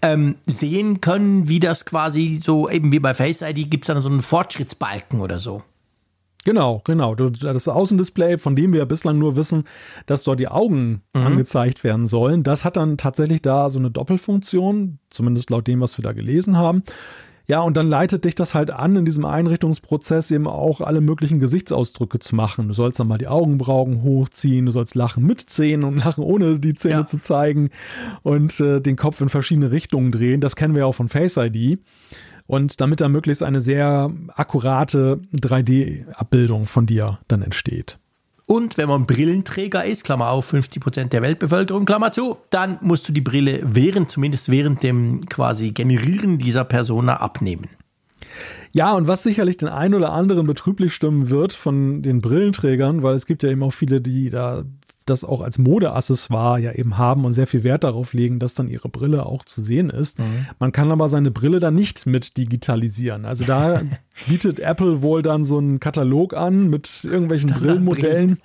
[0.02, 4.00] ähm, sehen können, wie das quasi so, eben wie bei Face ID, gibt es dann
[4.00, 5.62] so einen Fortschrittsbalken oder so.
[6.44, 7.14] Genau, genau.
[7.14, 9.64] Das Außendisplay, von dem wir ja bislang nur wissen,
[10.06, 11.22] dass dort die Augen mhm.
[11.22, 15.98] angezeigt werden sollen, das hat dann tatsächlich da so eine Doppelfunktion, zumindest laut dem, was
[15.98, 16.84] wir da gelesen haben.
[17.50, 21.38] Ja, und dann leitet dich das halt an, in diesem Einrichtungsprozess eben auch alle möglichen
[21.38, 22.68] Gesichtsausdrücke zu machen.
[22.68, 26.60] Du sollst dann mal die Augenbrauen hochziehen, du sollst lachen mit Zähnen und lachen ohne
[26.60, 27.06] die Zähne ja.
[27.06, 27.70] zu zeigen
[28.22, 30.42] und äh, den Kopf in verschiedene Richtungen drehen.
[30.42, 31.80] Das kennen wir ja auch von Face ID.
[32.46, 37.98] Und damit da möglichst eine sehr akkurate 3D-Abbildung von dir dann entsteht.
[38.48, 43.06] Und wenn man Brillenträger ist, Klammer auf, 50 Prozent der Weltbevölkerung, Klammer zu, dann musst
[43.06, 47.68] du die Brille während, zumindest während dem quasi Generieren dieser Persona abnehmen.
[48.72, 53.16] Ja, und was sicherlich den einen oder anderen betrüblich stimmen wird von den Brillenträgern, weil
[53.16, 54.64] es gibt ja eben auch viele, die da
[55.10, 58.68] das auch als Modeaccessoire ja eben haben und sehr viel Wert darauf legen, dass dann
[58.68, 60.18] ihre Brille auch zu sehen ist.
[60.18, 60.46] Mhm.
[60.58, 63.24] Man kann aber seine Brille dann nicht mit digitalisieren.
[63.24, 63.82] Also da
[64.28, 68.38] bietet Apple wohl dann so einen Katalog an mit irgendwelchen Brillenmodellen.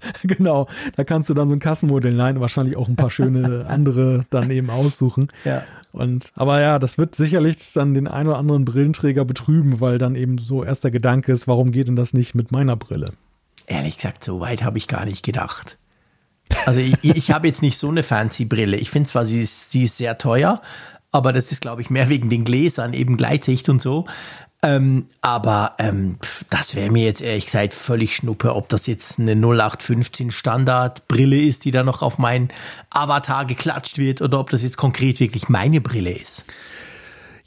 [0.22, 4.24] genau, da kannst du dann so ein Kassenmodell, nein, wahrscheinlich auch ein paar schöne andere
[4.30, 5.28] dann eben aussuchen.
[5.44, 5.62] Ja.
[5.92, 10.14] Und, aber ja, das wird sicherlich dann den einen oder anderen Brillenträger betrüben, weil dann
[10.14, 13.12] eben so erster Gedanke ist, warum geht denn das nicht mit meiner Brille?
[13.66, 15.77] Ehrlich gesagt, so weit habe ich gar nicht gedacht.
[16.66, 18.76] Also ich, ich habe jetzt nicht so eine fancy Brille.
[18.76, 20.60] Ich finde zwar, sie ist, sie ist sehr teuer,
[21.12, 24.06] aber das ist, glaube ich, mehr wegen den Gläsern, eben Gleitsicht und so.
[24.60, 26.18] Ähm, aber ähm,
[26.50, 31.64] das wäre mir jetzt ehrlich gesagt völlig schnuppe, ob das jetzt eine 0815 Standardbrille ist,
[31.64, 32.48] die da noch auf meinen
[32.90, 36.44] Avatar geklatscht wird, oder ob das jetzt konkret wirklich meine Brille ist.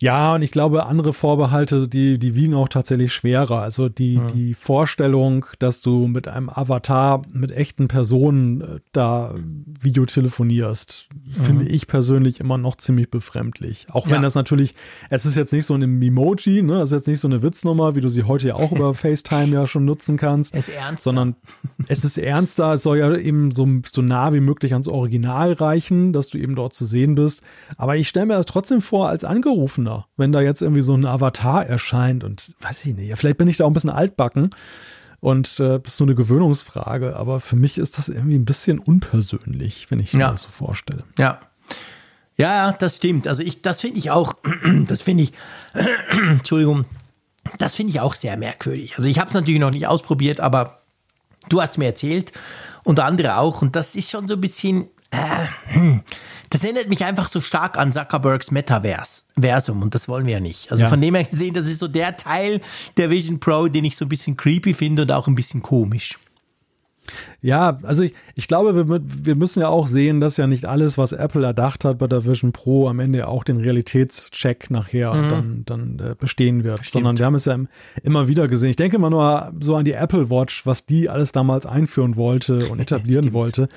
[0.01, 3.61] Ja, und ich glaube, andere Vorbehalte, die, die wiegen auch tatsächlich schwerer.
[3.61, 4.25] Also die, ja.
[4.33, 9.35] die Vorstellung, dass du mit einem Avatar, mit echten Personen äh, da
[9.79, 11.43] Video telefonierst, mhm.
[11.43, 13.85] finde ich persönlich immer noch ziemlich befremdlich.
[13.91, 14.21] Auch wenn ja.
[14.21, 14.73] das natürlich,
[15.11, 16.81] es ist jetzt nicht so ein Emoji, ne?
[16.81, 19.53] Es ist jetzt nicht so eine Witznummer, wie du sie heute ja auch über FaceTime
[19.53, 20.55] ja schon nutzen kannst.
[20.55, 21.03] Es ist ernster.
[21.03, 21.35] Sondern
[21.87, 26.11] es ist ernster, es soll ja eben so, so nah wie möglich ans Original reichen,
[26.11, 27.43] dass du eben dort zu sehen bist.
[27.77, 30.95] Aber ich stelle mir das trotzdem vor als Angerufener Wunder, wenn da jetzt irgendwie so
[30.95, 34.49] ein Avatar erscheint und weiß ich nicht, vielleicht bin ich da auch ein bisschen altbacken
[35.19, 39.89] und äh, ist so eine Gewöhnungsfrage, aber für mich ist das irgendwie ein bisschen unpersönlich,
[39.89, 40.19] wenn ich ja.
[40.19, 41.03] mir das so vorstelle.
[41.17, 41.39] Ja.
[42.37, 43.27] Ja, das stimmt.
[43.27, 44.33] Also ich, das finde ich auch,
[44.87, 45.33] das finde ich,
[46.11, 46.85] Entschuldigung,
[47.57, 48.97] das finde ich auch sehr merkwürdig.
[48.97, 50.79] Also ich habe es natürlich noch nicht ausprobiert, aber
[51.49, 52.31] du hast mir erzählt
[52.83, 56.01] und andere auch und das ist schon so ein bisschen, äh, hm,
[56.49, 60.71] das erinnert mich einfach so stark an Zuckerbergs Metaversum und das wollen wir ja nicht.
[60.71, 60.89] Also ja.
[60.89, 62.61] von dem her gesehen, das ist so der Teil
[62.97, 66.17] der Vision Pro, den ich so ein bisschen creepy finde und auch ein bisschen komisch.
[67.41, 70.97] Ja, also ich, ich glaube, wir, wir müssen ja auch sehen, dass ja nicht alles,
[70.97, 75.29] was Apple erdacht hat bei der Vision Pro, am Ende auch den Realitätscheck nachher mhm.
[75.29, 76.79] dann, dann äh, bestehen wird.
[76.85, 76.91] Stimmt.
[76.91, 77.57] Sondern wir haben es ja
[78.03, 78.69] immer wieder gesehen.
[78.69, 82.67] Ich denke mal nur so an die Apple Watch, was die alles damals einführen wollte
[82.67, 83.67] und etablieren wollte.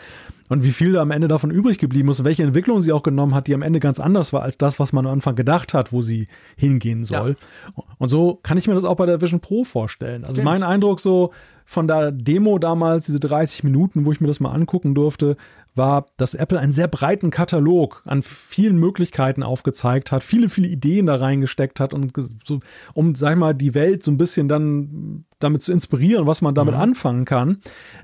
[0.49, 3.35] Und wie viel da am Ende davon übrig geblieben ist, welche Entwicklung sie auch genommen
[3.35, 5.93] hat, die am Ende ganz anders war als das, was man am Anfang gedacht hat,
[5.93, 6.27] wo sie
[6.57, 7.37] hingehen soll.
[7.77, 7.85] Ja.
[7.99, 10.25] Und so kann ich mir das auch bei der Vision Pro vorstellen.
[10.25, 10.45] Also Stimmt.
[10.45, 11.31] mein Eindruck so,
[11.65, 15.37] von der Demo damals, diese 30 Minuten, wo ich mir das mal angucken durfte,
[15.75, 21.07] war, dass Apple einen sehr breiten Katalog an vielen Möglichkeiten aufgezeigt hat, viele, viele Ideen
[21.07, 22.13] da reingesteckt hat und
[22.45, 22.61] so,
[22.93, 26.55] um, sag ich mal, die Welt so ein bisschen dann damit zu inspirieren, was man
[26.55, 26.81] damit mhm.
[26.81, 27.59] anfangen kann.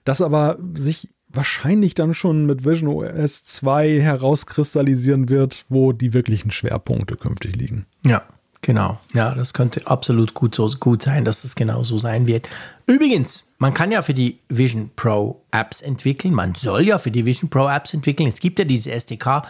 [0.05, 6.51] Das aber sich wahrscheinlich dann schon mit Vision OS 2 herauskristallisieren wird, wo die wirklichen
[6.51, 7.87] Schwerpunkte künftig liegen.
[8.05, 8.23] Ja,
[8.63, 8.99] genau.
[9.15, 12.49] Ja, das könnte absolut gut so gut sein, dass das genau so sein wird.
[12.87, 16.35] Übrigens, man kann ja für die Vision Pro Apps entwickeln.
[16.35, 18.29] Man soll ja für die Vision Pro Apps entwickeln.
[18.29, 19.43] Es gibt ja diese SDK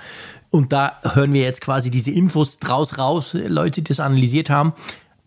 [0.51, 4.73] und da hören wir jetzt quasi diese Infos draus raus, Leute, die das analysiert haben.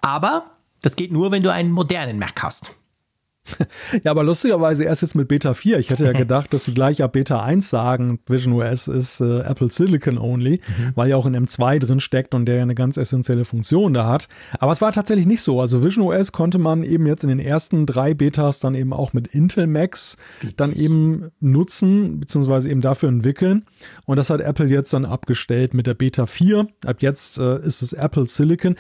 [0.02, 0.52] Aber
[0.82, 2.74] das geht nur, wenn du einen modernen Mac hast.
[4.04, 5.80] Ja, aber lustigerweise erst jetzt mit Beta 4.
[5.80, 9.42] Ich hätte ja gedacht, dass sie gleich ab Beta 1 sagen, Vision OS ist äh,
[9.42, 10.92] Apple Silicon only, mhm.
[10.96, 14.08] weil ja auch in M2 drin steckt und der ja eine ganz essentielle Funktion da
[14.08, 14.28] hat.
[14.60, 15.60] Aber es war tatsächlich nicht so.
[15.60, 19.14] Also Vision OS konnte man eben jetzt in den ersten drei Betas dann eben auch
[19.14, 20.58] mit Intel Max Witzig.
[20.58, 23.66] dann eben nutzen, beziehungsweise eben dafür entwickeln.
[24.06, 26.68] Und das hat Apple jetzt dann abgestellt mit der Beta 4.
[26.86, 28.76] Ab jetzt äh, ist es Apple Silicon.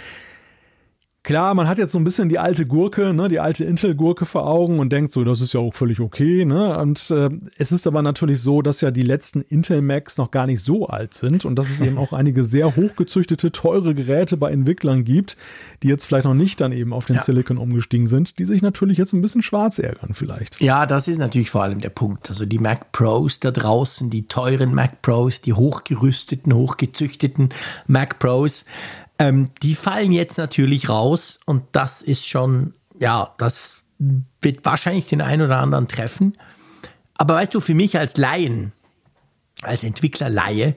[1.23, 4.45] Klar, man hat jetzt so ein bisschen die alte Gurke, ne, die alte Intel-Gurke vor
[4.45, 6.43] Augen und denkt so, das ist ja auch völlig okay.
[6.43, 6.77] Ne?
[6.77, 10.47] Und äh, es ist aber natürlich so, dass ja die letzten Intel Macs noch gar
[10.47, 14.51] nicht so alt sind und dass es eben auch einige sehr hochgezüchtete, teure Geräte bei
[14.51, 15.37] Entwicklern gibt,
[15.81, 17.21] die jetzt vielleicht noch nicht dann eben auf den ja.
[17.21, 20.59] Silicon umgestiegen sind, die sich natürlich jetzt ein bisschen schwarz ärgern vielleicht.
[20.59, 22.27] Ja, das ist natürlich vor allem der Punkt.
[22.27, 27.47] Also die Mac Pros da draußen, die teuren Mac Pros, die hochgerüsteten, hochgezüchteten
[27.87, 28.65] Mac Pros,
[29.19, 33.83] ähm, die fallen jetzt natürlich raus und das ist schon, ja, das
[34.41, 36.37] wird wahrscheinlich den einen oder anderen treffen.
[37.15, 38.73] Aber weißt du, für mich als Laien,
[39.61, 40.75] als Entwickler-Laie,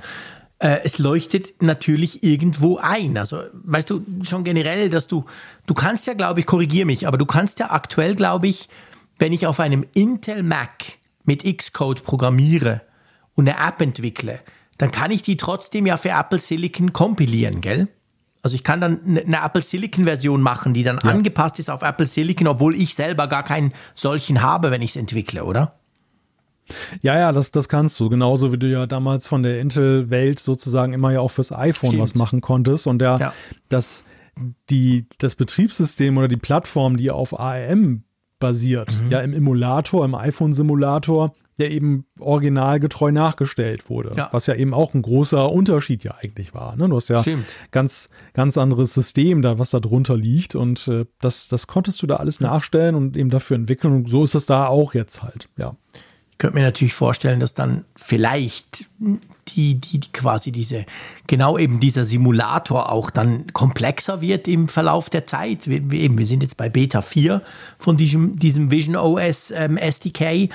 [0.58, 3.16] äh, es leuchtet natürlich irgendwo ein.
[3.16, 5.24] Also, weißt du, schon generell, dass du,
[5.66, 8.68] du kannst ja, glaube ich, korrigier mich, aber du kannst ja aktuell, glaube ich,
[9.18, 12.82] wenn ich auf einem Intel Mac mit Xcode programmiere
[13.34, 14.40] und eine App entwickle,
[14.78, 17.88] dann kann ich die trotzdem ja für Apple Silicon kompilieren, gell?
[18.47, 21.10] Also ich kann dann eine Apple Silicon Version machen, die dann ja.
[21.10, 24.97] angepasst ist auf Apple Silicon, obwohl ich selber gar keinen solchen habe, wenn ich es
[24.97, 25.74] entwickle, oder?
[27.02, 28.09] Ja, ja, das, das kannst du.
[28.09, 32.02] Genauso wie du ja damals von der Intel-Welt sozusagen immer ja auch fürs iPhone Stimmt.
[32.05, 32.86] was machen konntest.
[32.86, 33.32] Und der, ja.
[33.68, 34.05] das,
[34.70, 38.05] die, das Betriebssystem oder die Plattform, die auf ARM
[38.39, 39.10] basiert, mhm.
[39.10, 44.12] ja im Emulator, im iPhone-Simulator, der eben originalgetreu nachgestellt wurde.
[44.16, 44.28] Ja.
[44.32, 46.76] Was ja eben auch ein großer Unterschied ja eigentlich war.
[46.76, 46.88] Ne?
[46.88, 47.46] Du hast ja Stimmt.
[47.70, 50.54] ganz, ganz anderes System da, was da drunter liegt.
[50.54, 53.94] Und äh, das, das konntest du da alles nachstellen und eben dafür entwickeln.
[53.94, 55.74] Und so ist es da auch jetzt halt, ja.
[56.32, 60.84] Ich könnte mir natürlich vorstellen, dass dann vielleicht die, die, die quasi diese,
[61.26, 65.66] genau eben dieser Simulator auch dann komplexer wird im Verlauf der Zeit.
[65.66, 67.40] Wir, eben, wir sind jetzt bei Beta 4
[67.78, 70.50] von diesem, diesem Vision OS ähm, SDK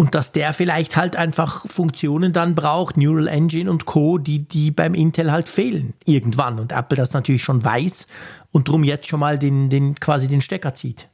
[0.00, 4.70] und dass der vielleicht halt einfach Funktionen dann braucht, Neural Engine und Co., die, die
[4.70, 8.06] beim Intel halt fehlen irgendwann und Apple das natürlich schon weiß
[8.50, 11.08] und drum jetzt schon mal den, den quasi den Stecker zieht.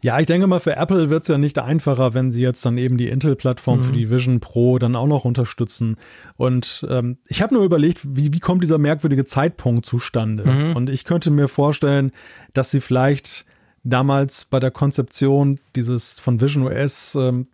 [0.00, 2.78] Ja, ich denke mal, für Apple wird es ja nicht einfacher, wenn sie jetzt dann
[2.78, 3.84] eben die Intel-Plattform mhm.
[3.84, 5.98] für die Vision Pro dann auch noch unterstützen.
[6.38, 10.46] Und ähm, ich habe nur überlegt, wie, wie kommt dieser merkwürdige Zeitpunkt zustande?
[10.46, 10.76] Mhm.
[10.76, 12.10] Und ich könnte mir vorstellen,
[12.54, 13.44] dass sie vielleicht
[13.84, 17.46] damals bei der Konzeption dieses von Vision OS ähm,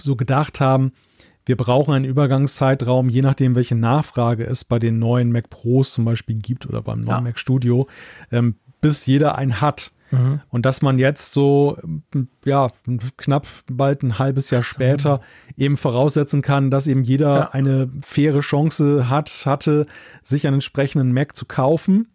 [0.00, 0.92] so gedacht haben,
[1.46, 6.04] wir brauchen einen Übergangszeitraum, je nachdem, welche Nachfrage es bei den neuen Mac Pros zum
[6.04, 7.20] Beispiel gibt oder beim neuen ja.
[7.20, 7.86] Mac Studio,
[8.32, 9.92] ähm, bis jeder einen hat.
[10.10, 10.40] Mhm.
[10.48, 11.78] Und dass man jetzt so,
[12.44, 12.68] ja,
[13.16, 15.20] knapp bald ein halbes Jahr später
[15.56, 17.50] eben voraussetzen kann, dass eben jeder ja.
[17.50, 19.86] eine faire Chance hat, hatte,
[20.22, 22.08] sich einen entsprechenden Mac zu kaufen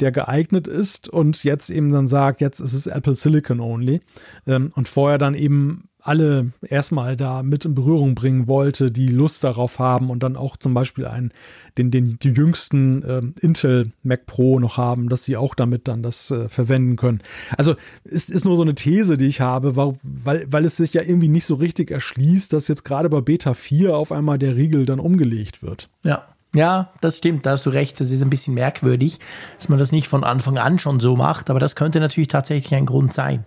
[0.00, 4.00] der geeignet ist und jetzt eben dann sagt, jetzt ist es Apple Silicon only
[4.46, 9.44] ähm, und vorher dann eben alle erstmal da mit in Berührung bringen wollte, die Lust
[9.44, 11.32] darauf haben und dann auch zum Beispiel einen,
[11.76, 16.02] den, den die jüngsten äh, Intel Mac Pro noch haben, dass sie auch damit dann
[16.02, 17.20] das äh, verwenden können.
[17.58, 21.02] Also ist, ist nur so eine These, die ich habe, weil, weil es sich ja
[21.02, 24.86] irgendwie nicht so richtig erschließt, dass jetzt gerade bei Beta 4 auf einmal der Riegel
[24.86, 25.90] dann umgelegt wird.
[26.04, 28.00] Ja, ja, das stimmt, da hast du recht.
[28.00, 29.18] Das ist ein bisschen merkwürdig,
[29.58, 31.50] dass man das nicht von Anfang an schon so macht.
[31.50, 33.44] Aber das könnte natürlich tatsächlich ein Grund sein,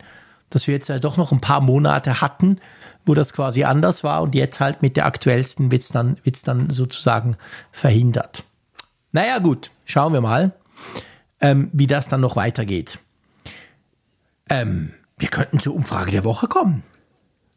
[0.50, 2.58] dass wir jetzt ja doch noch ein paar Monate hatten,
[3.06, 6.44] wo das quasi anders war und jetzt halt mit der aktuellsten wird es dann, wird's
[6.44, 7.38] dann sozusagen
[7.72, 8.44] verhindert.
[9.12, 10.54] Naja, gut, schauen wir mal,
[11.42, 13.00] ähm, wie das dann noch weitergeht.
[14.50, 16.84] Ähm, wir könnten zur Umfrage der Woche kommen.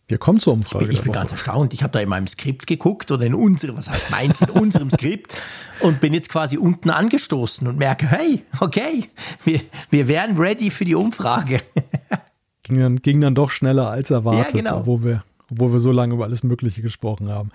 [0.07, 0.85] Wir kommen zur Umfrage.
[0.85, 1.73] Ich bin, ich bin ganz erstaunt.
[1.73, 4.91] Ich habe da in meinem Skript geguckt oder in unserem, was heißt meins, in unserem
[4.91, 5.35] Skript
[5.81, 9.09] und bin jetzt quasi unten angestoßen und merke, hey, okay,
[9.45, 9.61] wir,
[9.91, 11.63] wir wären ready für die Umfrage.
[12.63, 14.79] ging, dann, ging dann doch schneller als erwartet, ja, genau.
[14.81, 17.49] obwohl, wir, obwohl wir so lange über alles Mögliche gesprochen haben.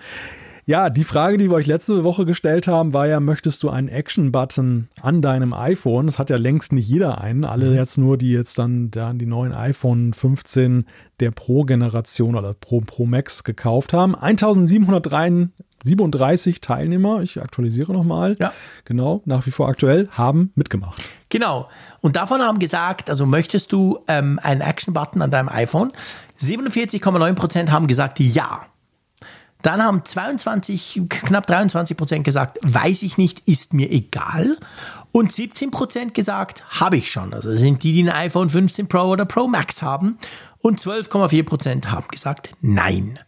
[0.66, 3.88] Ja, die Frage, die wir euch letzte Woche gestellt haben, war ja, möchtest du einen
[3.88, 6.06] Action-Button an deinem iPhone?
[6.06, 7.44] Das hat ja längst nicht jeder einen.
[7.44, 7.76] Alle mhm.
[7.76, 10.86] jetzt nur, die jetzt dann, dann die neuen iPhone 15
[11.20, 14.14] der Pro-Generation oder Pro, Pro Max gekauft haben.
[14.14, 18.36] 1737 Teilnehmer, ich aktualisiere nochmal.
[18.38, 18.52] Ja.
[18.84, 21.02] Genau, nach wie vor aktuell, haben mitgemacht.
[21.30, 21.68] Genau.
[22.00, 25.92] Und davon haben gesagt, also möchtest du ähm, einen Action-Button an deinem iPhone?
[26.38, 28.66] 47,9% haben gesagt, ja.
[29.62, 34.56] Dann haben 22, knapp 23 Prozent gesagt, weiß ich nicht, ist mir egal.
[35.12, 37.34] Und 17 Prozent gesagt, habe ich schon.
[37.34, 40.18] Also sind die, die ein iPhone 15 Pro oder Pro Max haben.
[40.58, 43.18] Und 12,4 Prozent haben gesagt, nein.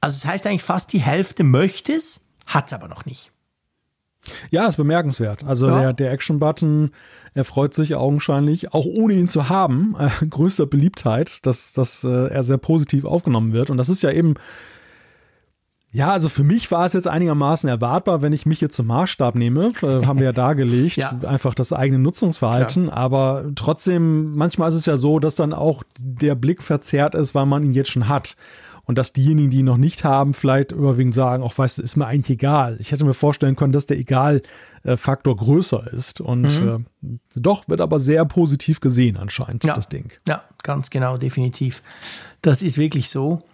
[0.00, 3.32] Also das heißt eigentlich fast die Hälfte möchte es, hat es aber noch nicht.
[4.50, 5.44] Ja, ist bemerkenswert.
[5.44, 5.80] Also ja.
[5.80, 6.92] der, der Action-Button
[7.34, 12.44] erfreut sich augenscheinlich, auch ohne ihn zu haben, äh, größter Beliebtheit, dass, dass äh, er
[12.44, 13.70] sehr positiv aufgenommen wird.
[13.70, 14.34] Und das ist ja eben
[15.94, 19.34] ja, also für mich war es jetzt einigermaßen erwartbar, wenn ich mich jetzt zum Maßstab
[19.34, 21.14] nehme, äh, haben wir ja dargelegt, ja.
[21.26, 22.96] einfach das eigene Nutzungsverhalten, Klar.
[22.96, 27.44] aber trotzdem, manchmal ist es ja so, dass dann auch der Blick verzerrt ist, weil
[27.44, 28.36] man ihn jetzt schon hat.
[28.84, 31.94] Und dass diejenigen, die ihn noch nicht haben, vielleicht überwiegend sagen, auch weißt du, ist
[31.94, 32.78] mir eigentlich egal.
[32.80, 36.20] Ich hätte mir vorstellen können, dass der Egal-Faktor größer ist.
[36.20, 36.86] Und mhm.
[37.00, 39.74] äh, doch wird aber sehr positiv gesehen anscheinend, ja.
[39.74, 40.12] das Ding.
[40.26, 41.80] Ja, ganz genau, definitiv.
[42.40, 43.44] Das ist wirklich so.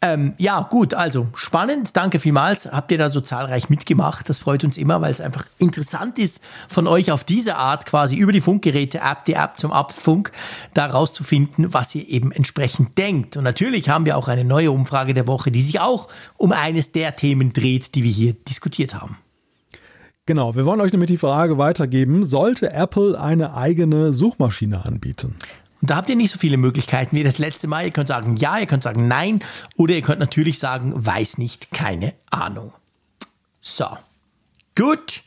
[0.00, 1.96] Ähm, ja, gut, also spannend.
[1.96, 2.70] Danke vielmals.
[2.70, 4.28] Habt ihr da so zahlreich mitgemacht.
[4.28, 8.14] Das freut uns immer, weil es einfach interessant ist, von euch auf diese Art quasi
[8.14, 10.30] über die Funkgeräte-App, die App zum Apfelfunk,
[10.72, 13.36] da rauszufinden, was ihr eben entsprechend denkt.
[13.36, 16.92] Und natürlich haben wir auch eine neue Umfrage der Woche, die sich auch um eines
[16.92, 19.18] der Themen dreht, die wir hier diskutiert haben.
[20.26, 25.36] Genau, wir wollen euch damit die Frage weitergeben, sollte Apple eine eigene Suchmaschine anbieten?
[25.80, 27.84] Und da habt ihr nicht so viele Möglichkeiten wie das letzte Mal.
[27.84, 29.40] Ihr könnt sagen ja, ihr könnt sagen nein
[29.76, 32.72] oder ihr könnt natürlich sagen weiß nicht, keine Ahnung.
[33.60, 33.86] So,
[34.76, 35.22] gut.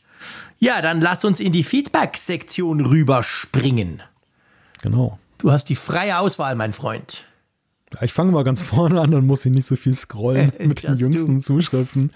[0.58, 4.02] Ja, dann lasst uns in die Feedback-Sektion rüberspringen.
[4.82, 5.18] Genau.
[5.38, 7.24] Du hast die freie Auswahl, mein Freund.
[8.00, 10.96] Ich fange mal ganz vorne an, dann muss ich nicht so viel scrollen mit den
[10.96, 11.42] jüngsten do.
[11.42, 12.12] Zuschriften.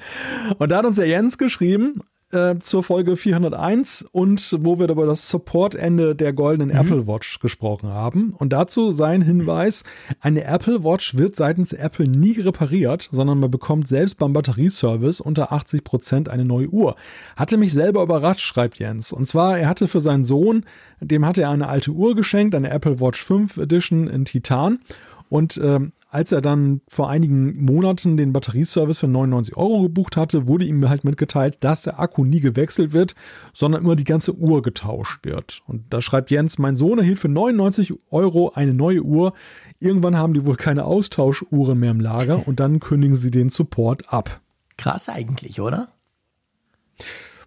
[0.58, 2.00] Und da hat uns der Jens geschrieben,
[2.32, 6.80] äh, zur Folge 401 und wo wir über das Support-Ende der goldenen mhm.
[6.80, 8.34] Apple Watch gesprochen haben.
[8.36, 9.84] Und dazu sein Hinweis,
[10.20, 15.52] eine Apple Watch wird seitens Apple nie repariert, sondern man bekommt selbst beim Batterieservice unter
[15.52, 16.96] 80 Prozent eine neue Uhr.
[17.36, 19.12] Hatte mich selber überrascht, schreibt Jens.
[19.12, 20.64] Und zwar, er hatte für seinen Sohn,
[21.00, 24.80] dem hatte er eine alte Uhr geschenkt, eine Apple Watch 5 Edition in Titan.
[25.28, 30.46] Und ähm, als er dann vor einigen Monaten den Batterieservice für 99 Euro gebucht hatte,
[30.46, 33.14] wurde ihm halt mitgeteilt, dass der Akku nie gewechselt wird,
[33.52, 35.62] sondern immer die ganze Uhr getauscht wird.
[35.66, 39.34] Und da schreibt Jens, mein Sohn erhielt für 99 Euro eine neue Uhr.
[39.78, 44.12] Irgendwann haben die wohl keine Austauschuhren mehr im Lager und dann kündigen sie den Support
[44.12, 44.40] ab.
[44.78, 45.88] Krass eigentlich, oder?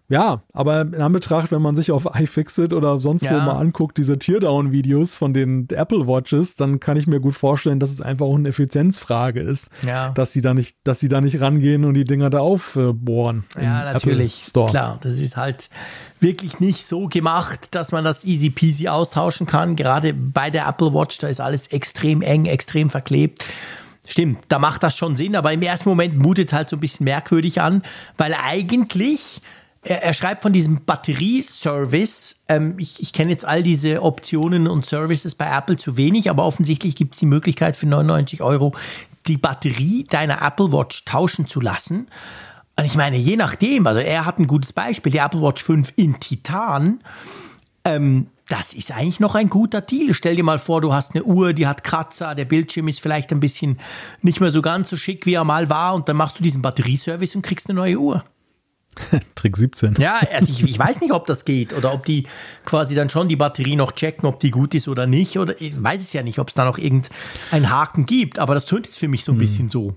[0.09, 3.35] Ja, aber in Anbetracht, wenn man sich auf iFixit oder sonst ja.
[3.35, 7.79] wo mal anguckt, diese Teardown-Videos von den Apple Watches, dann kann ich mir gut vorstellen,
[7.79, 10.09] dass es einfach auch eine Effizienzfrage ist, ja.
[10.09, 13.45] dass sie da nicht, dass sie da nicht rangehen und die Dinger da aufbohren.
[13.55, 14.51] Ja, natürlich.
[14.51, 15.69] Klar, das ist halt
[16.19, 19.75] wirklich nicht so gemacht, dass man das easy peasy austauschen kann.
[19.75, 23.45] Gerade bei der Apple Watch, da ist alles extrem eng, extrem verklebt.
[24.07, 26.79] Stimmt, da macht das schon Sinn, aber im ersten Moment mutet es halt so ein
[26.79, 27.83] bisschen merkwürdig an,
[28.17, 29.39] weil eigentlich
[29.81, 32.37] er, er schreibt von diesem Batterieservice.
[32.47, 36.45] Ähm, ich, ich kenne jetzt all diese Optionen und Services bei Apple zu wenig, aber
[36.45, 38.73] offensichtlich gibt es die Möglichkeit für 99 Euro
[39.27, 42.07] die Batterie deiner Apple Watch tauschen zu lassen.
[42.77, 45.93] Und ich meine, je nachdem, also er hat ein gutes Beispiel, die Apple Watch 5
[45.97, 47.01] in Titan.
[47.85, 50.13] Ähm, das ist eigentlich noch ein guter Deal.
[50.13, 53.31] Stell dir mal vor, du hast eine Uhr, die hat Kratzer, der Bildschirm ist vielleicht
[53.31, 53.79] ein bisschen
[54.21, 56.61] nicht mehr so ganz so schick, wie er mal war, und dann machst du diesen
[56.61, 58.23] Batterieservice und kriegst eine neue Uhr.
[59.35, 59.95] Trick 17.
[59.99, 62.25] Ja, also ich, ich, weiß nicht, ob das geht oder ob die
[62.65, 65.37] quasi dann schon die Batterie noch checken, ob die gut ist oder nicht.
[65.37, 68.65] Oder ich weiß es ja nicht, ob es da noch irgendeinen Haken gibt, aber das
[68.65, 69.39] tönt jetzt für mich so ein hm.
[69.39, 69.95] bisschen so.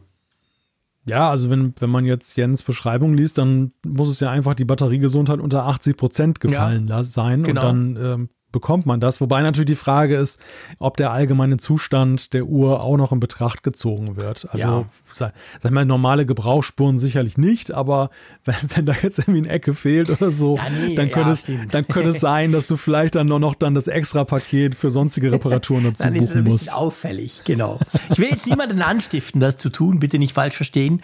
[1.04, 4.64] Ja, also wenn, wenn man jetzt Jens Beschreibung liest, dann muss es ja einfach die
[4.64, 7.42] Batteriegesundheit unter 80 Prozent gefallen ja, sein.
[7.42, 7.68] Genau.
[7.70, 9.20] Und dann ähm, bekommt man das.
[9.20, 10.38] Wobei natürlich die Frage ist,
[10.78, 14.48] ob der allgemeine Zustand der Uhr auch noch in Betracht gezogen wird.
[14.50, 14.84] Also, ja.
[15.12, 18.10] sag, sag mal, normale Gebrauchsspuren sicherlich nicht, aber
[18.44, 21.62] wenn, wenn da jetzt irgendwie eine Ecke fehlt oder so, ja, nee, dann, könnte ja,
[21.62, 24.74] es, dann könnte es sein, dass du vielleicht dann nur noch dann das extra Paket
[24.74, 26.34] für sonstige Reparaturen dazu dann buchen musst.
[26.34, 27.78] Dann ist es ein bisschen auffällig, genau.
[28.10, 31.00] Ich will jetzt niemanden anstiften, das zu tun, bitte nicht falsch verstehen.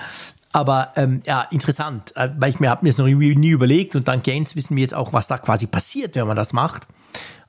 [0.53, 4.09] Aber ähm, ja, interessant, äh, weil ich mir habe mir das noch nie überlegt und
[4.09, 6.87] dank Gaines wissen wir jetzt auch, was da quasi passiert, wenn man das macht.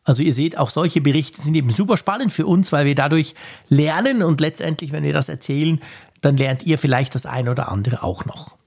[0.10, 3.36] Also ihr seht, auch solche Berichte sind eben super spannend für uns, weil wir dadurch
[3.68, 5.80] lernen und letztendlich, wenn wir das erzählen,
[6.22, 8.57] dann lernt ihr vielleicht das eine oder andere auch noch.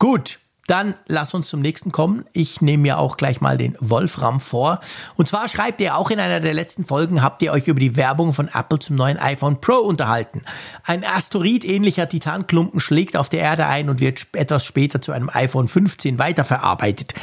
[0.00, 2.24] Gut, dann lass uns zum nächsten kommen.
[2.32, 4.80] Ich nehme mir auch gleich mal den Wolfram vor.
[5.14, 7.94] Und zwar schreibt ihr auch in einer der letzten Folgen, habt ihr euch über die
[7.94, 10.42] Werbung von Apple zum neuen iPhone Pro unterhalten.
[10.82, 15.68] Ein Asteroid-ähnlicher Titanklumpen schlägt auf der Erde ein und wird etwas später zu einem iPhone
[15.68, 17.14] 15 weiterverarbeitet.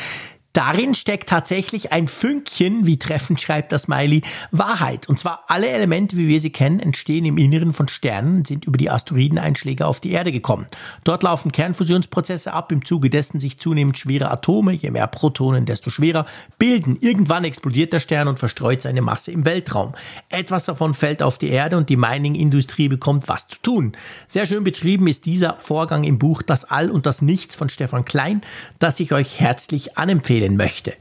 [0.54, 4.22] Darin steckt tatsächlich ein Fünkchen, wie treffend schreibt das Smiley,
[4.52, 5.08] Wahrheit.
[5.08, 8.66] Und zwar alle Elemente, wie wir sie kennen, entstehen im Inneren von Sternen und sind
[8.66, 10.68] über die Asteroideneinschläge auf die Erde gekommen.
[11.06, 15.90] Dort laufen Kernfusionsprozesse ab, im Zuge dessen sich zunehmend schwere Atome, je mehr Protonen, desto
[15.90, 16.26] schwerer,
[16.60, 16.98] bilden.
[17.00, 19.94] Irgendwann explodiert der Stern und verstreut seine Masse im Weltraum.
[20.28, 23.94] Etwas davon fällt auf die Erde und die Mining-Industrie bekommt was zu tun.
[24.28, 28.04] Sehr schön beschrieben ist dieser Vorgang im Buch Das All und das Nichts von Stefan
[28.04, 28.42] Klein,
[28.80, 30.94] das ich euch herzlich anempfehle empfehlen möchte.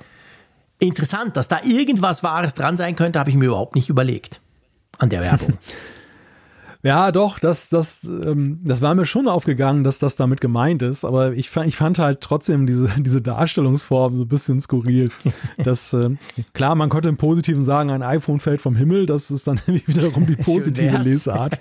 [0.78, 4.40] Interessant, dass da irgendwas Wahres dran sein könnte, habe ich mir überhaupt nicht überlegt
[4.98, 5.58] an der Werbung.
[6.82, 11.04] Ja, doch, das, das, ähm, das war mir schon aufgegangen, dass das damit gemeint ist,
[11.04, 15.10] aber ich, ich fand halt trotzdem diese, diese Darstellungsform so ein bisschen skurril.
[15.62, 16.16] Das, äh,
[16.54, 20.24] klar, man konnte im Positiven sagen, ein iPhone fällt vom Himmel, das ist dann wiederum
[20.24, 21.60] die positive Lesart.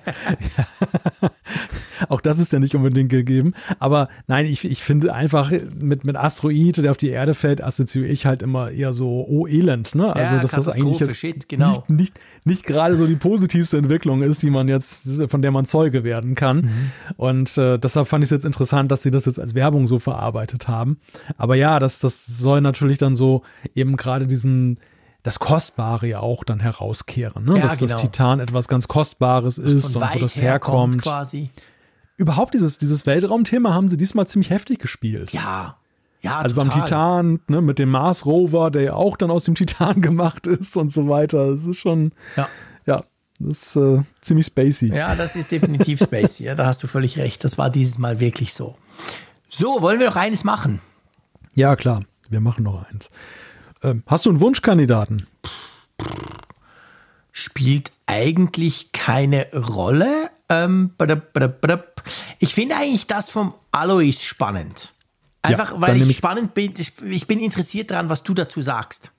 [2.10, 3.54] Auch das ist ja nicht unbedingt gegeben.
[3.80, 8.08] Aber nein, ich, ich finde einfach mit, mit Asteroid, der auf die Erde fällt, assoziiere
[8.08, 10.14] ich halt immer eher so, oh Elend, ne?
[10.16, 11.70] Also, ja, dass das eigentlich jetzt Shit, genau.
[11.70, 15.66] nicht, nicht, nicht gerade so die positivste Entwicklung ist, die man jetzt von der man
[15.66, 16.58] Zeuge werden kann.
[16.58, 16.92] Mhm.
[17.16, 20.00] Und äh, deshalb fand ich es jetzt interessant, dass sie das jetzt als Werbung so
[20.00, 21.00] verarbeitet haben.
[21.38, 23.44] Aber ja, das, das soll natürlich dann so
[23.76, 24.80] eben gerade diesen
[25.24, 27.56] das Kostbare ja auch dann herauskehren, ne?
[27.58, 27.92] Ja, dass genau.
[27.92, 31.02] das Titan etwas ganz Kostbares ist und wo das herkommt.
[31.02, 31.50] Quasi.
[32.20, 35.32] Überhaupt dieses, dieses Weltraumthema haben sie diesmal ziemlich heftig gespielt.
[35.32, 35.78] Ja.
[36.22, 36.70] Ja, also total.
[36.70, 40.48] beim Titan, ne, mit dem Mars Rover, der ja auch dann aus dem Titan gemacht
[40.48, 41.52] ist und so weiter.
[41.52, 42.50] Das ist schon, ja,
[42.86, 43.04] ja
[43.40, 44.94] das ist äh, ziemlich spacey.
[44.94, 46.44] Ja, das ist definitiv spacey.
[46.44, 47.46] Ja, da hast du völlig recht.
[47.46, 48.76] Das war dieses Mal wirklich so.
[49.50, 50.82] So, wollen wir noch eines machen?
[51.56, 52.04] Ja, klar.
[52.28, 53.10] Wir machen noch eins.
[53.82, 55.26] Ähm, hast du einen Wunschkandidaten?
[57.32, 60.29] Spielt eigentlich keine Rolle.
[60.50, 60.92] Ähm,
[62.40, 64.94] ich finde eigentlich das vom Alois spannend.
[65.42, 66.74] Einfach, Ja, weil ich ich- spannend bin.
[66.78, 69.12] Ich, ich bin interessiert daran, was du dazu sagst.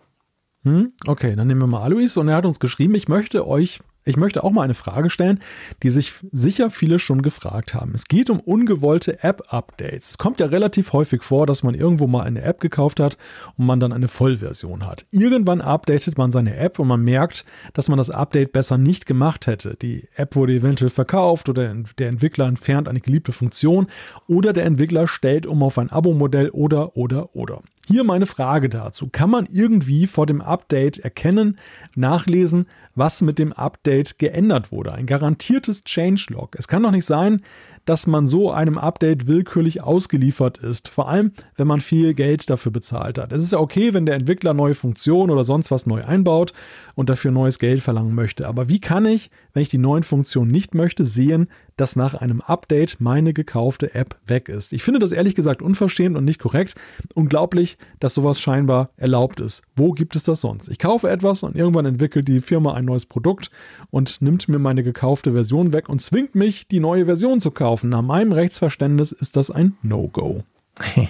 [0.64, 0.92] Hm?
[1.06, 4.16] Okay, dann nehmen wir mal Alois und er hat uns geschrieben, ich möchte euch, ich
[4.16, 5.40] möchte auch mal eine Frage stellen,
[5.82, 7.92] die sich sicher viele schon gefragt haben.
[7.94, 10.10] Es geht um ungewollte App-Updates.
[10.10, 13.18] Es kommt ja relativ häufig vor, dass man irgendwo mal eine App gekauft hat
[13.58, 15.06] und man dann eine Vollversion hat.
[15.10, 17.44] Irgendwann updatet man seine App und man merkt,
[17.74, 19.76] dass man das Update besser nicht gemacht hätte.
[19.80, 23.86] Die App wurde eventuell verkauft oder der Entwickler entfernt eine geliebte Funktion
[24.26, 27.62] oder der Entwickler stellt um auf ein Abo-Modell oder oder oder.
[27.90, 29.08] Hier meine Frage dazu.
[29.10, 31.58] Kann man irgendwie vor dem Update erkennen,
[31.96, 34.92] nachlesen, was mit dem Update geändert wurde?
[34.92, 36.54] Ein garantiertes Changelog.
[36.56, 37.42] Es kann doch nicht sein,
[37.86, 40.86] dass man so einem Update willkürlich ausgeliefert ist.
[40.86, 43.32] Vor allem, wenn man viel Geld dafür bezahlt hat.
[43.32, 46.52] Es ist ja okay, wenn der Entwickler neue Funktionen oder sonst was neu einbaut
[46.94, 48.46] und dafür neues Geld verlangen möchte.
[48.46, 51.48] Aber wie kann ich, wenn ich die neuen Funktionen nicht möchte, sehen,
[51.80, 54.72] dass nach einem Update meine gekaufte App weg ist?
[54.72, 56.74] Ich finde das ehrlich gesagt unverschämt und nicht korrekt.
[57.14, 59.62] Unglaublich, dass sowas scheinbar erlaubt ist.
[59.76, 60.68] Wo gibt es das sonst?
[60.68, 63.50] Ich kaufe etwas und irgendwann entwickelt die Firma ein neues Produkt
[63.90, 67.90] und nimmt mir meine gekaufte Version weg und zwingt mich, die neue Version zu kaufen.
[67.90, 70.44] Nach meinem Rechtsverständnis ist das ein No-Go.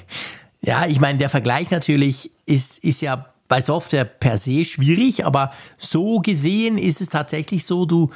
[0.63, 5.53] Ja, ich meine, der Vergleich natürlich ist, ist ja bei Software per se schwierig, aber
[5.79, 8.11] so gesehen ist es tatsächlich so, du,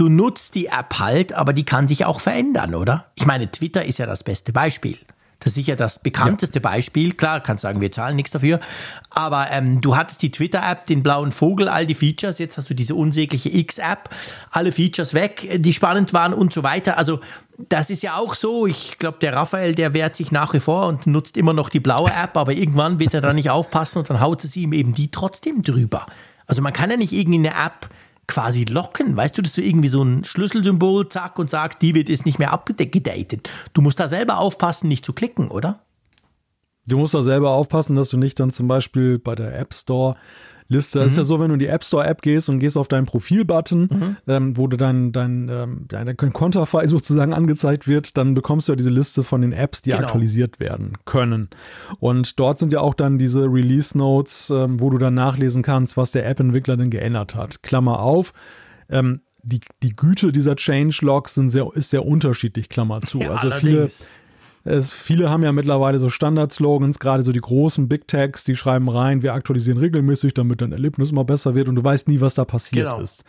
[0.00, 3.06] du nutzt die App halt, aber die kann sich auch verändern, oder?
[3.16, 4.96] Ich meine, Twitter ist ja das beste Beispiel.
[5.40, 7.12] Das ist sicher das bekannteste Beispiel.
[7.12, 8.60] Klar, kannst sagen, wir zahlen nichts dafür.
[9.08, 12.38] Aber ähm, du hattest die Twitter-App, den blauen Vogel, all die Features.
[12.38, 14.10] Jetzt hast du diese unsägliche X-App,
[14.50, 16.98] alle Features weg, die spannend waren und so weiter.
[16.98, 17.20] Also
[17.56, 18.66] das ist ja auch so.
[18.66, 21.80] Ich glaube, der Raphael, der wehrt sich nach wie vor und nutzt immer noch die
[21.80, 24.92] blaue App, aber irgendwann wird er da nicht aufpassen und dann haut es ihm eben
[24.92, 26.06] die trotzdem drüber.
[26.46, 27.88] Also man kann ja nicht irgendwie eine App
[28.30, 29.16] quasi locken.
[29.16, 32.38] Weißt du, dass du irgendwie so ein Schlüsselsymbol, zack, und sagst, die wird jetzt nicht
[32.38, 33.50] mehr abgedatet.
[33.74, 35.80] Du musst da selber aufpassen, nicht zu klicken, oder?
[36.86, 40.14] Du musst da selber aufpassen, dass du nicht dann zum Beispiel bei der App Store
[40.70, 41.00] Liste.
[41.00, 43.04] Ist ja so, wenn du in die App Store App gehst und gehst auf deinen
[43.06, 48.72] Profilbutton, ähm, wo du dein, dein, ähm, dein Konterfei sozusagen angezeigt wird, dann bekommst du
[48.72, 50.02] ja diese Liste von den Apps, die Genau.
[50.04, 51.48] aktualisiert werden können.
[51.98, 55.96] Und dort sind ja auch dann diese Release Notes, ähm, wo du dann nachlesen kannst,
[55.96, 57.62] was der App-Entwickler denn geändert hat.
[57.62, 58.32] Klammer auf.
[58.88, 63.20] Ähm, die, die Güte dieser Changelogs sind sehr, ist sehr unterschiedlich, Klammer zu.
[63.20, 64.06] Ja, also viele, allerdings.
[64.64, 68.88] Es, viele haben ja mittlerweile so Standard-Slogans, gerade so die großen Big Techs, die schreiben
[68.88, 72.34] rein, wir aktualisieren regelmäßig, damit dein Erlebnis immer besser wird und du weißt nie, was
[72.34, 73.00] da passiert Genau.
[73.00, 73.24] ist.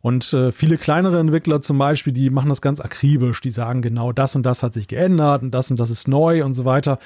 [0.00, 4.12] Und äh, viele kleinere Entwickler zum Beispiel, die machen das ganz akribisch, die sagen genau,
[4.12, 6.98] das und das hat sich geändert und das und das ist neu und so weiter.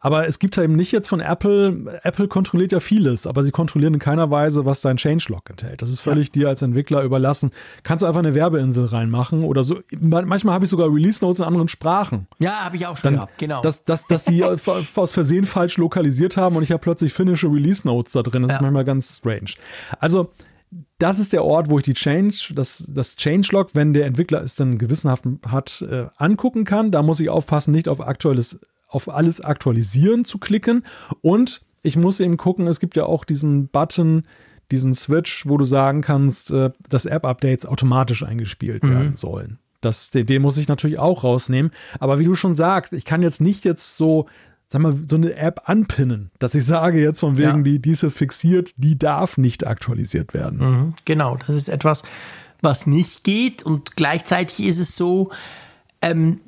[0.00, 3.50] Aber es gibt ja eben nicht jetzt von Apple, Apple kontrolliert ja vieles, aber sie
[3.50, 5.82] kontrollieren in keiner Weise, was dein Changelog enthält.
[5.82, 6.32] Das ist völlig ja.
[6.32, 7.50] dir als Entwickler überlassen.
[7.82, 9.80] Kannst du einfach eine Werbeinsel reinmachen oder so.
[9.98, 12.28] Manchmal habe ich sogar Release Notes in anderen Sprachen.
[12.38, 13.62] Ja, habe ich auch schon Dann, gehabt, genau.
[13.62, 17.86] Dass, dass, dass die aus Versehen falsch lokalisiert haben und ich habe plötzlich finnische Release
[17.86, 18.42] Notes da drin.
[18.42, 18.56] Das ja.
[18.56, 19.54] ist manchmal ganz strange.
[19.98, 20.30] Also,
[20.98, 24.54] das ist der Ort, wo ich die Change, das, das Changelog, wenn der Entwickler es
[24.54, 26.90] dann gewissenhaft hat, äh, angucken kann.
[26.90, 30.84] Da muss ich aufpassen, nicht auf aktuelles auf alles aktualisieren zu klicken.
[31.20, 34.24] Und ich muss eben gucken, es gibt ja auch diesen Button,
[34.70, 38.90] diesen Switch, wo du sagen kannst, äh, dass App-Updates automatisch eingespielt mhm.
[38.90, 39.58] werden sollen.
[39.80, 41.70] Das, den, den muss ich natürlich auch rausnehmen.
[42.00, 44.26] Aber wie du schon sagst, ich kann jetzt nicht jetzt so,
[44.66, 47.62] sag mal, so eine App anpinnen, dass ich sage jetzt von wegen, ja.
[47.62, 50.58] die, diese fixiert, die darf nicht aktualisiert werden.
[50.58, 50.94] Mhm.
[51.04, 52.02] Genau, das ist etwas,
[52.60, 53.62] was nicht geht.
[53.62, 55.30] Und gleichzeitig ist es so,
[56.02, 56.40] ähm,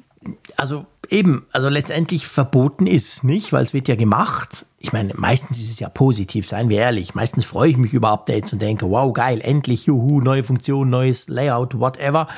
[0.57, 4.66] also eben, also letztendlich verboten ist es nicht, weil es wird ja gemacht.
[4.78, 7.15] Ich meine, meistens ist es ja positiv, seien wir ehrlich.
[7.15, 11.28] Meistens freue ich mich über Updates und denke, wow, geil, endlich, juhu, neue Funktion, neues
[11.28, 12.28] Layout, whatever.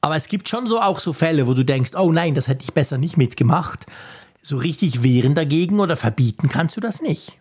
[0.00, 2.64] Aber es gibt schon so auch so Fälle, wo du denkst, oh nein, das hätte
[2.64, 3.86] ich besser nicht mitgemacht.
[4.40, 7.40] So richtig wehren dagegen oder verbieten kannst du das nicht.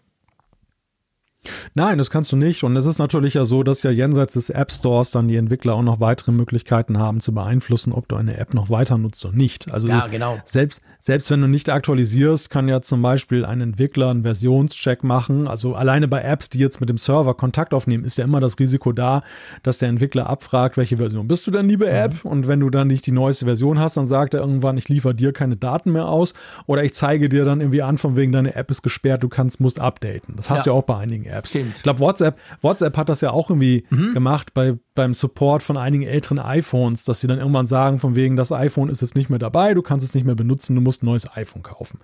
[1.73, 2.63] Nein, das kannst du nicht.
[2.63, 5.75] Und es ist natürlich ja so, dass ja jenseits des App Stores dann die Entwickler
[5.75, 9.35] auch noch weitere Möglichkeiten haben zu beeinflussen, ob du eine App noch weiter nutzt oder
[9.35, 9.71] nicht.
[9.71, 10.37] Also ja, genau.
[10.45, 15.47] selbst, selbst wenn du nicht aktualisierst, kann ja zum Beispiel ein Entwickler einen Versionscheck machen.
[15.47, 18.59] Also alleine bei Apps, die jetzt mit dem Server Kontakt aufnehmen, ist ja immer das
[18.59, 19.23] Risiko da,
[19.63, 21.91] dass der Entwickler abfragt, welche Version bist du denn, liebe mhm.
[21.91, 22.23] App?
[22.23, 22.31] Mhm.
[22.31, 25.15] Und wenn du dann nicht die neueste Version hast, dann sagt er irgendwann, ich liefere
[25.15, 26.33] dir keine Daten mehr aus.
[26.67, 29.59] Oder ich zeige dir dann irgendwie an, von wegen deine App ist gesperrt, du kannst,
[29.59, 30.35] musst updaten.
[30.35, 30.75] Das hast du ja.
[30.75, 31.32] ja auch bei einigen Apps.
[31.43, 31.77] Stimmt.
[31.77, 34.13] Ich glaube, WhatsApp, WhatsApp hat das ja auch irgendwie mhm.
[34.13, 38.35] gemacht bei, beim Support von einigen älteren iPhones, dass sie dann irgendwann sagen, von wegen,
[38.35, 41.03] das iPhone ist jetzt nicht mehr dabei, du kannst es nicht mehr benutzen, du musst
[41.03, 41.99] ein neues iPhone kaufen.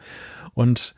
[0.53, 0.95] Und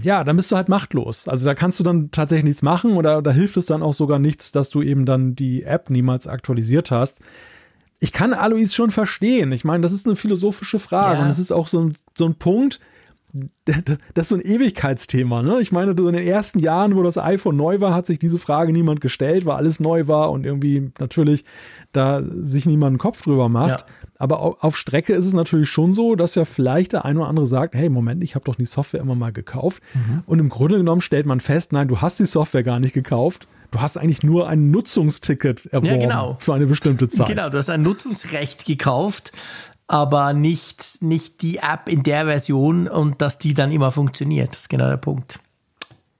[0.00, 1.28] ja, dann bist du halt machtlos.
[1.28, 4.18] Also da kannst du dann tatsächlich nichts machen oder da hilft es dann auch sogar
[4.18, 7.20] nichts, dass du eben dann die App niemals aktualisiert hast.
[8.00, 9.52] Ich kann Alois schon verstehen.
[9.52, 11.24] Ich meine, das ist eine philosophische Frage ja.
[11.24, 12.80] und es ist auch so ein, so ein Punkt,
[13.64, 15.42] das ist so ein Ewigkeitsthema.
[15.42, 15.60] Ne?
[15.60, 18.38] Ich meine, so in den ersten Jahren, wo das iPhone neu war, hat sich diese
[18.38, 21.44] Frage niemand gestellt, weil alles neu war und irgendwie natürlich
[21.92, 23.80] da sich niemand einen Kopf drüber macht.
[23.80, 23.86] Ja.
[24.16, 27.46] Aber auf Strecke ist es natürlich schon so, dass ja vielleicht der ein oder andere
[27.46, 29.82] sagt, hey, Moment, ich habe doch die Software immer mal gekauft.
[29.94, 30.22] Mhm.
[30.26, 33.48] Und im Grunde genommen stellt man fest, nein, du hast die Software gar nicht gekauft.
[33.72, 36.36] Du hast eigentlich nur ein Nutzungsticket erworben ja, genau.
[36.38, 37.26] für eine bestimmte Zeit.
[37.26, 39.32] Genau, du hast ein Nutzungsrecht gekauft
[39.86, 44.50] aber nicht, nicht die App in der Version und dass die dann immer funktioniert.
[44.52, 45.40] Das ist genau der Punkt.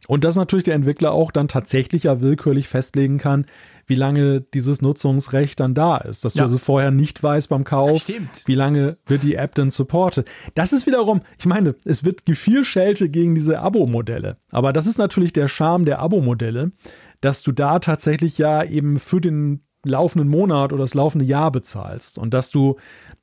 [0.07, 3.47] Und dass natürlich der Entwickler auch dann tatsächlich ja willkürlich festlegen kann,
[3.87, 6.25] wie lange dieses Nutzungsrecht dann da ist.
[6.25, 6.43] Dass ja.
[6.43, 8.43] du also vorher nicht weißt beim Kauf, Stimmt.
[8.47, 10.29] wie lange wird die App denn supportet.
[10.55, 14.37] Das ist wiederum, ich meine, es wird Gefehlschelte gegen diese Abo-Modelle.
[14.51, 16.73] Aber das ist natürlich der Charme der Abo-Modelle,
[17.21, 22.19] dass du da tatsächlich ja eben für den laufenden Monat oder das laufende Jahr bezahlst
[22.19, 22.77] und dass du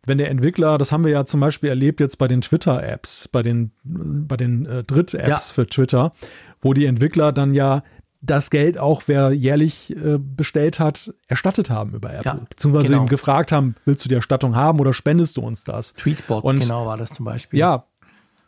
[0.06, 3.44] wenn der Entwickler, das haben wir ja zum Beispiel erlebt jetzt bei den Twitter-Apps, bei
[3.44, 5.54] den, bei den äh, Dritt-Apps ja.
[5.54, 6.14] für Twitter,
[6.60, 7.84] wo die Entwickler dann ja
[8.22, 12.32] das Geld auch, wer jährlich äh, bestellt hat, erstattet haben über Apple.
[12.32, 13.00] Ja, Beziehungsweise genau.
[13.02, 15.94] eben gefragt haben, willst du die Erstattung haben oder spendest du uns das?
[15.94, 17.60] Tweetbot, und, genau war das zum Beispiel.
[17.60, 17.86] Ja,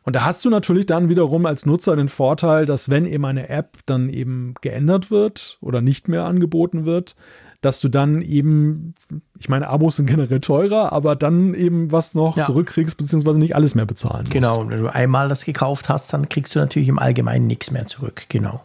[0.03, 3.49] und da hast du natürlich dann wiederum als Nutzer den Vorteil, dass wenn eben eine
[3.49, 7.15] App dann eben geändert wird oder nicht mehr angeboten wird,
[7.63, 8.93] dass du dann eben,
[9.39, 12.43] ich meine, Abos sind generell teurer, aber dann eben was noch ja.
[12.43, 14.31] zurückkriegst, beziehungsweise nicht alles mehr bezahlen musst.
[14.31, 17.85] Genau, wenn du einmal das gekauft hast, dann kriegst du natürlich im Allgemeinen nichts mehr
[17.85, 18.25] zurück.
[18.27, 18.63] Genau.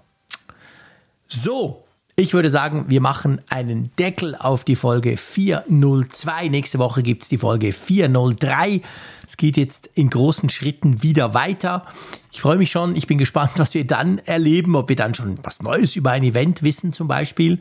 [1.28, 1.84] So,
[2.16, 6.48] ich würde sagen, wir machen einen Deckel auf die Folge 402.
[6.48, 8.80] Nächste Woche gibt es die Folge 403.
[9.24, 11.86] Es geht jetzt in großen Schritten wieder weiter.
[12.32, 12.96] Ich freue mich schon.
[12.96, 16.24] Ich bin gespannt, was wir dann erleben, ob wir dann schon was Neues über ein
[16.24, 17.60] Event wissen zum Beispiel.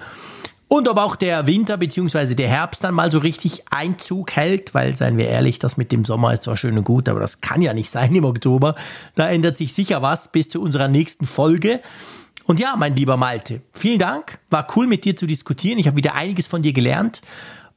[0.69, 2.35] Und ob auch der Winter bzw.
[2.35, 6.03] der Herbst dann mal so richtig Einzug hält, weil, seien wir ehrlich, das mit dem
[6.03, 8.75] Sommer ist zwar schön und gut, aber das kann ja nicht sein im Oktober.
[9.15, 11.81] Da ändert sich sicher was bis zu unserer nächsten Folge.
[12.43, 14.39] Und ja, mein lieber Malte, vielen Dank.
[14.49, 15.79] War cool mit dir zu diskutieren.
[15.79, 17.21] Ich habe wieder einiges von dir gelernt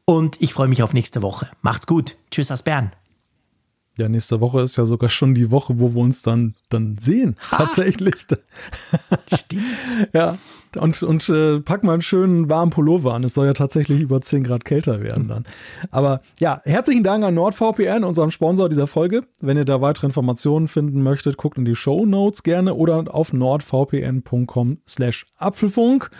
[0.05, 1.49] und ich freue mich auf nächste Woche.
[1.63, 2.17] Macht's gut.
[2.31, 2.93] Tschüss aus Bern.
[3.97, 7.37] Ja, nächste Woche ist ja sogar schon die Woche, wo wir uns dann, dann sehen.
[7.51, 7.57] Ha.
[7.59, 8.15] Tatsächlich.
[9.35, 9.63] Stimmt.
[10.13, 10.39] ja.
[10.79, 13.25] Und, und äh, pack mal einen schönen warmen Pullover an.
[13.25, 15.45] Es soll ja tatsächlich über 10 Grad kälter werden dann.
[15.91, 19.25] Aber ja, herzlichen Dank an NordVPN, unserem Sponsor dieser Folge.
[19.41, 23.33] Wenn ihr da weitere Informationen finden möchtet, guckt in die Show Notes gerne oder auf
[23.33, 26.11] nordvpn.com slash Apfelfunk.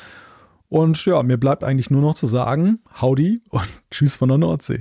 [0.69, 4.81] Und ja, mir bleibt eigentlich nur noch zu sagen, howdy und tschüss von der Nordsee.